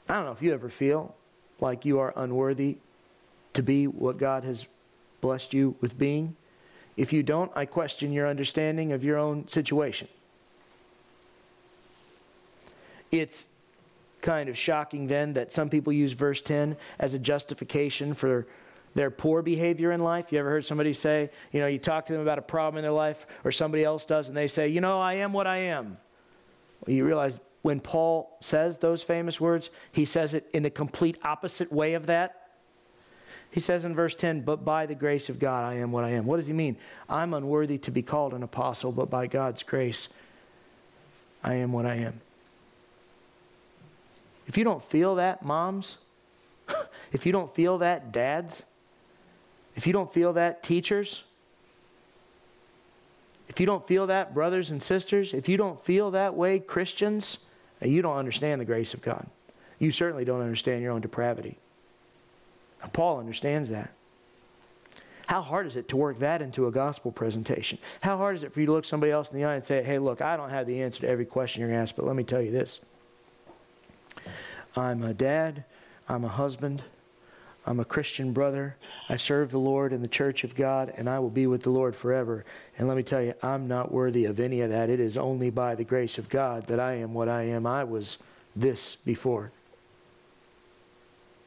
I 0.10 0.16
don't 0.16 0.26
know 0.26 0.32
if 0.32 0.41
you 0.41 0.54
ever 0.54 0.70
feel 0.70 1.16
like 1.60 1.86
you 1.86 1.99
are 1.99 2.14
unworthy 2.16 2.78
to 3.54 3.64
be 3.64 3.88
what 3.88 4.18
God 4.18 4.43
has 4.43 4.68
blessed 5.22 5.54
you 5.54 5.76
with 5.80 5.97
being. 5.97 6.36
If 6.97 7.14
you 7.14 7.24
don't, 7.24 7.51
I 7.56 7.66
question 7.66 8.12
your 8.12 8.28
understanding 8.28 8.91
of 8.91 9.04
your 9.04 9.18
own 9.18 9.47
situation. 9.47 10.08
It's 13.12 13.45
kind 14.24 14.49
of 14.49 14.57
shocking 14.57 15.05
then 15.05 15.34
that 15.34 15.51
some 15.51 15.69
people 15.69 15.93
use 15.93 16.13
verse 16.13 16.41
10 16.41 16.76
as 16.97 17.13
a 17.13 17.19
justification 17.19 18.15
for 18.15 18.47
their 18.95 19.11
poor 19.11 19.43
behavior 19.43 19.91
in 19.91 20.01
life. 20.01 20.32
You 20.32 20.39
ever 20.39 20.49
heard 20.49 20.65
somebody 20.65 20.93
say, 20.93 21.30
you 21.51 21.59
know, 21.59 21.67
you 21.67 21.78
talk 21.78 22.07
to 22.07 22.13
them 22.13 22.21
about 22.21 22.39
a 22.39 22.43
problem 22.43 22.78
in 22.78 22.84
their 22.84 22.91
life, 22.91 23.28
or 23.43 23.51
somebody 23.51 23.84
else 23.84 24.05
does, 24.05 24.28
and 24.30 24.38
they 24.38 24.47
say, 24.47 24.67
you 24.67 24.82
know, 24.82 24.99
I 24.99 25.15
am 25.15 25.34
what 25.34 25.45
I 25.45 25.57
am. 25.57 25.97
Well, 26.86 26.95
you 26.95 27.05
realize 27.05 27.39
when 27.61 27.80
Paul 27.80 28.36
says 28.41 28.78
those 28.78 29.03
famous 29.03 29.39
words, 29.39 29.69
he 29.91 30.05
says 30.05 30.34
it 30.34 30.49
in 30.53 30.63
the 30.63 30.69
complete 30.69 31.17
opposite 31.24 31.71
way 31.71 31.93
of 31.93 32.07
that. 32.07 32.39
He 33.51 33.59
says 33.59 33.86
in 33.86 33.93
verse 33.93 34.15
10, 34.15 34.41
But 34.41 34.65
by 34.65 34.86
the 34.86 34.95
grace 34.95 35.30
of 35.30 35.38
God 35.38 35.63
I 35.63 35.76
am 35.76 35.91
what 35.91 36.03
I 36.03 36.09
am. 36.09 36.26
What 36.26 36.38
does 36.38 36.47
he 36.47 36.53
mean? 36.53 36.76
I'm 37.07 37.34
unworthy 37.34 37.78
to 37.80 37.91
be 37.91 38.01
called 38.01 38.34
an 38.34 38.41
apostle, 38.41 38.91
but 38.91 39.09
by 39.09 39.28
God's 39.28 39.63
grace 39.63 40.09
I 41.43 41.55
am 41.55 41.71
what 41.71 41.86
I 41.86 41.95
am. 41.95 42.19
If 44.48 44.58
you 44.58 44.64
don't 44.64 44.84
feel 44.84 45.16
that, 45.16 45.44
moms, 45.44 45.98
if 47.12 47.26
you 47.26 47.32
don't 47.32 47.54
feel 47.54 47.78
that, 47.80 48.12
dads, 48.12 48.64
if 49.76 49.88
you 49.88 49.94
don't 49.94 50.12
feel 50.14 50.34
that, 50.34 50.64
teachers, 50.64 51.24
if 53.48 53.60
you 53.60 53.66
don't 53.66 53.86
feel 53.86 54.08
that, 54.08 54.34
brothers 54.34 54.72
and 54.72 54.82
sisters, 54.82 55.34
if 55.34 55.48
you 55.48 55.58
don't 55.58 55.80
feel 55.80 56.12
that 56.12 56.36
way, 56.36 56.60
Christians, 56.60 57.39
uh, 57.82 57.88
you 57.88 58.02
don't 58.02 58.18
understand 58.18 58.62
the 58.62 58.66
grace 58.66 58.94
of 58.94 59.02
God. 59.02 59.28
You 59.80 59.91
certainly 59.91 60.26
don't 60.26 60.41
understand 60.41 60.82
your 60.82 60.91
own 60.91 61.02
depravity. 61.02 61.58
Now, 62.82 62.89
Paul 62.91 63.20
understands 63.20 63.70
that. 63.70 63.91
How 65.28 65.41
hard 65.41 65.68
is 65.68 65.78
it 65.78 65.88
to 65.89 65.98
work 65.98 66.20
that 66.20 66.41
into 66.41 66.68
a 66.68 66.72
gospel 66.72 67.12
presentation? 67.12 67.78
How 68.02 68.18
hard 68.18 68.36
is 68.36 68.44
it 68.44 68.54
for 68.54 68.60
you 68.60 68.66
to 68.66 68.72
look 68.72 68.86
somebody 68.86 69.12
else 69.12 69.32
in 69.32 69.38
the 69.38 69.46
eye 69.46 69.56
and 69.56 69.64
say, 69.64 69.82
hey, 69.82 69.98
look, 70.00 70.22
I 70.22 70.36
don't 70.36 70.50
have 70.50 70.68
the 70.68 70.82
answer 70.82 71.02
to 71.02 71.10
every 71.10 71.26
question 71.26 71.62
you're 71.62 71.70
going 71.70 71.78
to 71.78 71.82
ask, 71.82 71.96
but 71.96 72.06
let 72.06 72.16
me 72.16 72.24
tell 72.24 72.41
you 72.41 72.52
this. 72.52 72.82
I'm 74.76 75.03
a 75.03 75.14
dad, 75.14 75.64
I'm 76.07 76.24
a 76.24 76.30
husband, 76.30 76.84
I'm 77.66 77.80
a 77.80 77.86
Christian 77.86 78.34
brother. 78.34 78.76
I 79.07 79.16
serve 79.16 79.51
the 79.51 79.59
Lord 79.59 79.93
in 79.93 80.01
the 80.01 80.07
church 80.07 80.43
of 80.43 80.55
God, 80.55 80.93
and 80.97 81.09
I 81.09 81.20
will 81.20 81.30
be 81.30 81.47
with 81.47 81.64
the 81.64 81.70
Lord 81.70 81.95
forever. 81.95 82.43
And 82.78 82.88
let 82.88 82.97
me 82.97 83.03
tell 83.03 83.22
you, 83.22 83.34
I'm 83.41 83.68
not 83.68 83.91
worthy 83.91 84.26
of 84.26 84.39
any 84.39 84.61
of 84.61 84.70
that. 84.70 84.89
It 84.89 84.99
is 84.99 85.18
only 85.18 85.49
by 85.49 85.76
the 85.76 85.86
grace 85.86 86.18
of 86.18 86.30
God 86.30 86.68
that 86.68 86.80
I 86.80 86.95
am 86.95 87.14
what 87.14 87.30
I 87.30 87.43
am. 87.43 87.66
I 87.66 87.86
was 87.86 88.18
this 88.55 88.95
before. 88.95 89.51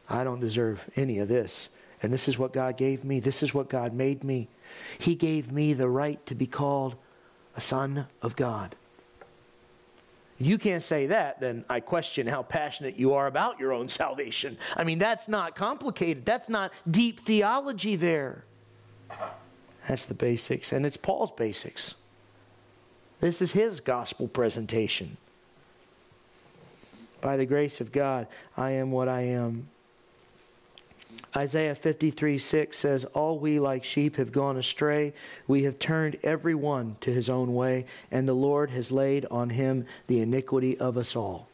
I 0.09 0.25
don't 0.25 0.41
deserve 0.41 0.89
any 0.97 1.19
of 1.19 1.29
this. 1.29 1.69
And 2.03 2.13
this 2.13 2.29
is 2.29 2.39
what 2.39 2.53
God 2.53 2.77
gave 2.77 3.05
me. 3.05 3.21
This 3.21 3.43
is 3.43 3.53
what 3.53 3.69
God 3.69 3.93
made 3.93 4.25
me. 4.25 4.49
He 4.99 5.15
gave 5.15 5.53
me 5.53 5.75
the 5.75 5.89
right 5.89 6.25
to 6.27 6.35
be 6.35 6.47
called 6.47 6.95
a 7.57 7.61
son 7.61 8.07
of 8.23 8.37
God. 8.37 8.75
If 10.39 10.47
you 10.47 10.59
can't 10.59 10.83
say 10.83 11.07
that, 11.07 11.41
then 11.41 11.65
I 11.71 11.81
question 11.81 12.27
how 12.27 12.43
passionate 12.43 12.97
you 12.97 13.15
are 13.15 13.27
about 13.27 13.59
your 13.59 13.73
own 13.73 13.89
salvation. 14.03 14.59
I 14.77 14.85
mean, 14.85 14.99
that's 14.99 15.29
not 15.29 15.55
complicated, 15.55 16.25
that's 16.25 16.49
not 16.49 16.73
deep 16.91 17.21
theology 17.21 17.97
there. 17.97 18.45
That's 19.89 20.07
the 20.07 20.15
basics, 20.15 20.73
and 20.73 20.85
it's 20.85 20.97
Paul's 20.97 21.31
basics. 21.31 21.95
This 23.21 23.41
is 23.41 23.53
his 23.53 23.81
gospel 23.81 24.29
presentation. 24.29 25.17
By 27.21 27.37
the 27.37 27.47
grace 27.47 27.81
of 27.81 27.93
God, 27.93 28.27
I 28.57 28.73
am 28.73 28.91
what 28.91 29.09
I 29.09 29.23
am. 29.23 29.69
Isaiah 31.37 31.75
53 31.75 32.39
6 32.39 32.79
says, 32.79 33.05
All 33.07 33.39
we 33.39 33.61
like 33.61 33.85
sheep 33.85 34.17
have 34.17 34.33
gone 34.33 34.57
astray. 34.57 35.13
We 35.47 35.65
have 35.65 35.79
turned 35.79 36.17
every 36.23 36.55
one 36.55 36.97
to 37.03 37.13
his 37.13 37.29
own 37.29 37.55
way, 37.55 37.85
and 38.11 38.27
the 38.27 38.33
Lord 38.33 38.71
has 38.71 38.91
laid 38.91 39.27
on 39.31 39.51
him 39.51 39.85
the 40.07 40.21
iniquity 40.21 40.79
of 40.79 40.97
us 40.97 41.15
all. 41.15 41.49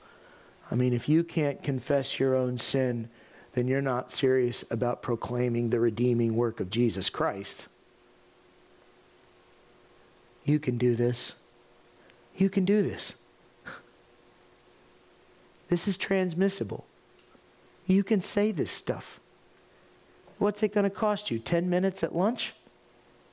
I 0.70 0.76
mean, 0.76 0.92
if 0.92 1.08
you 1.08 1.24
can't 1.24 1.64
confess 1.64 2.20
your 2.20 2.36
own 2.36 2.58
sin, 2.58 3.08
then 3.54 3.66
you're 3.66 3.82
not 3.82 4.12
serious 4.12 4.64
about 4.70 5.02
proclaiming 5.02 5.70
the 5.70 5.80
redeeming 5.80 6.36
work 6.36 6.60
of 6.60 6.70
Jesus 6.70 7.10
Christ. 7.10 7.66
You 10.44 10.60
can 10.60 10.78
do 10.78 10.94
this. 10.94 11.32
You 12.36 12.48
can 12.48 12.64
do 12.64 12.82
this. 12.82 13.14
This 15.68 15.88
is 15.88 15.96
transmissible. 15.96 16.84
You 17.86 18.04
can 18.04 18.20
say 18.20 18.52
this 18.52 18.70
stuff. 18.70 19.18
What's 20.42 20.64
it 20.64 20.74
going 20.74 20.82
to 20.82 20.90
cost 20.90 21.30
you? 21.30 21.38
10 21.38 21.70
minutes 21.70 22.02
at 22.02 22.16
lunch? 22.16 22.52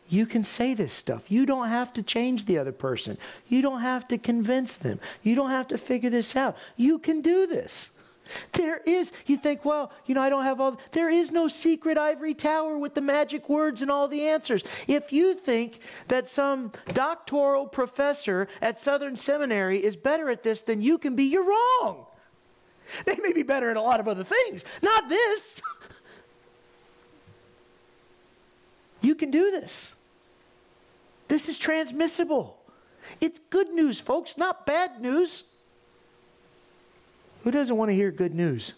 You 0.10 0.28
can 0.28 0.44
say 0.44 0.76
this 0.76 0.94
stuff. 0.94 1.32
You 1.32 1.44
don't 1.44 1.68
have 1.68 1.92
to 1.94 2.04
change 2.04 2.46
the 2.46 2.60
other 2.60 2.72
person. 2.72 3.18
You 3.48 3.64
don't 3.64 3.82
have 3.82 4.08
to 4.10 4.20
convince 4.20 4.78
them. 4.78 5.00
You 5.24 5.34
don't 5.34 5.50
have 5.50 5.68
to 5.70 5.78
figure 5.80 6.12
this 6.12 6.36
out. 6.36 6.56
You 6.78 7.00
can 7.00 7.22
do 7.22 7.48
this. 7.48 7.90
There 8.52 8.82
is, 8.86 9.12
you 9.26 9.38
think, 9.38 9.66
well, 9.66 9.92
you 10.06 10.14
know, 10.14 10.22
I 10.22 10.30
don't 10.30 10.44
have 10.44 10.62
all, 10.62 10.80
there 10.92 11.10
is 11.10 11.32
no 11.32 11.48
secret 11.48 11.98
ivory 11.98 12.36
tower 12.36 12.78
with 12.78 12.94
the 12.94 13.02
magic 13.02 13.50
words 13.50 13.82
and 13.82 13.90
all 13.90 14.08
the 14.08 14.28
answers. 14.28 14.64
If 14.88 15.12
you 15.12 15.34
think 15.34 15.80
that 16.10 16.28
some 16.28 16.72
doctoral 16.94 17.66
professor 17.66 18.48
at 18.62 18.78
Southern 18.78 19.16
Seminary 19.16 19.84
is 19.84 19.96
better 19.96 20.30
at 20.30 20.44
this 20.44 20.62
than 20.62 20.84
you 20.84 21.00
can 21.00 21.16
be, 21.16 21.24
you're 21.24 21.44
wrong. 21.44 22.06
They 23.06 23.16
may 23.16 23.34
be 23.34 23.42
better 23.42 23.72
at 23.72 23.78
a 23.78 23.82
lot 23.82 24.00
of 24.00 24.08
other 24.08 24.24
things, 24.24 24.64
not 24.84 25.10
this. 25.10 25.60
You 29.02 29.16
can 29.16 29.32
do 29.32 29.52
this. 29.52 29.94
This 31.28 31.48
is 31.48 31.58
transmissible. 31.58 32.58
It's 33.22 33.40
good 33.50 33.70
news, 33.70 34.00
folks, 34.00 34.38
not 34.38 34.66
bad 34.66 35.02
news. 35.02 35.44
Who 37.44 37.52
doesn't 37.52 37.76
want 37.76 37.90
to 37.90 37.96
hear 37.96 38.12
good 38.12 38.36
news? 38.36 38.74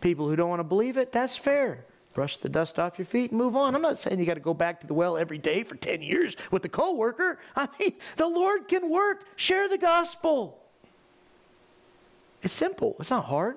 People 0.00 0.28
who 0.28 0.36
don't 0.36 0.48
want 0.50 0.60
to 0.60 0.64
believe 0.64 0.96
it, 0.96 1.12
that's 1.12 1.36
fair. 1.36 1.84
Brush 2.14 2.36
the 2.36 2.48
dust 2.48 2.78
off 2.78 2.98
your 2.98 3.06
feet 3.06 3.30
and 3.30 3.38
move 3.38 3.56
on. 3.56 3.74
I'm 3.74 3.82
not 3.82 3.98
saying 3.98 4.20
you 4.20 4.26
got 4.26 4.34
to 4.34 4.40
go 4.40 4.54
back 4.54 4.80
to 4.80 4.86
the 4.86 4.94
well 4.94 5.16
every 5.16 5.38
day 5.38 5.64
for 5.64 5.74
10 5.74 6.00
years 6.00 6.36
with 6.50 6.62
the 6.62 6.68
coworker. 6.68 7.38
I 7.56 7.68
mean, 7.78 7.94
the 8.16 8.28
Lord 8.28 8.68
can 8.68 8.88
work. 8.88 9.24
Share 9.36 9.68
the 9.68 9.78
gospel. 9.78 10.60
It's 12.42 12.52
simple. 12.52 12.96
It's 13.00 13.10
not 13.10 13.24
hard. 13.24 13.56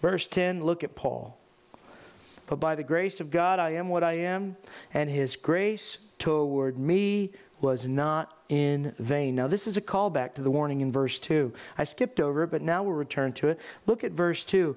Verse 0.00 0.28
10, 0.28 0.64
look 0.64 0.84
at 0.84 0.94
Paul. 0.94 1.35
But 2.46 2.60
by 2.60 2.74
the 2.74 2.82
grace 2.82 3.20
of 3.20 3.30
God, 3.30 3.58
I 3.58 3.70
am 3.70 3.88
what 3.88 4.04
I 4.04 4.14
am, 4.14 4.56
and 4.94 5.10
his 5.10 5.36
grace 5.36 5.98
toward 6.18 6.78
me 6.78 7.32
was 7.60 7.86
not 7.86 8.32
in 8.48 8.94
vain. 8.98 9.34
Now, 9.34 9.46
this 9.46 9.66
is 9.66 9.76
a 9.76 9.80
callback 9.80 10.34
to 10.34 10.42
the 10.42 10.50
warning 10.50 10.82
in 10.82 10.92
verse 10.92 11.18
2. 11.18 11.52
I 11.78 11.84
skipped 11.84 12.20
over 12.20 12.44
it, 12.44 12.50
but 12.50 12.62
now 12.62 12.82
we'll 12.82 12.92
return 12.92 13.32
to 13.34 13.48
it. 13.48 13.58
Look 13.86 14.04
at 14.04 14.12
verse 14.12 14.44
2. 14.44 14.76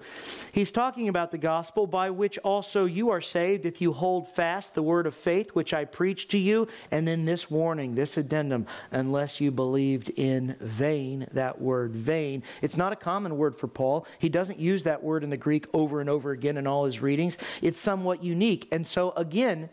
He's 0.52 0.72
talking 0.72 1.10
about 1.10 1.32
the 1.32 1.38
gospel 1.38 1.86
by 1.86 2.10
which 2.10 2.38
also 2.40 2.86
you 2.86 3.10
are 3.10 3.22
saved 3.22 3.66
if 3.66 3.82
you 3.82 3.94
hold 3.94 4.30
fast 4.34 4.74
the 4.74 4.82
word 4.82 5.06
of 5.06 5.14
faith 5.14 5.52
which 5.52 5.74
I 5.74 5.86
preached 5.86 6.32
to 6.32 6.38
you. 6.38 6.68
And 6.90 7.08
then 7.08 7.26
this 7.26 7.52
warning, 7.52 7.96
this 7.96 8.18
addendum, 8.18 8.66
unless 8.92 9.40
you 9.40 9.52
believed 9.52 10.10
in 10.10 10.56
vain, 10.60 11.28
that 11.34 11.62
word 11.62 11.92
vain. 11.92 12.44
It's 12.62 12.78
not 12.78 12.94
a 12.94 12.96
common 12.98 13.38
word 13.38 13.56
for 13.56 13.68
Paul. 13.68 14.08
He 14.18 14.30
doesn't 14.30 14.58
use 14.58 14.84
that 14.84 15.04
word 15.04 15.24
in 15.24 15.30
the 15.30 15.38
Greek 15.38 15.68
over 15.74 16.02
and 16.02 16.10
over 16.10 16.32
again 16.32 16.58
in 16.58 16.66
all 16.66 16.86
his 16.86 17.02
readings. 17.02 17.38
It's 17.62 17.80
somewhat 17.80 18.24
unique. 18.24 18.68
And 18.72 18.88
so, 18.88 19.12
again, 19.12 19.70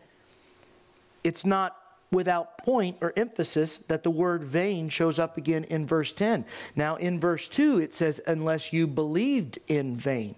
it's 1.25 1.47
not 1.47 1.77
without 2.11 2.59
point 2.59 2.97
or 3.01 3.13
emphasis 3.17 3.79
that 3.79 4.03
the 4.03 4.11
word 4.11 4.45
vain 4.45 4.89
shows 4.89 5.19
up 5.19 5.37
again 5.37 5.65
in 5.65 5.87
verse 5.87 6.13
10. 6.13 6.45
Now, 6.75 6.97
in 6.97 7.19
verse 7.19 7.49
2, 7.49 7.79
it 7.79 7.93
says, 7.93 8.21
unless 8.27 8.73
you 8.73 8.87
believed 8.87 9.59
in 9.67 9.97
vain. 9.97 10.37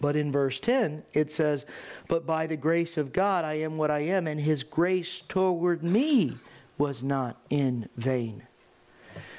But 0.00 0.16
in 0.16 0.32
verse 0.32 0.58
10, 0.58 1.04
it 1.12 1.30
says, 1.30 1.64
But 2.08 2.26
by 2.26 2.46
the 2.46 2.56
grace 2.56 2.96
of 2.96 3.12
God 3.12 3.44
I 3.44 3.54
am 3.54 3.78
what 3.78 3.90
I 3.90 4.00
am, 4.00 4.26
and 4.26 4.40
his 4.40 4.64
grace 4.64 5.20
toward 5.20 5.84
me 5.84 6.36
was 6.76 7.02
not 7.04 7.36
in 7.50 7.88
vain. 7.96 8.42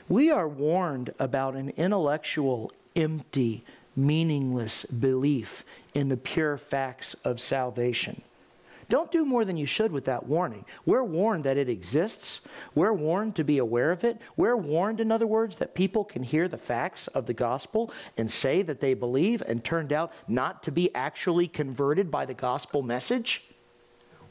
We 0.08 0.32
are 0.32 0.48
warned 0.48 1.14
about 1.20 1.56
an 1.56 1.70
intellectual, 1.72 2.72
empty, 2.96 3.66
meaningless 3.96 4.86
belief 4.86 5.66
in 5.94 6.10
the 6.10 6.18
pure 6.18 6.58
facts 6.58 7.14
of 7.26 7.42
salvation. 7.42 8.22
Don't 8.90 9.12
do 9.12 9.26
more 9.26 9.46
than 9.46 9.58
you 9.58 9.66
should 9.66 9.92
with 9.92 10.06
that 10.06 10.26
warning. 10.26 10.66
We're 10.86 11.04
warned 11.04 11.44
that 11.46 11.58
it 11.58 11.70
exists. 11.70 12.42
We're 12.76 12.94
warned 12.94 13.36
to 13.36 13.44
be 13.44 13.58
aware 13.58 13.92
of 13.92 14.04
it. 14.04 14.20
We're 14.38 14.58
warned, 14.58 15.00
in 15.00 15.12
other 15.12 15.28
words, 15.28 15.58
that 15.58 15.76
people 15.76 16.04
can 16.04 16.24
hear 16.24 16.48
the 16.48 16.58
facts 16.58 17.08
of 17.08 17.26
the 17.26 17.34
gospel 17.34 17.92
and 18.18 18.30
say 18.30 18.62
that 18.64 18.82
they 18.82 18.94
believe 18.94 19.42
and 19.42 19.64
turned 19.64 19.94
out 19.94 20.12
not 20.28 20.64
to 20.64 20.72
be 20.72 20.94
actually 20.96 21.48
converted 21.48 22.12
by 22.12 22.26
the 22.26 22.34
gospel 22.34 22.82
message. 22.82 23.44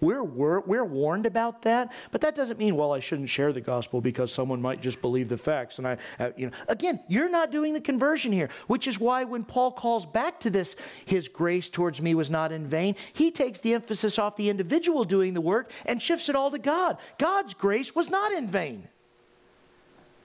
We're, 0.02 0.24
we're, 0.24 0.60
we're 0.60 0.84
warned 0.84 1.26
about 1.26 1.62
that, 1.62 1.92
but 2.10 2.20
that 2.22 2.34
doesn't 2.34 2.58
mean, 2.58 2.74
well, 2.74 2.92
I 2.92 2.98
shouldn't 2.98 3.28
share 3.28 3.52
the 3.52 3.60
gospel 3.60 4.00
because 4.00 4.32
someone 4.32 4.60
might 4.60 4.82
just 4.82 5.00
believe 5.00 5.28
the 5.28 5.38
facts. 5.38 5.78
And 5.78 5.86
I, 5.86 5.96
uh, 6.18 6.30
you 6.36 6.46
know, 6.46 6.52
again, 6.66 6.98
you're 7.06 7.28
not 7.28 7.52
doing 7.52 7.72
the 7.72 7.80
conversion 7.80 8.32
here, 8.32 8.48
which 8.66 8.88
is 8.88 8.98
why 8.98 9.22
when 9.22 9.44
Paul 9.44 9.70
calls 9.70 10.04
back 10.04 10.40
to 10.40 10.50
this, 10.50 10.74
his 11.06 11.28
grace 11.28 11.68
towards 11.68 12.02
me 12.02 12.16
was 12.16 12.30
not 12.30 12.50
in 12.50 12.66
vain, 12.66 12.96
he 13.12 13.30
takes 13.30 13.60
the 13.60 13.74
emphasis 13.74 14.18
off 14.18 14.34
the 14.34 14.50
individual 14.50 15.04
doing 15.04 15.34
the 15.34 15.40
work 15.40 15.70
and 15.86 16.02
shifts 16.02 16.28
it 16.28 16.34
all 16.34 16.50
to 16.50 16.58
God. 16.58 16.98
God's 17.18 17.54
grace 17.54 17.94
was 17.94 18.10
not 18.10 18.32
in 18.32 18.48
vain. 18.48 18.88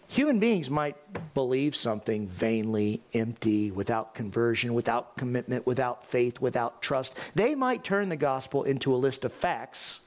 Human 0.09 0.39
beings 0.39 0.69
might 0.69 0.95
believe 1.33 1.75
something 1.75 2.27
vainly, 2.27 3.01
empty, 3.13 3.71
without 3.71 4.15
conversion, 4.15 4.73
without 4.73 5.17
commitment, 5.17 5.67
without 5.67 6.05
faith, 6.05 6.39
without 6.39 6.81
trust. 6.81 7.15
They 7.35 7.55
might 7.55 7.83
turn 7.83 8.09
the 8.09 8.15
gospel 8.15 8.63
into 8.63 8.93
a 8.93 8.97
list 8.97 9.25
of 9.25 9.33
facts. 9.33 9.99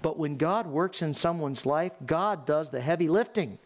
But 0.00 0.18
when 0.18 0.36
God 0.36 0.66
works 0.66 1.02
in 1.02 1.12
someone's 1.12 1.66
life, 1.66 1.92
God 2.06 2.46
does 2.46 2.70
the 2.70 2.80
heavy 2.80 3.08
lifting. 3.08 3.58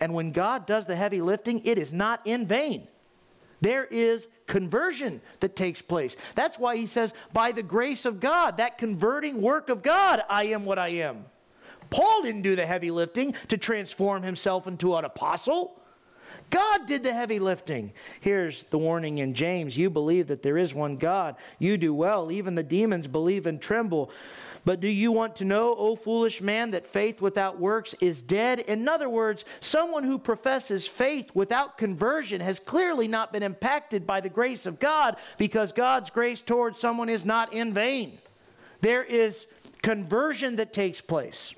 And 0.00 0.14
when 0.14 0.32
God 0.32 0.66
does 0.66 0.86
the 0.86 0.96
heavy 0.96 1.20
lifting, 1.20 1.64
it 1.64 1.76
is 1.78 1.92
not 1.92 2.24
in 2.24 2.46
vain. 2.46 2.86
There 3.60 3.84
is 3.84 4.28
conversion 4.46 5.20
that 5.40 5.56
takes 5.56 5.82
place. 5.82 6.16
That's 6.36 6.58
why 6.58 6.76
he 6.76 6.86
says, 6.86 7.14
by 7.32 7.52
the 7.52 7.62
grace 7.62 8.04
of 8.04 8.20
God, 8.20 8.58
that 8.58 8.78
converting 8.78 9.42
work 9.42 9.68
of 9.68 9.82
God, 9.82 10.22
I 10.28 10.44
am 10.44 10.64
what 10.64 10.78
I 10.78 10.88
am. 10.88 11.24
Paul 11.90 12.22
didn't 12.22 12.42
do 12.42 12.56
the 12.56 12.66
heavy 12.66 12.90
lifting 12.90 13.34
to 13.48 13.56
transform 13.56 14.22
himself 14.22 14.66
into 14.66 14.94
an 14.96 15.04
apostle. 15.04 15.78
God 16.50 16.86
did 16.86 17.04
the 17.04 17.12
heavy 17.12 17.38
lifting. 17.38 17.92
Here's 18.20 18.62
the 18.64 18.78
warning 18.78 19.18
in 19.18 19.34
James 19.34 19.76
You 19.76 19.90
believe 19.90 20.28
that 20.28 20.42
there 20.42 20.58
is 20.58 20.74
one 20.74 20.96
God. 20.96 21.36
You 21.58 21.76
do 21.76 21.92
well. 21.92 22.30
Even 22.32 22.54
the 22.54 22.62
demons 22.62 23.06
believe 23.06 23.46
and 23.46 23.60
tremble. 23.60 24.10
But 24.64 24.80
do 24.80 24.88
you 24.88 25.12
want 25.12 25.36
to 25.36 25.44
know, 25.44 25.74
O 25.76 25.96
foolish 25.96 26.40
man, 26.40 26.72
that 26.72 26.86
faith 26.86 27.22
without 27.22 27.58
works 27.58 27.94
is 28.00 28.22
dead? 28.22 28.60
In 28.60 28.88
other 28.88 29.08
words, 29.08 29.44
someone 29.60 30.04
who 30.04 30.18
professes 30.18 30.86
faith 30.86 31.30
without 31.32 31.78
conversion 31.78 32.40
has 32.40 32.58
clearly 32.58 33.08
not 33.08 33.32
been 33.32 33.42
impacted 33.42 34.06
by 34.06 34.20
the 34.20 34.28
grace 34.28 34.66
of 34.66 34.78
God 34.78 35.16
because 35.38 35.72
God's 35.72 36.10
grace 36.10 36.42
towards 36.42 36.78
someone 36.78 37.08
is 37.08 37.24
not 37.24 37.52
in 37.52 37.72
vain. 37.72 38.18
There 38.80 39.04
is 39.04 39.46
conversion 39.80 40.56
that 40.56 40.72
takes 40.72 41.00
place. 41.00 41.54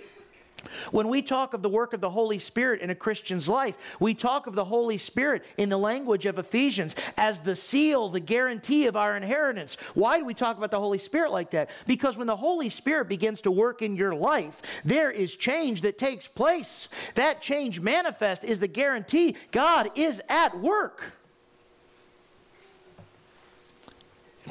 When 0.91 1.09
we 1.09 1.23
talk 1.23 1.55
of 1.55 1.63
the 1.63 1.69
work 1.69 1.93
of 1.93 2.01
the 2.01 2.11
Holy 2.11 2.39
Spirit 2.39 2.81
in 2.81 2.91
a 2.91 2.95
Christian's 2.95 3.49
life, 3.49 3.77
we 3.99 4.15
talk 4.15 4.47
of 4.47 4.55
the 4.55 4.65
Holy 4.65 4.99
Spirit 4.99 5.45
in 5.57 5.69
the 5.69 5.77
language 5.77 6.27
of 6.27 6.39
Ephesians 6.39 6.97
as 7.17 7.41
the 7.41 7.57
seal, 7.57 8.09
the 8.09 8.21
guarantee 8.21 8.87
of 8.87 8.97
our 8.97 9.17
inheritance. 9.17 9.77
Why 9.95 10.19
do 10.19 10.25
we 10.25 10.35
talk 10.35 10.57
about 10.57 10.71
the 10.71 10.81
Holy 10.81 10.99
Spirit 10.99 11.33
like 11.33 11.51
that? 11.51 11.71
Because 11.87 12.17
when 12.17 12.27
the 12.27 12.37
Holy 12.37 12.69
Spirit 12.69 13.09
begins 13.09 13.43
to 13.43 13.51
work 13.51 13.83
in 13.83 13.97
your 13.97 14.15
life, 14.15 14.61
there 14.85 15.11
is 15.11 15.37
change 15.37 15.83
that 15.83 15.99
takes 15.99 16.27
place. 16.27 16.89
That 17.15 17.41
change 17.41 17.81
manifest 17.81 18.45
is 18.45 18.61
the 18.61 18.69
guarantee 18.69 19.37
God 19.53 19.91
is 19.95 20.23
at 20.29 20.59
work. 20.59 21.03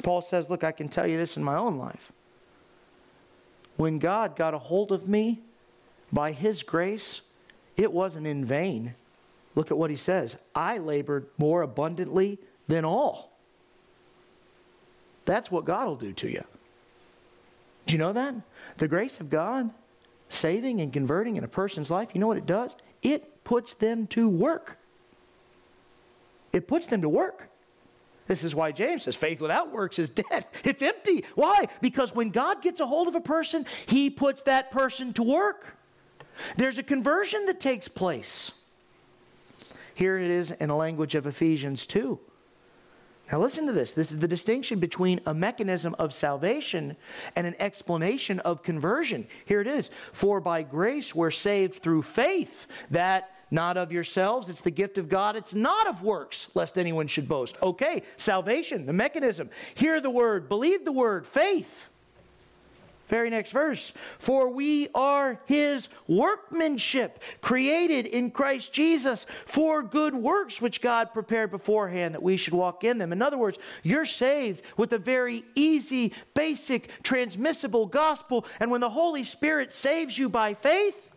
Paul 0.02 0.20
says, 0.22 0.48
Look, 0.48 0.64
I 0.64 0.72
can 0.72 0.88
tell 0.88 1.06
you 1.06 1.16
this 1.16 1.36
in 1.36 1.44
my 1.44 1.56
own 1.56 1.78
life. 1.78 2.12
When 3.76 3.98
God 3.98 4.36
got 4.36 4.54
a 4.54 4.58
hold 4.58 4.92
of 4.92 5.08
me, 5.08 5.40
by 6.12 6.32
his 6.32 6.62
grace, 6.62 7.20
it 7.76 7.92
wasn't 7.92 8.26
in 8.26 8.44
vain. 8.44 8.94
Look 9.54 9.70
at 9.70 9.78
what 9.78 9.90
he 9.90 9.96
says 9.96 10.36
I 10.54 10.78
labored 10.78 11.26
more 11.38 11.62
abundantly 11.62 12.38
than 12.68 12.84
all. 12.84 13.30
That's 15.24 15.50
what 15.50 15.64
God 15.64 15.86
will 15.86 15.96
do 15.96 16.12
to 16.12 16.30
you. 16.30 16.44
Do 17.86 17.92
you 17.92 17.98
know 17.98 18.12
that? 18.12 18.34
The 18.78 18.88
grace 18.88 19.20
of 19.20 19.30
God, 19.30 19.70
saving 20.28 20.80
and 20.80 20.92
converting 20.92 21.36
in 21.36 21.44
a 21.44 21.48
person's 21.48 21.90
life, 21.90 22.10
you 22.14 22.20
know 22.20 22.26
what 22.26 22.36
it 22.36 22.46
does? 22.46 22.76
It 23.02 23.44
puts 23.44 23.74
them 23.74 24.06
to 24.08 24.28
work. 24.28 24.78
It 26.52 26.66
puts 26.66 26.86
them 26.86 27.02
to 27.02 27.08
work. 27.08 27.48
This 28.26 28.44
is 28.44 28.54
why 28.54 28.70
James 28.70 29.04
says 29.04 29.16
faith 29.16 29.40
without 29.40 29.72
works 29.72 29.98
is 29.98 30.10
dead. 30.10 30.46
It's 30.64 30.82
empty. 30.82 31.24
Why? 31.34 31.66
Because 31.80 32.14
when 32.14 32.30
God 32.30 32.62
gets 32.62 32.78
a 32.78 32.86
hold 32.86 33.08
of 33.08 33.16
a 33.16 33.20
person, 33.20 33.66
he 33.86 34.08
puts 34.08 34.42
that 34.44 34.70
person 34.70 35.12
to 35.14 35.22
work. 35.22 35.76
There's 36.56 36.78
a 36.78 36.82
conversion 36.82 37.46
that 37.46 37.60
takes 37.60 37.88
place. 37.88 38.52
Here 39.94 40.18
it 40.18 40.30
is 40.30 40.50
in 40.50 40.68
the 40.68 40.76
language 40.76 41.14
of 41.14 41.26
Ephesians 41.26 41.86
2. 41.86 42.18
Now, 43.30 43.38
listen 43.38 43.66
to 43.66 43.72
this. 43.72 43.92
This 43.92 44.10
is 44.10 44.18
the 44.18 44.26
distinction 44.26 44.80
between 44.80 45.20
a 45.26 45.34
mechanism 45.34 45.94
of 45.98 46.14
salvation 46.14 46.96
and 47.36 47.46
an 47.46 47.54
explanation 47.60 48.40
of 48.40 48.62
conversion. 48.62 49.26
Here 49.44 49.60
it 49.60 49.68
is. 49.68 49.90
For 50.12 50.40
by 50.40 50.62
grace 50.62 51.14
we're 51.14 51.30
saved 51.30 51.82
through 51.82 52.02
faith, 52.02 52.66
that 52.90 53.30
not 53.50 53.76
of 53.76 53.92
yourselves, 53.92 54.48
it's 54.48 54.62
the 54.62 54.70
gift 54.70 54.96
of 54.96 55.10
God, 55.10 55.36
it's 55.36 55.54
not 55.54 55.86
of 55.86 56.02
works, 56.02 56.48
lest 56.54 56.78
anyone 56.78 57.06
should 57.06 57.28
boast. 57.28 57.56
Okay, 57.62 58.02
salvation, 58.16 58.86
the 58.86 58.92
mechanism. 58.92 59.50
Hear 59.74 60.00
the 60.00 60.10
word, 60.10 60.48
believe 60.48 60.86
the 60.86 60.92
word, 60.92 61.26
faith. 61.26 61.89
Very 63.10 63.28
next 63.28 63.50
verse. 63.50 63.92
For 64.18 64.48
we 64.48 64.86
are 64.94 65.40
his 65.46 65.88
workmanship, 66.06 67.20
created 67.40 68.06
in 68.06 68.30
Christ 68.30 68.72
Jesus 68.72 69.26
for 69.46 69.82
good 69.82 70.14
works, 70.14 70.62
which 70.62 70.80
God 70.80 71.12
prepared 71.12 71.50
beforehand 71.50 72.14
that 72.14 72.22
we 72.22 72.36
should 72.36 72.54
walk 72.54 72.84
in 72.84 72.98
them. 72.98 73.12
In 73.12 73.20
other 73.20 73.36
words, 73.36 73.58
you're 73.82 74.04
saved 74.04 74.62
with 74.76 74.92
a 74.92 74.98
very 74.98 75.42
easy, 75.56 76.14
basic, 76.34 77.02
transmissible 77.02 77.86
gospel. 77.86 78.46
And 78.60 78.70
when 78.70 78.80
the 78.80 78.90
Holy 78.90 79.24
Spirit 79.24 79.72
saves 79.72 80.16
you 80.16 80.28
by 80.28 80.54
faith, 80.54 81.10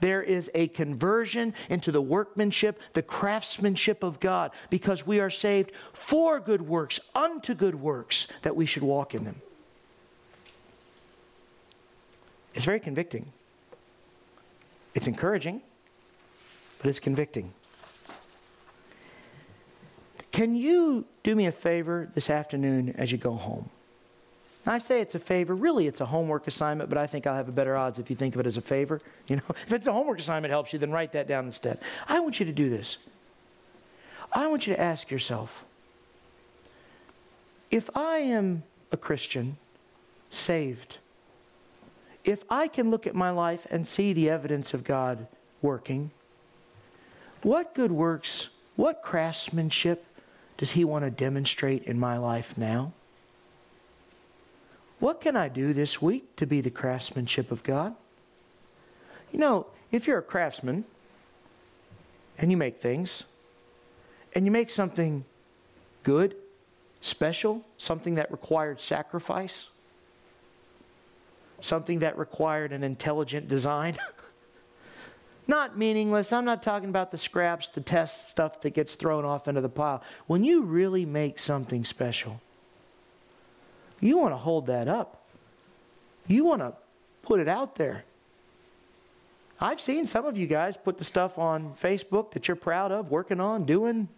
there 0.00 0.22
is 0.22 0.50
a 0.54 0.68
conversion 0.68 1.52
into 1.68 1.92
the 1.92 2.00
workmanship, 2.00 2.80
the 2.94 3.02
craftsmanship 3.02 4.02
of 4.02 4.20
God, 4.20 4.52
because 4.70 5.06
we 5.06 5.20
are 5.20 5.28
saved 5.28 5.72
for 5.92 6.40
good 6.40 6.62
works, 6.62 6.98
unto 7.14 7.52
good 7.52 7.74
works, 7.74 8.26
that 8.40 8.56
we 8.56 8.64
should 8.64 8.82
walk 8.82 9.14
in 9.14 9.24
them. 9.24 9.42
It's 12.54 12.64
very 12.64 12.80
convicting. 12.80 13.32
It's 14.94 15.06
encouraging. 15.06 15.62
but 16.78 16.88
it's 16.88 17.00
convicting. 17.00 17.52
Can 20.32 20.54
you 20.56 21.04
do 21.22 21.34
me 21.34 21.46
a 21.46 21.52
favor 21.52 22.08
this 22.14 22.30
afternoon 22.30 22.94
as 22.96 23.12
you 23.12 23.18
go 23.18 23.32
home? 23.32 23.68
I 24.66 24.78
say 24.78 25.00
it's 25.00 25.14
a 25.14 25.18
favor. 25.18 25.54
Really, 25.54 25.86
it's 25.86 26.00
a 26.00 26.06
homework 26.06 26.46
assignment, 26.46 26.88
but 26.88 26.98
I 26.98 27.06
think 27.06 27.26
I'll 27.26 27.34
have 27.34 27.48
a 27.48 27.52
better 27.52 27.76
odds 27.76 27.98
if 27.98 28.10
you 28.10 28.16
think 28.16 28.34
of 28.34 28.40
it 28.40 28.46
as 28.46 28.56
a 28.56 28.62
favor. 28.62 29.00
You 29.28 29.36
know, 29.36 29.42
if 29.48 29.72
it's 29.72 29.86
a 29.86 29.92
homework 29.92 30.18
assignment 30.18 30.50
helps 30.50 30.72
you, 30.72 30.78
then 30.78 30.90
write 30.90 31.12
that 31.12 31.28
down 31.28 31.46
instead. 31.46 31.78
I 32.08 32.18
want 32.18 32.40
you 32.40 32.46
to 32.46 32.52
do 32.52 32.68
this. 32.68 32.96
I 34.32 34.48
want 34.48 34.66
you 34.66 34.74
to 34.74 34.80
ask 34.80 35.08
yourself 35.10 35.64
if 37.70 37.88
I 37.96 38.18
am 38.18 38.64
a 38.90 38.96
Christian, 38.96 39.56
saved, 40.30 40.98
if 42.24 42.44
I 42.50 42.68
can 42.68 42.90
look 42.90 43.06
at 43.06 43.14
my 43.14 43.30
life 43.30 43.66
and 43.70 43.86
see 43.86 44.12
the 44.12 44.28
evidence 44.28 44.74
of 44.74 44.84
God 44.84 45.26
working, 45.62 46.10
what 47.42 47.74
good 47.74 47.92
works, 47.92 48.48
what 48.76 49.02
craftsmanship 49.02 50.04
does 50.56 50.72
He 50.72 50.84
want 50.84 51.04
to 51.04 51.10
demonstrate 51.10 51.84
in 51.84 51.98
my 51.98 52.18
life 52.18 52.56
now? 52.58 52.92
What 54.98 55.20
can 55.20 55.34
I 55.34 55.48
do 55.48 55.72
this 55.72 56.02
week 56.02 56.36
to 56.36 56.46
be 56.46 56.60
the 56.60 56.70
craftsmanship 56.70 57.50
of 57.50 57.62
God? 57.62 57.94
You 59.32 59.38
know, 59.38 59.66
if 59.90 60.06
you're 60.06 60.18
a 60.18 60.22
craftsman 60.22 60.84
and 62.36 62.50
you 62.50 62.56
make 62.56 62.76
things, 62.76 63.24
and 64.34 64.44
you 64.44 64.50
make 64.50 64.70
something 64.70 65.24
good, 66.02 66.36
special, 67.00 67.64
something 67.76 68.14
that 68.14 68.30
required 68.30 68.80
sacrifice, 68.80 69.66
something 71.64 72.00
that 72.00 72.18
required 72.18 72.72
an 72.72 72.82
intelligent 72.82 73.48
design. 73.48 73.96
not 75.46 75.76
meaningless. 75.76 76.32
I'm 76.32 76.44
not 76.44 76.62
talking 76.62 76.88
about 76.88 77.10
the 77.10 77.18
scraps, 77.18 77.68
the 77.68 77.80
test 77.80 78.30
stuff 78.30 78.60
that 78.62 78.70
gets 78.70 78.94
thrown 78.94 79.24
off 79.24 79.48
into 79.48 79.60
the 79.60 79.68
pile. 79.68 80.02
When 80.26 80.44
you 80.44 80.62
really 80.62 81.04
make 81.04 81.38
something 81.38 81.84
special, 81.84 82.40
you 84.00 84.16
want 84.16 84.32
to 84.32 84.38
hold 84.38 84.66
that 84.66 84.88
up. 84.88 85.26
You 86.26 86.44
want 86.44 86.62
to 86.62 86.74
put 87.22 87.40
it 87.40 87.48
out 87.48 87.74
there. 87.74 88.04
I've 89.60 89.80
seen 89.80 90.06
some 90.06 90.24
of 90.24 90.38
you 90.38 90.46
guys 90.46 90.76
put 90.76 90.96
the 90.96 91.04
stuff 91.04 91.38
on 91.38 91.74
Facebook 91.74 92.30
that 92.32 92.48
you're 92.48 92.56
proud 92.56 92.92
of, 92.92 93.10
working 93.10 93.40
on, 93.40 93.64
doing 93.66 94.08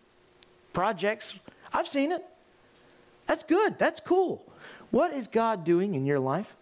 projects. 0.73 1.35
I've 1.73 1.89
seen 1.89 2.13
it. 2.13 2.25
That's 3.27 3.43
good. 3.43 3.79
That's 3.79 3.99
cool. 3.99 4.45
What 4.91 5.13
is 5.13 5.27
God 5.27 5.65
doing 5.65 5.95
in 5.95 6.07
your 6.07 6.21
life? 6.21 6.55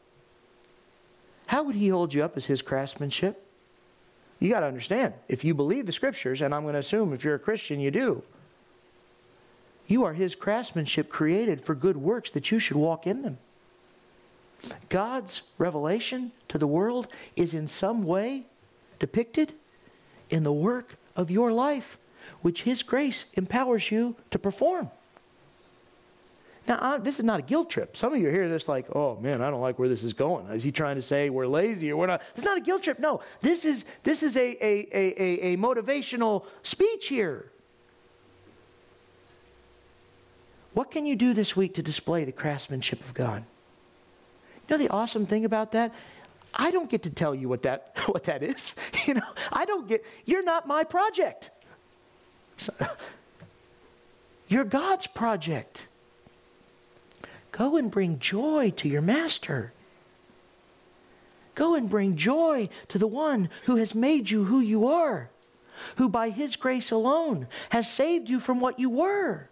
How 1.51 1.65
would 1.65 1.75
He 1.75 1.89
hold 1.89 2.15
you 2.15 2.23
up 2.23 2.37
as 2.37 2.47
His 2.47 2.63
craftsmanship? 2.63 3.45
You 4.39 4.51
got 4.51 4.61
to 4.61 4.67
understand, 4.67 5.15
if 5.27 5.43
you 5.43 5.53
believe 5.53 5.85
the 5.85 5.91
scriptures, 5.91 6.43
and 6.43 6.55
I'm 6.55 6.63
going 6.63 6.75
to 6.75 6.79
assume 6.79 7.13
if 7.13 7.25
you're 7.25 7.35
a 7.35 7.41
Christian 7.41 7.81
you 7.81 7.91
do, 7.91 8.23
you 9.89 10.05
are 10.05 10.13
His 10.13 10.37
craftsmanship 10.37 11.09
created 11.09 11.61
for 11.61 11.75
good 11.75 11.97
works 11.97 12.31
that 12.31 12.53
you 12.53 12.61
should 12.61 12.77
walk 12.77 13.05
in 13.05 13.23
them. 13.23 13.39
God's 14.91 15.43
revelation 15.59 16.31
to 16.47 16.57
the 16.57 16.69
world 16.69 17.09
is 17.35 17.53
in 17.53 17.67
some 17.67 18.05
way 18.05 18.47
depicted 19.01 19.53
in 20.29 20.45
the 20.45 20.53
work 20.53 20.95
of 21.17 21.33
your 21.33 21.53
life, 21.53 21.99
which 22.43 22.63
His 22.63 22.85
grace 22.85 23.25
empowers 23.35 23.91
you 23.91 24.15
to 24.31 24.39
perform. 24.39 24.89
Now, 26.71 26.79
I, 26.81 26.99
this 26.99 27.19
is 27.19 27.25
not 27.25 27.41
a 27.41 27.43
guilt 27.43 27.69
trip. 27.69 27.97
Some 27.97 28.15
of 28.15 28.21
you 28.21 28.29
are 28.29 28.31
here 28.31 28.49
this 28.49 28.69
like, 28.69 28.95
oh 28.95 29.17
man, 29.17 29.43
I 29.43 29.51
don't 29.51 29.61
like 29.61 29.81
where 29.81 29.89
this 29.89 30.05
is 30.05 30.13
going. 30.13 30.47
Is 30.51 30.63
he 30.63 30.71
trying 30.71 30.95
to 30.95 31.03
say 31.03 31.29
we're 31.29 31.49
lazy 31.49 31.91
or 31.91 31.97
we're 31.97 32.07
not? 32.07 32.23
It's 32.37 32.45
not 32.45 32.57
a 32.59 32.61
guilt 32.61 32.85
trip. 32.85 33.01
No, 33.01 33.23
this 33.41 33.65
is 33.65 33.85
this 34.05 34.23
is 34.23 34.37
a 34.37 34.57
a, 34.65 34.89
a, 34.93 35.23
a, 35.23 35.55
a 35.55 35.57
motivational 35.57 36.45
speech 36.63 37.09
here. 37.09 37.51
What 40.73 40.93
can 40.93 41.07
you 41.07 41.17
do 41.17 41.35
this 41.35 41.57
week 41.57 41.75
to 41.75 41.83
display 41.83 42.25
the 42.25 42.31
craftsmanship 42.31 43.05
of 43.05 43.15
God? 43.15 43.43
You 44.69 44.77
know 44.77 44.79
the 44.79 44.91
awesome 44.91 45.27
thing 45.27 45.45
about 45.45 45.73
that? 45.73 45.93
I 46.55 46.71
don't 46.71 46.89
get 46.89 47.03
to 47.03 47.11
tell 47.11 47.35
you 47.35 47.49
what 47.49 47.65
that 47.65 47.97
what 48.07 48.23
that 48.25 48.45
is. 48.45 48.77
You 49.09 49.15
know, 49.15 49.33
I 49.53 49.65
don't 49.65 49.89
get 49.89 50.05
you're 50.25 50.45
not 50.45 50.69
my 50.69 50.85
project. 50.85 51.51
So, 52.59 52.73
you're 54.47 54.63
God's 54.63 55.09
project. 55.09 55.89
Go 57.53 57.77
and 57.77 57.91
bring 57.91 58.19
joy 58.19 58.73
to 58.77 58.89
your 58.89 59.03
master. 59.03 59.73
Go 61.55 61.75
and 61.75 61.91
bring 61.91 62.17
joy 62.17 62.69
to 62.89 62.99
the 62.99 63.07
one 63.07 63.51
who 63.65 63.77
has 63.77 63.95
made 63.95 64.31
you 64.31 64.45
who 64.45 64.61
you 64.61 64.87
are, 64.87 65.31
who 65.97 66.09
by 66.09 66.31
his 66.31 66.57
grace 66.57 66.91
alone 66.91 67.49
has 67.71 67.91
saved 67.91 68.31
you 68.31 68.41
from 68.41 68.61
what 68.61 68.79
you 68.79 68.89
were, 68.89 69.49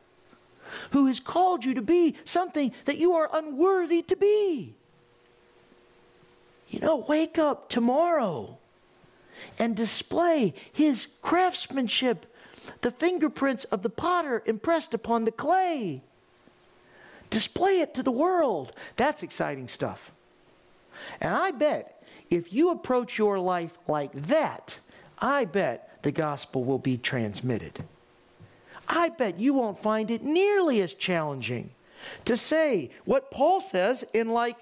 who 0.91 1.07
has 1.07 1.21
called 1.21 1.65
you 1.65 1.75
to 1.75 1.83
be 1.83 2.15
something 2.25 2.73
that 2.85 2.99
you 2.99 3.15
are 3.15 3.29
unworthy 3.33 4.03
to 4.03 4.17
be. 4.17 4.75
You 6.69 6.81
know, 6.81 6.97
wake 6.97 7.39
up 7.39 7.69
tomorrow 7.69 8.59
and 9.59 9.77
display 9.77 10.55
his 10.73 11.09
craftsmanship, 11.23 12.27
the 12.83 12.91
fingerprints 12.91 13.65
of 13.65 13.83
the 13.83 13.91
potter 13.91 14.43
impressed 14.47 14.95
upon 14.95 15.25
the 15.25 15.33
clay. 15.33 16.03
Display 17.31 17.81
it 17.81 17.95
to 17.95 18.03
the 18.03 18.11
world. 18.11 18.73
That's 18.97 19.23
exciting 19.23 19.69
stuff. 19.69 20.13
And 21.21 21.35
I 21.35 21.51
bet 21.51 22.03
if 22.31 22.53
you 22.53 22.71
approach 22.71 23.19
your 23.19 23.39
life 23.39 23.77
like 23.87 24.13
that, 24.13 24.79
I 25.19 25.45
bet 25.45 25.99
the 26.03 26.13
gospel 26.13 26.65
will 26.65 26.79
be 26.79 26.97
transmitted. 26.97 27.85
I 28.89 29.11
bet 29.11 29.39
you 29.39 29.55
won't 29.55 29.83
find 29.83 30.11
it 30.11 30.23
nearly 30.23 30.81
as 30.81 30.95
challenging 30.95 31.71
to 32.25 32.37
say 32.37 32.91
what 33.05 33.31
Paul 33.31 33.61
says 33.61 34.05
in 34.15 34.29
like 34.31 34.57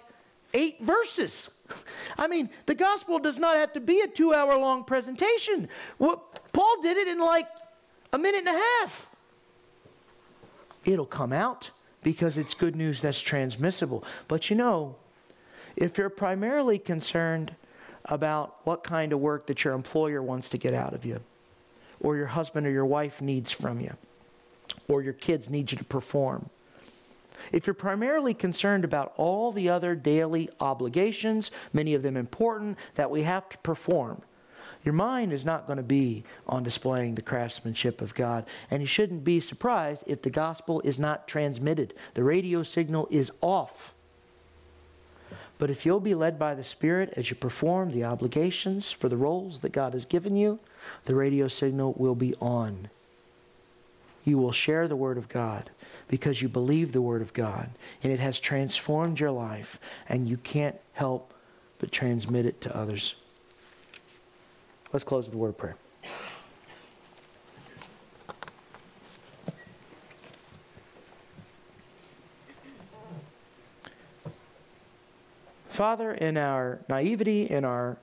eight 0.54 0.80
verses. 0.80 1.50
I 2.18 2.26
mean, 2.26 2.50
the 2.66 2.74
gospel 2.74 3.18
does 3.18 3.38
not 3.38 3.56
have 3.56 3.72
to 3.74 3.80
be 3.80 4.00
a 4.00 4.08
two 4.08 4.34
hour 4.34 4.56
long 4.56 4.84
presentation. 4.84 5.68
What, 5.98 6.52
Paul 6.52 6.80
did 6.82 6.96
it 6.96 7.08
in 7.08 7.18
like 7.20 7.46
a 8.12 8.18
minute 8.18 8.46
and 8.46 8.56
a 8.56 8.60
half. 8.80 9.08
It'll 10.84 11.06
come 11.06 11.32
out 11.32 11.70
because 12.06 12.38
it's 12.38 12.54
good 12.54 12.76
news 12.76 13.00
that's 13.00 13.20
transmissible. 13.20 14.04
But 14.28 14.48
you 14.48 14.54
know, 14.54 14.94
if 15.74 15.98
you're 15.98 16.08
primarily 16.08 16.78
concerned 16.78 17.52
about 18.04 18.58
what 18.62 18.84
kind 18.84 19.12
of 19.12 19.18
work 19.18 19.48
that 19.48 19.64
your 19.64 19.74
employer 19.74 20.22
wants 20.22 20.48
to 20.50 20.56
get 20.56 20.72
out 20.72 20.94
of 20.94 21.04
you, 21.04 21.18
or 21.98 22.16
your 22.16 22.28
husband 22.28 22.64
or 22.64 22.70
your 22.70 22.86
wife 22.86 23.20
needs 23.20 23.50
from 23.50 23.80
you, 23.80 23.92
or 24.86 25.02
your 25.02 25.14
kids 25.14 25.50
need 25.50 25.72
you 25.72 25.78
to 25.78 25.82
perform, 25.82 26.48
if 27.50 27.66
you're 27.66 27.74
primarily 27.74 28.34
concerned 28.34 28.84
about 28.84 29.12
all 29.16 29.50
the 29.50 29.68
other 29.68 29.96
daily 29.96 30.48
obligations, 30.60 31.50
many 31.72 31.92
of 31.92 32.04
them 32.04 32.16
important, 32.16 32.78
that 32.94 33.10
we 33.10 33.24
have 33.24 33.48
to 33.48 33.58
perform, 33.58 34.22
your 34.86 34.92
mind 34.92 35.32
is 35.32 35.44
not 35.44 35.66
going 35.66 35.78
to 35.78 35.82
be 35.82 36.22
on 36.46 36.62
displaying 36.62 37.16
the 37.16 37.22
craftsmanship 37.22 38.00
of 38.00 38.14
God. 38.14 38.46
And 38.70 38.80
you 38.80 38.86
shouldn't 38.86 39.24
be 39.24 39.40
surprised 39.40 40.04
if 40.06 40.22
the 40.22 40.30
gospel 40.30 40.80
is 40.82 40.96
not 40.96 41.26
transmitted. 41.26 41.92
The 42.14 42.22
radio 42.22 42.62
signal 42.62 43.08
is 43.10 43.32
off. 43.40 43.92
But 45.58 45.70
if 45.70 45.84
you'll 45.84 45.98
be 45.98 46.14
led 46.14 46.38
by 46.38 46.54
the 46.54 46.62
Spirit 46.62 47.12
as 47.16 47.30
you 47.30 47.36
perform 47.36 47.90
the 47.90 48.04
obligations 48.04 48.92
for 48.92 49.08
the 49.08 49.16
roles 49.16 49.58
that 49.60 49.72
God 49.72 49.92
has 49.92 50.04
given 50.04 50.36
you, 50.36 50.60
the 51.06 51.16
radio 51.16 51.48
signal 51.48 51.94
will 51.96 52.14
be 52.14 52.36
on. 52.36 52.88
You 54.24 54.38
will 54.38 54.52
share 54.52 54.86
the 54.86 54.94
Word 54.94 55.18
of 55.18 55.28
God 55.28 55.70
because 56.06 56.40
you 56.40 56.48
believe 56.48 56.92
the 56.92 57.02
Word 57.02 57.22
of 57.22 57.32
God 57.32 57.70
and 58.04 58.12
it 58.12 58.20
has 58.20 58.38
transformed 58.38 59.18
your 59.18 59.32
life, 59.32 59.80
and 60.08 60.28
you 60.28 60.36
can't 60.36 60.76
help 60.92 61.34
but 61.80 61.90
transmit 61.90 62.46
it 62.46 62.60
to 62.60 62.76
others. 62.76 63.16
Let's 64.92 65.04
close 65.04 65.26
with 65.26 65.34
a 65.34 65.38
word 65.38 65.48
of 65.50 65.58
prayer. 65.58 65.76
Father, 75.68 76.14
in 76.14 76.38
our 76.38 76.78
naivety, 76.88 77.50
in 77.50 77.64
our 77.64 77.98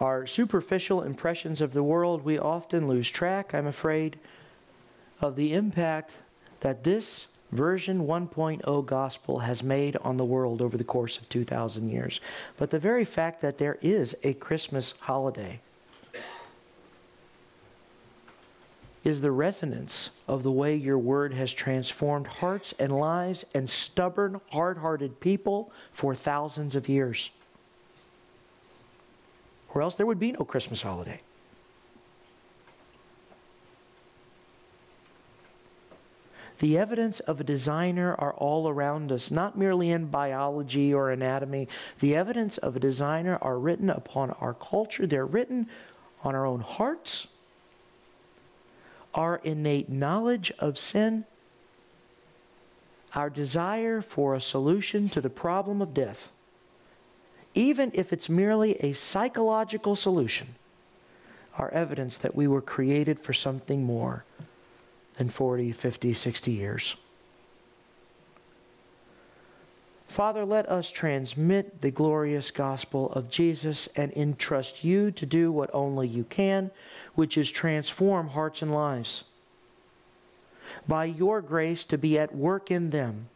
our 0.00 0.26
superficial 0.26 1.02
impressions 1.02 1.60
of 1.60 1.72
the 1.72 1.82
world, 1.82 2.24
we 2.24 2.38
often 2.38 2.88
lose 2.88 3.10
track, 3.10 3.54
I'm 3.54 3.66
afraid, 3.66 4.18
of 5.20 5.36
the 5.36 5.54
impact 5.54 6.18
that 6.60 6.84
this 6.84 7.28
version 7.54 8.04
1.0 8.04 8.84
gospel 8.86 9.38
has 9.38 9.62
made 9.62 9.96
on 9.98 10.16
the 10.16 10.24
world 10.24 10.60
over 10.60 10.76
the 10.76 10.84
course 10.84 11.16
of 11.18 11.28
2,000 11.28 11.88
years. 11.88 12.20
But 12.58 12.70
the 12.70 12.80
very 12.80 13.04
fact 13.04 13.40
that 13.42 13.58
there 13.58 13.78
is 13.80 14.14
a 14.24 14.34
Christmas 14.34 14.92
holiday 15.00 15.60
is 19.04 19.20
the 19.20 19.30
resonance 19.30 20.10
of 20.26 20.42
the 20.42 20.50
way 20.50 20.74
your 20.74 20.98
word 20.98 21.32
has 21.34 21.52
transformed 21.52 22.26
hearts 22.26 22.74
and 22.78 22.90
lives 22.90 23.44
and 23.54 23.70
stubborn, 23.70 24.40
hard 24.50 24.78
hearted 24.78 25.20
people 25.20 25.70
for 25.92 26.14
thousands 26.14 26.74
of 26.74 26.88
years. 26.88 27.30
Or 29.74 29.82
else 29.82 29.94
there 29.94 30.06
would 30.06 30.20
be 30.20 30.32
no 30.32 30.44
Christmas 30.44 30.82
holiday. 30.82 31.20
The 36.58 36.78
evidence 36.78 37.20
of 37.20 37.40
a 37.40 37.44
designer 37.44 38.14
are 38.14 38.32
all 38.34 38.68
around 38.68 39.10
us, 39.10 39.30
not 39.30 39.58
merely 39.58 39.90
in 39.90 40.06
biology 40.06 40.94
or 40.94 41.10
anatomy. 41.10 41.68
The 41.98 42.14
evidence 42.14 42.58
of 42.58 42.76
a 42.76 42.80
designer 42.80 43.38
are 43.42 43.58
written 43.58 43.90
upon 43.90 44.30
our 44.32 44.54
culture, 44.54 45.06
they're 45.06 45.26
written 45.26 45.68
on 46.22 46.34
our 46.34 46.46
own 46.46 46.60
hearts, 46.60 47.28
our 49.14 49.36
innate 49.44 49.88
knowledge 49.88 50.52
of 50.58 50.78
sin, 50.78 51.24
our 53.14 53.30
desire 53.30 54.00
for 54.00 54.34
a 54.34 54.40
solution 54.40 55.08
to 55.08 55.20
the 55.20 55.30
problem 55.30 55.82
of 55.82 55.92
death, 55.92 56.28
even 57.54 57.90
if 57.94 58.12
it's 58.12 58.28
merely 58.28 58.76
a 58.76 58.92
psychological 58.92 59.94
solution, 59.94 60.54
are 61.56 61.70
evidence 61.70 62.16
that 62.18 62.34
we 62.34 62.48
were 62.48 62.60
created 62.60 63.20
for 63.20 63.32
something 63.32 63.84
more 63.84 64.24
than 65.16 65.28
40, 65.28 65.72
50, 65.72 66.12
60 66.12 66.50
years. 66.50 66.96
Father, 70.08 70.44
let 70.44 70.68
us 70.68 70.90
transmit 70.90 71.80
the 71.80 71.90
glorious 71.90 72.52
gospel 72.52 73.10
of 73.12 73.30
Jesus 73.30 73.88
and 73.96 74.12
entrust 74.12 74.84
you 74.84 75.10
to 75.10 75.26
do 75.26 75.50
what 75.50 75.70
only 75.72 76.06
you 76.06 76.22
can, 76.22 76.70
which 77.16 77.36
is 77.36 77.50
transform 77.50 78.28
hearts 78.28 78.62
and 78.62 78.72
lives. 78.72 79.24
By 80.86 81.06
your 81.06 81.40
grace, 81.40 81.84
to 81.86 81.98
be 81.98 82.16
at 82.16 82.34
work 82.34 82.70
in 82.70 82.90
them. 82.90 83.28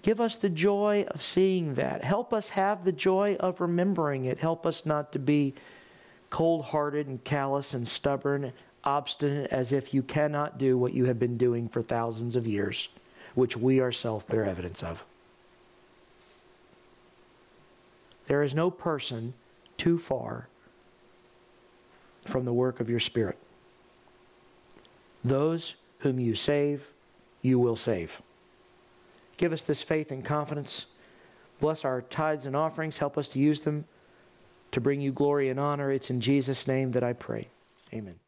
Give 0.00 0.20
us 0.20 0.36
the 0.36 0.48
joy 0.48 1.04
of 1.08 1.22
seeing 1.22 1.74
that. 1.74 2.02
Help 2.02 2.32
us 2.32 2.48
have 2.50 2.84
the 2.84 2.92
joy 2.92 3.36
of 3.38 3.60
remembering 3.60 4.24
it. 4.24 4.38
Help 4.38 4.64
us 4.66 4.86
not 4.86 5.12
to 5.12 5.18
be 5.18 5.54
cold 6.30 6.64
hearted 6.64 7.06
and 7.06 7.22
callous 7.22 7.74
and 7.74 7.86
stubborn 7.86 8.52
obstinate 8.84 9.52
as 9.52 9.72
if 9.72 9.94
you 9.94 10.02
cannot 10.02 10.58
do 10.58 10.76
what 10.76 10.94
you 10.94 11.04
have 11.04 11.18
been 11.18 11.36
doing 11.36 11.68
for 11.68 11.82
thousands 11.82 12.36
of 12.36 12.46
years, 12.46 12.88
which 13.34 13.56
we 13.56 13.80
ourselves 13.80 14.24
bear 14.24 14.44
evidence 14.44 14.82
of. 14.82 15.04
There 18.26 18.42
is 18.42 18.54
no 18.54 18.70
person 18.70 19.34
too 19.76 19.98
far 19.98 20.48
from 22.26 22.44
the 22.44 22.52
work 22.52 22.80
of 22.80 22.88
your 22.88 23.00
Spirit. 23.00 23.38
Those 25.24 25.74
whom 25.98 26.18
you 26.18 26.34
save, 26.34 26.88
you 27.40 27.58
will 27.58 27.76
save. 27.76 28.20
Give 29.36 29.52
us 29.52 29.62
this 29.62 29.82
faith 29.82 30.10
and 30.10 30.24
confidence. 30.24 30.86
Bless 31.60 31.84
our 31.84 32.02
tithes 32.02 32.46
and 32.46 32.56
offerings. 32.56 32.98
Help 32.98 33.18
us 33.18 33.28
to 33.28 33.38
use 33.38 33.62
them 33.62 33.84
to 34.72 34.80
bring 34.80 35.00
you 35.00 35.12
glory 35.12 35.48
and 35.48 35.60
honor. 35.60 35.92
It's 35.92 36.10
in 36.10 36.20
Jesus' 36.20 36.66
name 36.66 36.92
that 36.92 37.02
I 37.02 37.12
pray. 37.12 37.48
Amen. 37.92 38.21